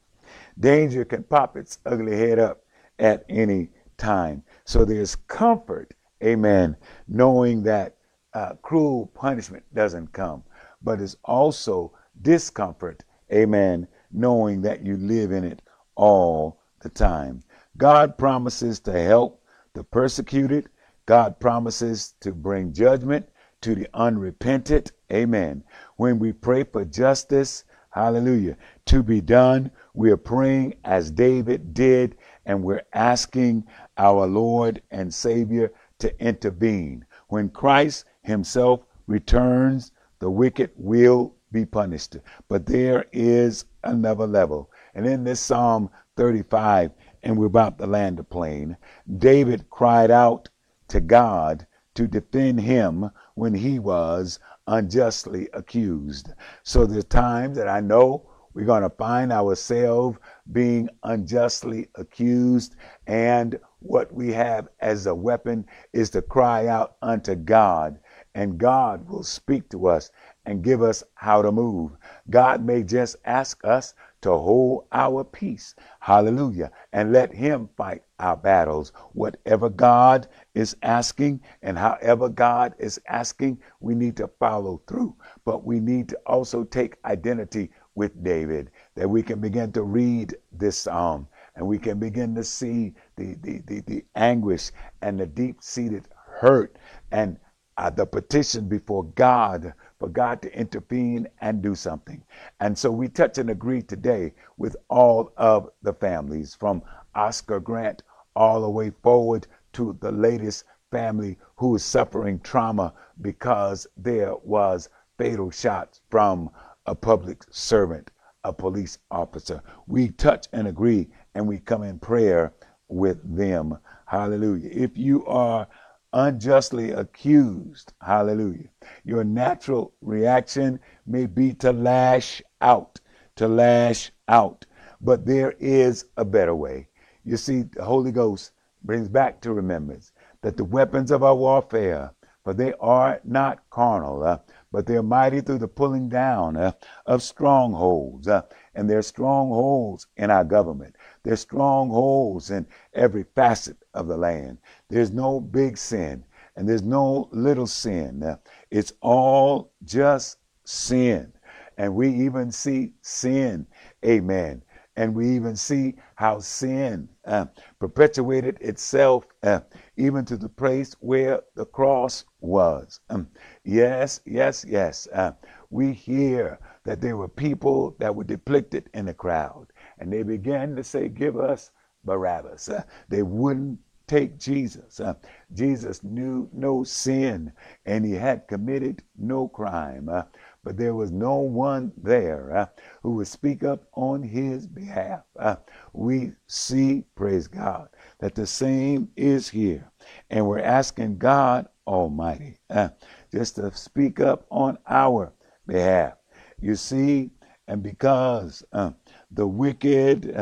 danger 0.58 1.04
can 1.04 1.22
pop 1.24 1.56
its 1.56 1.78
ugly 1.86 2.16
head 2.16 2.38
up 2.38 2.64
at 2.98 3.24
any 3.28 3.70
time. 3.96 4.42
So 4.64 4.84
there's 4.84 5.16
comfort, 5.16 5.94
amen, 6.22 6.76
knowing 7.08 7.62
that 7.64 7.96
uh, 8.32 8.54
cruel 8.62 9.06
punishment 9.14 9.64
doesn't 9.74 10.12
come, 10.12 10.42
but 10.82 11.00
it's 11.00 11.16
also 11.24 11.92
discomfort, 12.22 13.04
amen, 13.32 13.86
knowing 14.12 14.62
that 14.62 14.84
you 14.84 14.96
live 14.96 15.32
in 15.32 15.44
it 15.44 15.62
all 15.96 16.60
the 16.80 16.88
time. 16.88 17.42
God 17.76 18.16
promises 18.16 18.80
to 18.80 18.92
help 18.92 19.42
the 19.74 19.84
persecuted. 19.84 20.68
God 21.06 21.40
promises 21.40 22.14
to 22.20 22.32
bring 22.32 22.72
judgment 22.72 23.28
to 23.62 23.74
the 23.74 23.88
unrepentant. 23.94 24.92
Amen. 25.12 25.64
When 25.96 26.18
we 26.18 26.32
pray 26.32 26.64
for 26.64 26.84
justice, 26.84 27.64
hallelujah, 27.90 28.56
to 28.86 29.02
be 29.02 29.20
done, 29.20 29.70
we 29.94 30.10
are 30.10 30.16
praying 30.16 30.74
as 30.84 31.10
David 31.10 31.74
did, 31.74 32.16
and 32.46 32.62
we're 32.62 32.84
asking 32.92 33.64
our 33.96 34.26
Lord 34.26 34.82
and 34.90 35.12
Savior 35.12 35.72
to 35.98 36.20
intervene. 36.22 37.04
When 37.28 37.48
Christ 37.48 38.04
Himself 38.22 38.80
returns, 39.06 39.92
the 40.18 40.30
wicked 40.30 40.70
will 40.76 41.34
be 41.52 41.64
punished. 41.64 42.16
But 42.48 42.66
there 42.66 43.06
is 43.12 43.64
another 43.82 44.26
level. 44.26 44.70
And 44.94 45.06
in 45.06 45.24
this 45.24 45.40
Psalm 45.40 45.90
35, 46.16 46.92
and 47.22 47.36
we're 47.36 47.46
about 47.46 47.78
to 47.78 47.86
land 47.86 48.18
the 48.18 48.24
plane, 48.24 48.76
David 49.18 49.68
cried 49.70 50.10
out 50.10 50.48
to 50.88 51.00
God 51.00 51.66
to 51.94 52.06
defend 52.06 52.60
him 52.60 53.10
when 53.34 53.54
he 53.54 53.78
was 53.78 54.38
unjustly 54.66 55.48
accused. 55.52 56.30
So 56.62 56.86
there's 56.86 57.04
times 57.04 57.56
that 57.56 57.68
I 57.68 57.80
know 57.80 58.30
we're 58.54 58.66
going 58.66 58.82
to 58.82 58.90
find 58.90 59.32
ourselves 59.32 60.18
being 60.52 60.88
unjustly 61.02 61.88
accused, 61.96 62.76
and 63.06 63.58
what 63.80 64.12
we 64.12 64.32
have 64.32 64.68
as 64.80 65.06
a 65.06 65.14
weapon 65.14 65.66
is 65.92 66.10
to 66.10 66.22
cry 66.22 66.68
out 66.68 66.96
unto 67.02 67.34
God, 67.34 67.98
and 68.34 68.58
God 68.58 69.08
will 69.08 69.24
speak 69.24 69.68
to 69.70 69.88
us 69.88 70.10
and 70.46 70.62
give 70.62 70.82
us 70.82 71.02
how 71.14 71.42
to 71.42 71.50
move. 71.50 71.92
God 72.30 72.64
may 72.64 72.84
just 72.84 73.16
ask 73.24 73.64
us 73.64 73.94
to 74.24 74.30
hold 74.32 74.86
our 74.92 75.24
peace. 75.24 75.76
Hallelujah. 76.00 76.72
And 76.94 77.12
let 77.12 77.32
Him 77.32 77.70
fight 77.76 78.02
our 78.20 78.36
battles. 78.36 78.92
Whatever 79.12 79.70
God 79.70 80.28
is 80.54 80.76
asking 80.82 81.42
and 81.62 81.78
however 81.78 82.30
God 82.30 82.74
is 82.78 83.00
asking, 83.08 83.60
we 83.80 83.94
need 83.94 84.16
to 84.18 84.28
follow 84.40 84.82
through. 84.88 85.16
But 85.44 85.64
we 85.64 85.80
need 85.80 86.08
to 86.10 86.18
also 86.26 86.64
take 86.64 86.96
identity 87.04 87.70
with 87.96 88.24
David, 88.24 88.70
that 88.96 89.08
we 89.10 89.22
can 89.22 89.40
begin 89.40 89.72
to 89.72 89.82
read 89.82 90.36
this 90.52 90.78
psalm 90.78 91.28
and 91.56 91.66
we 91.66 91.78
can 91.78 92.00
begin 92.00 92.34
to 92.36 92.44
see 92.44 92.94
the, 93.16 93.36
the, 93.42 93.62
the, 93.66 93.80
the 93.86 94.04
anguish 94.16 94.72
and 95.02 95.20
the 95.20 95.26
deep 95.26 95.62
seated 95.62 96.08
hurt 96.40 96.76
and 97.12 97.38
uh, 97.78 97.90
the 97.90 98.06
petition 98.06 98.68
before 98.68 99.04
God 99.16 99.74
for 100.04 100.10
God 100.10 100.42
to 100.42 100.54
intervene 100.54 101.26
and 101.40 101.62
do 101.62 101.74
something. 101.74 102.22
And 102.60 102.76
so 102.76 102.90
we 102.90 103.08
touch 103.08 103.38
and 103.38 103.48
agree 103.48 103.80
today 103.80 104.34
with 104.58 104.76
all 104.90 105.32
of 105.38 105.70
the 105.80 105.94
families 105.94 106.54
from 106.54 106.82
Oscar 107.14 107.58
Grant 107.58 108.02
all 108.36 108.60
the 108.60 108.68
way 108.68 108.90
forward 109.02 109.46
to 109.72 109.96
the 110.02 110.12
latest 110.12 110.64
family 110.90 111.38
who 111.56 111.74
is 111.74 111.82
suffering 111.82 112.38
trauma 112.40 112.92
because 113.22 113.86
there 113.96 114.34
was 114.44 114.90
fatal 115.16 115.50
shots 115.50 116.02
from 116.10 116.50
a 116.84 116.94
public 116.94 117.42
servant, 117.48 118.10
a 118.44 118.52
police 118.52 118.98
officer. 119.10 119.62
We 119.86 120.10
touch 120.10 120.48
and 120.52 120.68
agree 120.68 121.08
and 121.34 121.48
we 121.48 121.60
come 121.60 121.82
in 121.82 121.98
prayer 121.98 122.52
with 122.88 123.22
them. 123.34 123.78
Hallelujah. 124.04 124.68
If 124.70 124.98
you 124.98 125.24
are 125.24 125.66
unjustly 126.14 126.92
accused. 126.92 127.92
Hallelujah. 128.00 128.68
Your 129.04 129.24
natural 129.24 129.92
reaction 130.00 130.80
may 131.06 131.26
be 131.26 131.52
to 131.54 131.72
lash 131.72 132.40
out, 132.62 133.00
to 133.36 133.48
lash 133.48 134.12
out. 134.28 134.64
But 135.00 135.26
there 135.26 135.54
is 135.58 136.06
a 136.16 136.24
better 136.24 136.54
way. 136.54 136.88
You 137.24 137.36
see, 137.36 137.62
the 137.62 137.84
Holy 137.84 138.12
Ghost 138.12 138.52
brings 138.82 139.08
back 139.08 139.40
to 139.42 139.52
remembrance 139.52 140.12
that 140.42 140.56
the 140.56 140.64
weapons 140.64 141.10
of 141.10 141.22
our 141.22 141.34
warfare, 141.34 142.12
for 142.44 142.54
they 142.54 142.72
are 142.80 143.20
not 143.24 143.68
carnal, 143.70 144.22
uh, 144.22 144.38
but 144.72 144.86
they're 144.86 145.02
mighty 145.02 145.40
through 145.40 145.58
the 145.58 145.68
pulling 145.68 146.08
down 146.08 146.56
uh, 146.56 146.72
of 147.06 147.22
strongholds. 147.22 148.28
Uh, 148.28 148.42
and 148.74 148.90
are 148.90 149.02
strongholds 149.02 150.06
in 150.16 150.30
our 150.30 150.44
government. 150.44 150.96
There's 151.24 151.40
strongholds 151.40 152.50
in 152.50 152.66
every 152.94 153.24
facet 153.34 153.78
of 153.94 154.08
the 154.08 154.16
land. 154.16 154.58
There's 154.88 155.10
no 155.10 155.40
big 155.40 155.76
sin 155.78 156.24
and 156.56 156.68
there's 156.68 156.82
no 156.82 157.28
little 157.32 157.66
sin. 157.66 158.36
It's 158.70 158.92
all 159.00 159.72
just 159.84 160.38
sin. 160.64 161.32
And 161.76 161.94
we 161.94 162.08
even 162.24 162.52
see 162.52 162.92
sin, 163.02 163.66
amen. 164.04 164.62
And 164.96 165.12
we 165.12 165.28
even 165.34 165.56
see 165.56 165.96
how 166.14 166.38
sin 166.38 167.08
uh, 167.24 167.46
perpetuated 167.80 168.58
itself 168.60 169.26
uh, 169.42 169.60
even 169.96 170.24
to 170.26 170.36
the 170.36 170.48
place 170.48 170.94
where 171.00 171.40
the 171.56 171.66
cross 171.66 172.24
was. 172.40 173.00
Um, 173.10 173.28
yes, 173.64 174.20
yes, 174.24 174.64
yes. 174.68 175.08
Uh, 175.12 175.32
we 175.70 175.92
hear 175.92 176.60
that 176.84 177.00
there 177.00 177.16
were 177.16 177.28
people 177.28 177.96
that 177.98 178.14
were 178.14 178.22
depicted 178.24 178.88
in 178.94 179.06
the 179.06 179.14
crowd, 179.14 179.66
and 179.98 180.12
they 180.12 180.22
began 180.22 180.76
to 180.76 180.84
say, 180.84 181.08
Give 181.08 181.38
us 181.38 181.70
Barabbas. 182.04 182.68
Uh, 182.68 182.82
they 183.08 183.22
wouldn't 183.22 183.78
take 184.06 184.38
Jesus. 184.38 185.00
Uh, 185.00 185.14
Jesus 185.54 186.02
knew 186.04 186.48
no 186.52 186.84
sin 186.84 187.52
and 187.86 188.04
he 188.04 188.12
had 188.12 188.46
committed 188.48 189.02
no 189.18 189.48
crime, 189.48 190.08
uh, 190.08 190.22
but 190.62 190.76
there 190.76 190.94
was 190.94 191.10
no 191.10 191.36
one 191.36 191.92
there 191.96 192.56
uh, 192.56 192.66
who 193.02 193.12
would 193.12 193.26
speak 193.26 193.64
up 193.64 193.84
on 193.94 194.22
his 194.22 194.66
behalf. 194.66 195.20
Uh, 195.38 195.56
we 195.92 196.32
see, 196.46 197.04
praise 197.14 197.46
God, 197.46 197.88
that 198.18 198.34
the 198.34 198.46
same 198.46 199.08
is 199.16 199.48
here, 199.48 199.90
and 200.30 200.46
we're 200.46 200.58
asking 200.60 201.18
God 201.18 201.66
Almighty 201.86 202.58
uh, 202.70 202.88
just 203.32 203.56
to 203.56 203.74
speak 203.74 204.20
up 204.20 204.46
on 204.50 204.78
our 204.88 205.32
behalf. 205.66 206.14
You 206.60 206.76
see, 206.76 207.30
and 207.68 207.82
because 207.82 208.62
uh, 208.72 208.92
the 209.34 209.46
wicked 209.46 210.34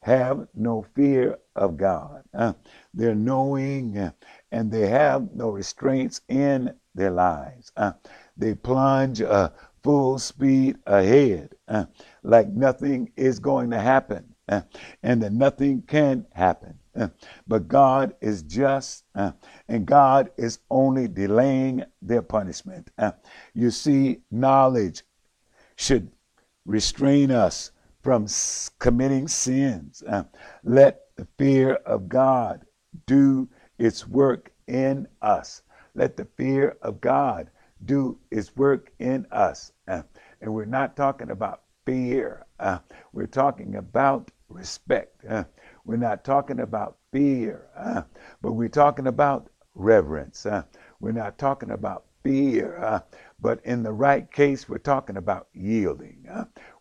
have 0.00 0.46
no 0.54 0.86
fear 0.94 1.38
of 1.56 1.76
God. 1.76 2.22
Uh, 2.32 2.52
they're 2.94 3.14
knowing 3.14 3.98
uh, 3.98 4.10
and 4.52 4.70
they 4.70 4.86
have 4.86 5.34
no 5.34 5.50
restraints 5.50 6.20
in 6.28 6.72
their 6.94 7.10
lives. 7.10 7.72
Uh, 7.76 7.92
they 8.36 8.54
plunge 8.54 9.20
uh, 9.20 9.50
full 9.82 10.18
speed 10.18 10.76
ahead, 10.86 11.54
uh, 11.68 11.84
like 12.22 12.48
nothing 12.48 13.10
is 13.16 13.38
going 13.38 13.70
to 13.70 13.78
happen, 13.78 14.34
uh, 14.48 14.62
and 15.02 15.22
that 15.22 15.32
nothing 15.32 15.82
can 15.82 16.26
happen. 16.32 16.78
Uh, 16.96 17.08
but 17.46 17.68
God 17.68 18.14
is 18.20 18.42
just, 18.42 19.04
uh, 19.14 19.32
and 19.68 19.86
God 19.86 20.30
is 20.36 20.58
only 20.70 21.06
delaying 21.06 21.84
their 22.02 22.22
punishment. 22.22 22.90
you 23.54 23.70
see, 23.70 24.20
knowledge 24.30 25.02
should 25.76 26.10
restrain 26.64 27.30
us 27.30 27.70
from 28.08 28.26
committing 28.78 29.28
sins. 29.28 30.02
let 30.64 31.14
the 31.16 31.26
fear 31.36 31.74
of 31.84 32.08
God 32.08 32.64
do 33.04 33.46
its 33.76 34.08
work 34.08 34.50
in 34.66 35.06
us. 35.20 35.60
Let 35.94 36.16
the 36.16 36.24
fear 36.24 36.78
of 36.80 37.02
God 37.02 37.50
do 37.84 38.18
its 38.30 38.56
work 38.56 38.90
in 38.98 39.26
us. 39.30 39.72
Uh, 39.86 40.04
and 40.40 40.54
we're 40.54 40.64
not 40.64 40.96
talking 40.96 41.30
about 41.30 41.64
fear, 41.84 42.46
uh, 42.58 42.78
we're 43.12 43.26
talking 43.26 43.74
about 43.76 44.30
respect. 44.48 45.22
Uh, 45.28 45.44
we're 45.84 45.96
not 45.96 46.24
talking 46.24 46.60
about 46.60 46.96
fear, 47.12 47.68
uh, 47.76 48.04
but 48.40 48.52
we're 48.52 48.68
talking 48.68 49.06
about 49.06 49.50
reverence. 49.74 50.46
Uh, 50.46 50.62
we're 50.98 51.12
not 51.12 51.36
talking 51.36 51.72
about 51.72 52.04
fear, 52.22 52.78
uh, 52.78 53.00
but 53.40 53.64
in 53.64 53.82
the 53.82 53.92
right 53.92 54.30
case, 54.32 54.68
we're 54.68 54.78
talking 54.78 55.16
about 55.16 55.48
yielding. 55.52 56.26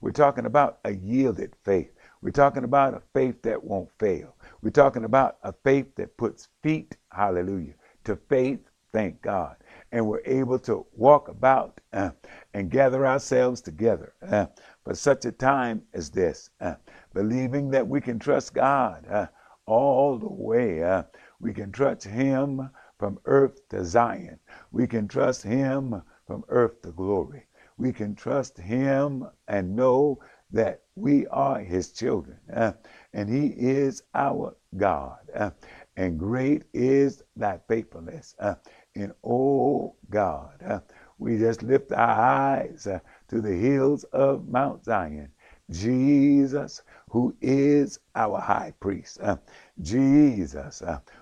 we're 0.01 0.11
talking 0.11 0.45
about 0.45 0.79
a 0.85 0.91
yielded 0.91 1.55
faith. 1.63 1.91
We're 2.21 2.31
talking 2.31 2.63
about 2.63 2.95
a 2.95 3.01
faith 3.13 3.43
that 3.43 3.63
won't 3.63 3.89
fail. 3.99 4.35
We're 4.61 4.71
talking 4.71 5.03
about 5.03 5.37
a 5.43 5.53
faith 5.53 5.95
that 5.95 6.17
puts 6.17 6.49
feet, 6.63 6.97
hallelujah, 7.11 7.75
to 8.05 8.15
faith, 8.27 8.59
thank 8.91 9.21
God. 9.21 9.55
And 9.91 10.07
we're 10.07 10.25
able 10.25 10.57
to 10.59 10.85
walk 10.93 11.27
about 11.27 11.79
uh, 11.93 12.09
and 12.53 12.71
gather 12.71 13.05
ourselves 13.05 13.61
together 13.61 14.13
uh, 14.27 14.47
for 14.83 14.95
such 14.95 15.25
a 15.25 15.31
time 15.31 15.83
as 15.93 16.09
this, 16.09 16.49
uh, 16.59 16.75
believing 17.13 17.69
that 17.69 17.87
we 17.87 18.01
can 18.01 18.17
trust 18.17 18.55
God 18.55 19.05
uh, 19.07 19.27
all 19.67 20.17
the 20.17 20.27
way. 20.27 20.83
Uh, 20.83 21.03
we 21.39 21.53
can 21.53 21.71
trust 21.71 22.03
Him 22.03 22.69
from 22.97 23.19
earth 23.25 23.67
to 23.69 23.85
Zion. 23.85 24.39
We 24.71 24.87
can 24.87 25.07
trust 25.07 25.43
Him 25.43 26.01
from 26.27 26.43
earth 26.49 26.81
to 26.83 26.91
glory. 26.91 27.47
We 27.77 27.93
can 27.93 28.15
trust 28.15 28.57
Him 28.57 29.27
and 29.47 29.75
know 29.75 30.19
that 30.51 30.81
we 30.95 31.25
are 31.27 31.59
His 31.59 31.91
children. 31.93 32.37
Uh, 32.53 32.73
and 33.13 33.29
He 33.29 33.47
is 33.57 34.03
our 34.13 34.55
God. 34.75 35.19
Uh, 35.33 35.51
and 35.95 36.19
great 36.19 36.63
is 36.73 37.23
thy 37.35 37.59
faithfulness. 37.67 38.35
Uh, 38.39 38.55
and 38.95 39.13
oh 39.23 39.95
God, 40.09 40.61
uh, 40.65 40.79
we 41.17 41.37
just 41.37 41.63
lift 41.63 41.91
our 41.91 41.99
eyes 41.99 42.87
uh, 42.87 42.99
to 43.29 43.41
the 43.41 43.55
hills 43.55 44.03
of 44.05 44.47
Mount 44.47 44.83
Zion. 44.85 45.31
Jesus, 45.69 46.81
who 47.09 47.35
is 47.41 47.99
our 48.15 48.39
high 48.39 48.73
priest. 48.79 49.19
Uh, 49.21 49.37
Jesus, 49.81 50.81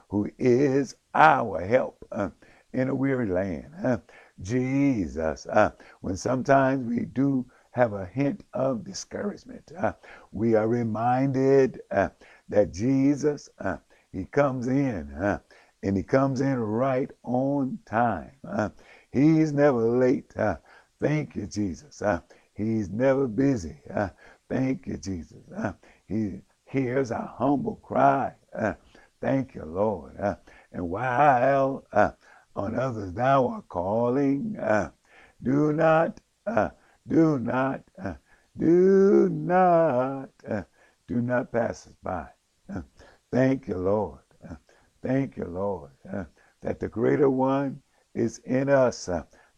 who 0.10 0.30
is 0.38 0.96
our 1.16 1.66
help 1.66 1.98
in 2.74 2.90
a 2.90 2.96
weary 2.96 3.28
land. 3.28 4.02
Uh, 4.40 4.44
Jesus, 4.44 5.48
when 6.02 6.18
sometimes 6.18 6.88
we 6.88 7.06
do 7.06 7.46
have 7.72 7.94
a 7.94 8.06
hint 8.06 8.44
of 8.54 8.84
discouragement, 8.84 9.72
we 10.32 10.56
are 10.56 10.68
reminded 10.68 11.82
that 12.50 12.72
Jesus, 12.72 13.50
uh, 13.60 13.78
he 14.12 14.26
comes 14.26 14.68
in 14.68 15.12
uh, 15.14 15.40
and 15.84 15.98
he 15.98 16.04
comes 16.04 16.42
in 16.42 16.58
right 16.60 17.12
on 17.24 17.80
time. 17.86 18.32
Uh, 18.48 18.70
he's 19.12 19.52
never 19.52 19.82
late. 19.82 20.36
Uh, 20.38 20.58
thank 21.02 21.36
you, 21.36 21.46
Jesus. 21.48 22.02
Uh, 22.02 22.22
he's 22.54 22.90
never 22.90 23.28
busy. 23.28 23.78
Uh, 23.94 24.10
thank 24.50 24.88
you, 24.88 24.98
Jesus. 24.98 25.44
he 26.08 26.40
hears 26.66 27.12
our 27.12 27.34
humble 27.38 27.76
cry. 27.84 28.34
thank 29.22 29.56
you, 29.56 29.66
Lord. 29.66 30.18
and 30.72 30.90
while 30.90 31.84
on 32.56 32.80
others 32.80 33.14
thou 33.14 33.48
art 33.48 33.68
calling, 33.68 34.58
uh, 34.60 34.90
do 35.44 35.74
not, 35.74 36.20
uh, 36.48 36.70
do 37.08 37.38
not, 37.40 37.82
uh, 38.02 38.14
do 38.58 39.30
not, 39.30 40.30
do 41.08 41.22
not 41.22 41.52
pass 41.52 41.88
us 41.88 41.94
by. 42.02 42.28
Thank 43.32 43.68
you, 43.68 43.78
Lord. 43.78 44.20
Thank 45.02 45.38
you, 45.38 45.46
Lord, 45.46 45.92
that 46.62 46.80
the 46.80 46.88
greater 46.88 47.30
one 47.30 47.82
is 48.14 48.40
in 48.40 48.70
us. 48.70 49.10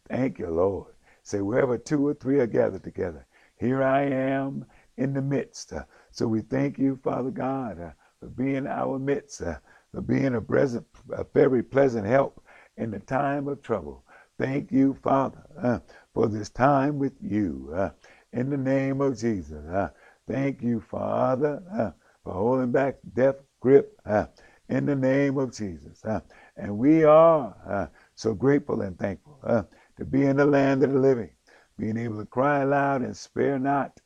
Thank 0.09 0.39
you, 0.39 0.49
Lord. 0.49 0.93
Say, 1.23 1.41
wherever 1.41 1.77
two 1.77 2.07
or 2.07 2.13
three 2.15 2.39
are 2.39 2.47
gathered 2.47 2.83
together, 2.83 3.25
here 3.59 3.83
I 3.83 4.03
am 4.03 4.65
in 4.97 5.13
the 5.13 5.21
midst. 5.21 5.73
So 6.11 6.27
we 6.27 6.41
thank 6.41 6.79
you, 6.79 6.99
Father 7.03 7.31
God, 7.31 7.93
for 8.19 8.27
being 8.27 8.65
our 8.65 8.97
midst, 8.97 9.39
for 9.39 10.01
being 10.01 10.35
a, 10.35 10.41
present, 10.41 10.85
a 11.11 11.23
very 11.33 11.61
pleasant 11.61 12.07
help 12.07 12.43
in 12.77 12.91
the 12.91 12.99
time 12.99 13.47
of 13.47 13.61
trouble. 13.61 14.03
Thank 14.39 14.71
you, 14.71 14.95
Father, 15.03 15.81
for 16.13 16.27
this 16.27 16.49
time 16.49 16.99
with 16.99 17.13
you. 17.21 17.91
in 18.33 18.49
the 18.49 18.57
name 18.57 19.01
of 19.01 19.17
Jesus. 19.17 19.91
thank 20.27 20.61
you, 20.61 20.81
Father 20.81 21.93
for 22.27 22.33
holding 22.33 22.71
back 22.73 22.97
death 23.13 23.37
grip 23.61 23.97
uh, 24.05 24.25
in 24.67 24.85
the 24.85 24.95
name 24.95 25.37
of 25.37 25.53
Jesus. 25.55 26.03
Uh, 26.03 26.19
and 26.57 26.77
we 26.77 27.05
are 27.05 27.55
uh, 27.65 27.87
so 28.15 28.33
grateful 28.33 28.81
and 28.81 28.99
thankful 28.99 29.39
uh, 29.45 29.63
to 29.95 30.03
be 30.03 30.25
in 30.25 30.35
the 30.35 30.45
land 30.45 30.83
of 30.83 30.91
the 30.91 30.99
living, 30.99 31.31
being 31.79 31.97
able 31.97 32.19
to 32.19 32.25
cry 32.25 32.63
aloud 32.63 33.01
and 33.01 33.15
spare 33.15 33.57
not 33.57 34.01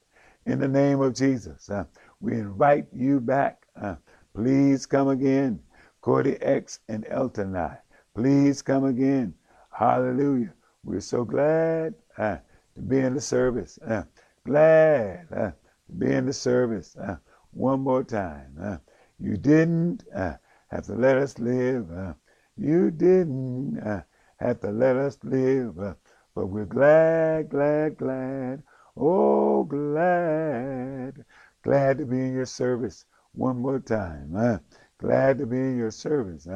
in 0.45 0.59
the 0.59 0.67
name 0.67 1.01
of 1.01 1.15
Jesus. 1.15 1.67
Uh, 1.69 1.85
we 2.19 2.33
invite 2.33 2.85
you 2.93 3.19
back. 3.19 3.65
Uh, 3.81 3.95
please 4.35 4.85
come 4.85 5.07
again, 5.07 5.59
Cordy 6.01 6.37
X 6.43 6.79
and 6.87 7.07
Elton 7.09 7.55
I. 7.55 7.80
Please 8.13 8.61
come 8.61 8.85
again. 8.85 9.33
Hallelujah. 9.71 10.53
We're 10.83 10.99
so 10.99 11.23
glad 11.23 11.95
to 12.17 12.41
be 12.87 12.99
in 12.99 13.13
the 13.13 13.21
service. 13.21 13.79
glad 14.45 15.29
to 15.29 15.53
be 15.97 16.11
in 16.11 16.25
the 16.25 16.33
service 16.33 16.95
one 17.51 17.81
more 17.81 18.03
time. 18.03 18.55
Uh, 18.61 18.77
you 19.19 19.37
didn't 19.37 20.03
uh, 20.15 20.33
have 20.69 20.85
to 20.85 20.93
let 20.93 21.17
us 21.17 21.37
live. 21.39 21.91
Uh, 21.91 22.13
you 22.57 22.91
didn't 22.91 23.79
uh, 23.79 24.01
have 24.37 24.59
to 24.61 24.71
let 24.71 24.95
us 24.95 25.17
live. 25.23 25.79
Uh, 25.79 25.93
but 26.33 26.47
we're 26.47 26.65
glad, 26.65 27.49
glad, 27.49 27.97
glad. 27.97 28.63
Oh, 28.97 29.63
glad. 29.63 31.23
Glad 31.63 31.97
to 31.99 32.05
be 32.05 32.19
in 32.19 32.33
your 32.33 32.45
service 32.45 33.05
one 33.33 33.57
more 33.57 33.79
time. 33.79 34.33
Uh, 34.35 34.57
glad 34.97 35.37
to 35.39 35.45
be 35.45 35.57
in 35.57 35.77
your 35.77 35.91
service 35.91 36.47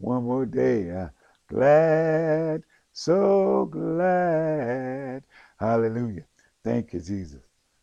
one 0.00 0.24
more 0.24 0.46
day. 0.46 0.90
Uh, 0.90 1.08
glad, 1.48 2.62
so 2.92 3.66
glad. 3.70 5.22
Hallelujah. 5.58 6.24
Thank 6.64 6.92
you, 6.92 7.00
Jesus. 7.00 7.40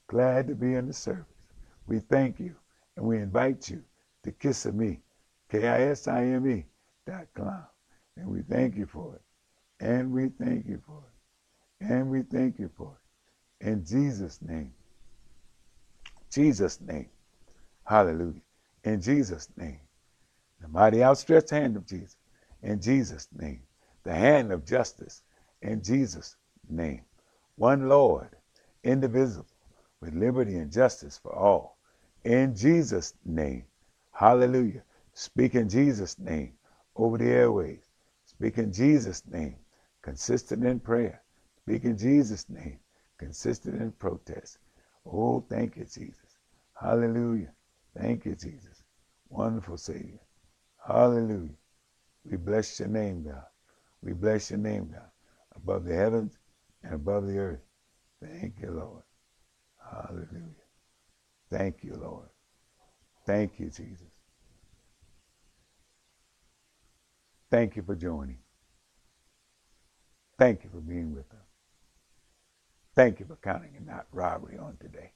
Glad 0.07 0.47
to 0.47 0.55
be 0.55 0.75
in 0.75 0.87
the 0.87 0.93
service. 0.93 1.25
We 1.87 1.99
thank 1.99 2.39
you 2.39 2.55
and 2.95 3.05
we 3.05 3.17
invite 3.17 3.69
you 3.69 3.83
to 4.23 4.31
Kisime, 4.31 4.99
K-I-S-I-M-E 5.49 6.65
dot 7.05 7.27
com. 7.35 7.63
And 8.17 8.27
we 8.27 8.41
thank 8.41 8.75
you 8.75 8.85
for 8.85 9.15
it. 9.15 9.21
And 9.79 10.11
we 10.11 10.29
thank 10.29 10.67
you 10.67 10.81
for 10.85 10.99
it. 10.99 11.85
And 11.85 12.09
we 12.09 12.23
thank 12.23 12.59
you 12.59 12.69
for 12.75 12.97
it. 13.61 13.67
In 13.67 13.85
Jesus' 13.85 14.39
name. 14.41 14.73
Jesus' 16.31 16.81
name. 16.81 17.09
Hallelujah. 17.85 18.41
In 18.83 19.01
Jesus' 19.01 19.49
name. 19.55 19.79
The 20.61 20.67
mighty 20.67 21.03
outstretched 21.03 21.51
hand 21.51 21.75
of 21.77 21.85
Jesus. 21.85 22.15
In 22.61 22.81
Jesus' 22.81 23.27
name. 23.37 23.61
The 24.03 24.13
hand 24.13 24.51
of 24.51 24.65
justice. 24.65 25.23
In 25.61 25.83
Jesus' 25.83 26.35
name. 26.69 27.01
One 27.55 27.89
Lord, 27.89 28.29
indivisible, 28.83 29.47
with 30.01 30.13
liberty 30.13 30.57
and 30.57 30.71
justice 30.71 31.17
for 31.17 31.33
all 31.35 31.77
in 32.27 32.55
Jesus' 32.55 33.13
name. 33.25 33.63
Hallelujah. 34.11 34.83
Speak 35.13 35.55
in 35.55 35.69
Jesus' 35.69 36.19
name 36.19 36.53
over 36.95 37.17
the 37.17 37.29
airways. 37.29 37.89
Speak 38.25 38.57
in 38.57 38.73
Jesus' 38.73 39.23
name. 39.27 39.55
Consistent 40.01 40.65
in 40.65 40.79
prayer. 40.79 41.21
Speak 41.63 41.85
in 41.85 41.97
Jesus' 41.97 42.49
name. 42.49 42.79
Consistent 43.17 43.81
in 43.81 43.91
protest. 43.93 44.57
Oh, 45.05 45.39
thank 45.49 45.77
you, 45.77 45.85
Jesus. 45.85 46.37
Hallelujah. 46.73 47.51
Thank 47.97 48.25
you, 48.25 48.35
Jesus. 48.35 48.83
Wonderful 49.29 49.77
Savior. 49.77 50.19
Hallelujah. 50.87 51.49
We 52.29 52.37
bless 52.37 52.79
your 52.79 52.89
name, 52.89 53.23
God. 53.23 53.43
We 54.03 54.13
bless 54.13 54.51
your 54.51 54.59
name, 54.59 54.89
God. 54.91 55.09
Above 55.55 55.85
the 55.85 55.95
heavens 55.95 56.37
and 56.83 56.93
above 56.93 57.27
the 57.27 57.37
earth. 57.37 57.61
Thank 58.23 58.55
you, 58.61 58.71
Lord. 58.71 59.03
Hallelujah. 59.91 60.65
Thank 61.51 61.83
you, 61.83 61.95
Lord. 61.95 62.29
Thank 63.25 63.59
you, 63.59 63.67
Jesus. 63.67 64.07
Thank 67.51 67.75
you 67.75 67.83
for 67.83 67.95
joining. 67.95 68.39
Thank 70.37 70.63
you 70.63 70.69
for 70.69 70.81
being 70.81 71.13
with 71.15 71.29
us. 71.31 71.47
Thank 72.95 73.19
you 73.19 73.25
for 73.25 73.37
counting 73.37 73.75
it 73.75 73.85
not 73.85 74.07
robbery 74.11 74.57
on 74.57 74.77
today. 74.79 75.11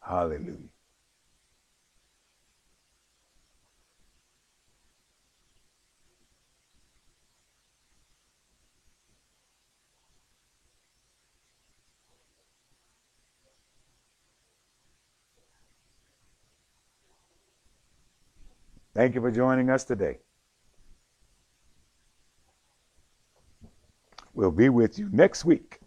Hallelujah. 0.00 0.70
Thank 18.94 19.14
you 19.14 19.22
for 19.22 19.30
joining 19.30 19.70
us 19.70 19.84
today. 19.84 20.18
We'll 24.34 24.50
be 24.50 24.68
with 24.68 24.98
you 24.98 25.08
next 25.12 25.44
week, 25.44 25.80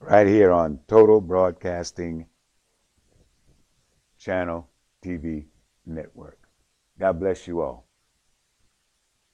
right 0.00 0.26
here 0.26 0.50
on 0.50 0.80
Total 0.88 1.20
Broadcasting 1.20 2.26
Channel 4.18 4.68
TV 5.04 5.46
Network. 5.86 6.38
God 6.98 7.20
bless 7.20 7.46
you 7.46 7.60
all. 7.60 7.86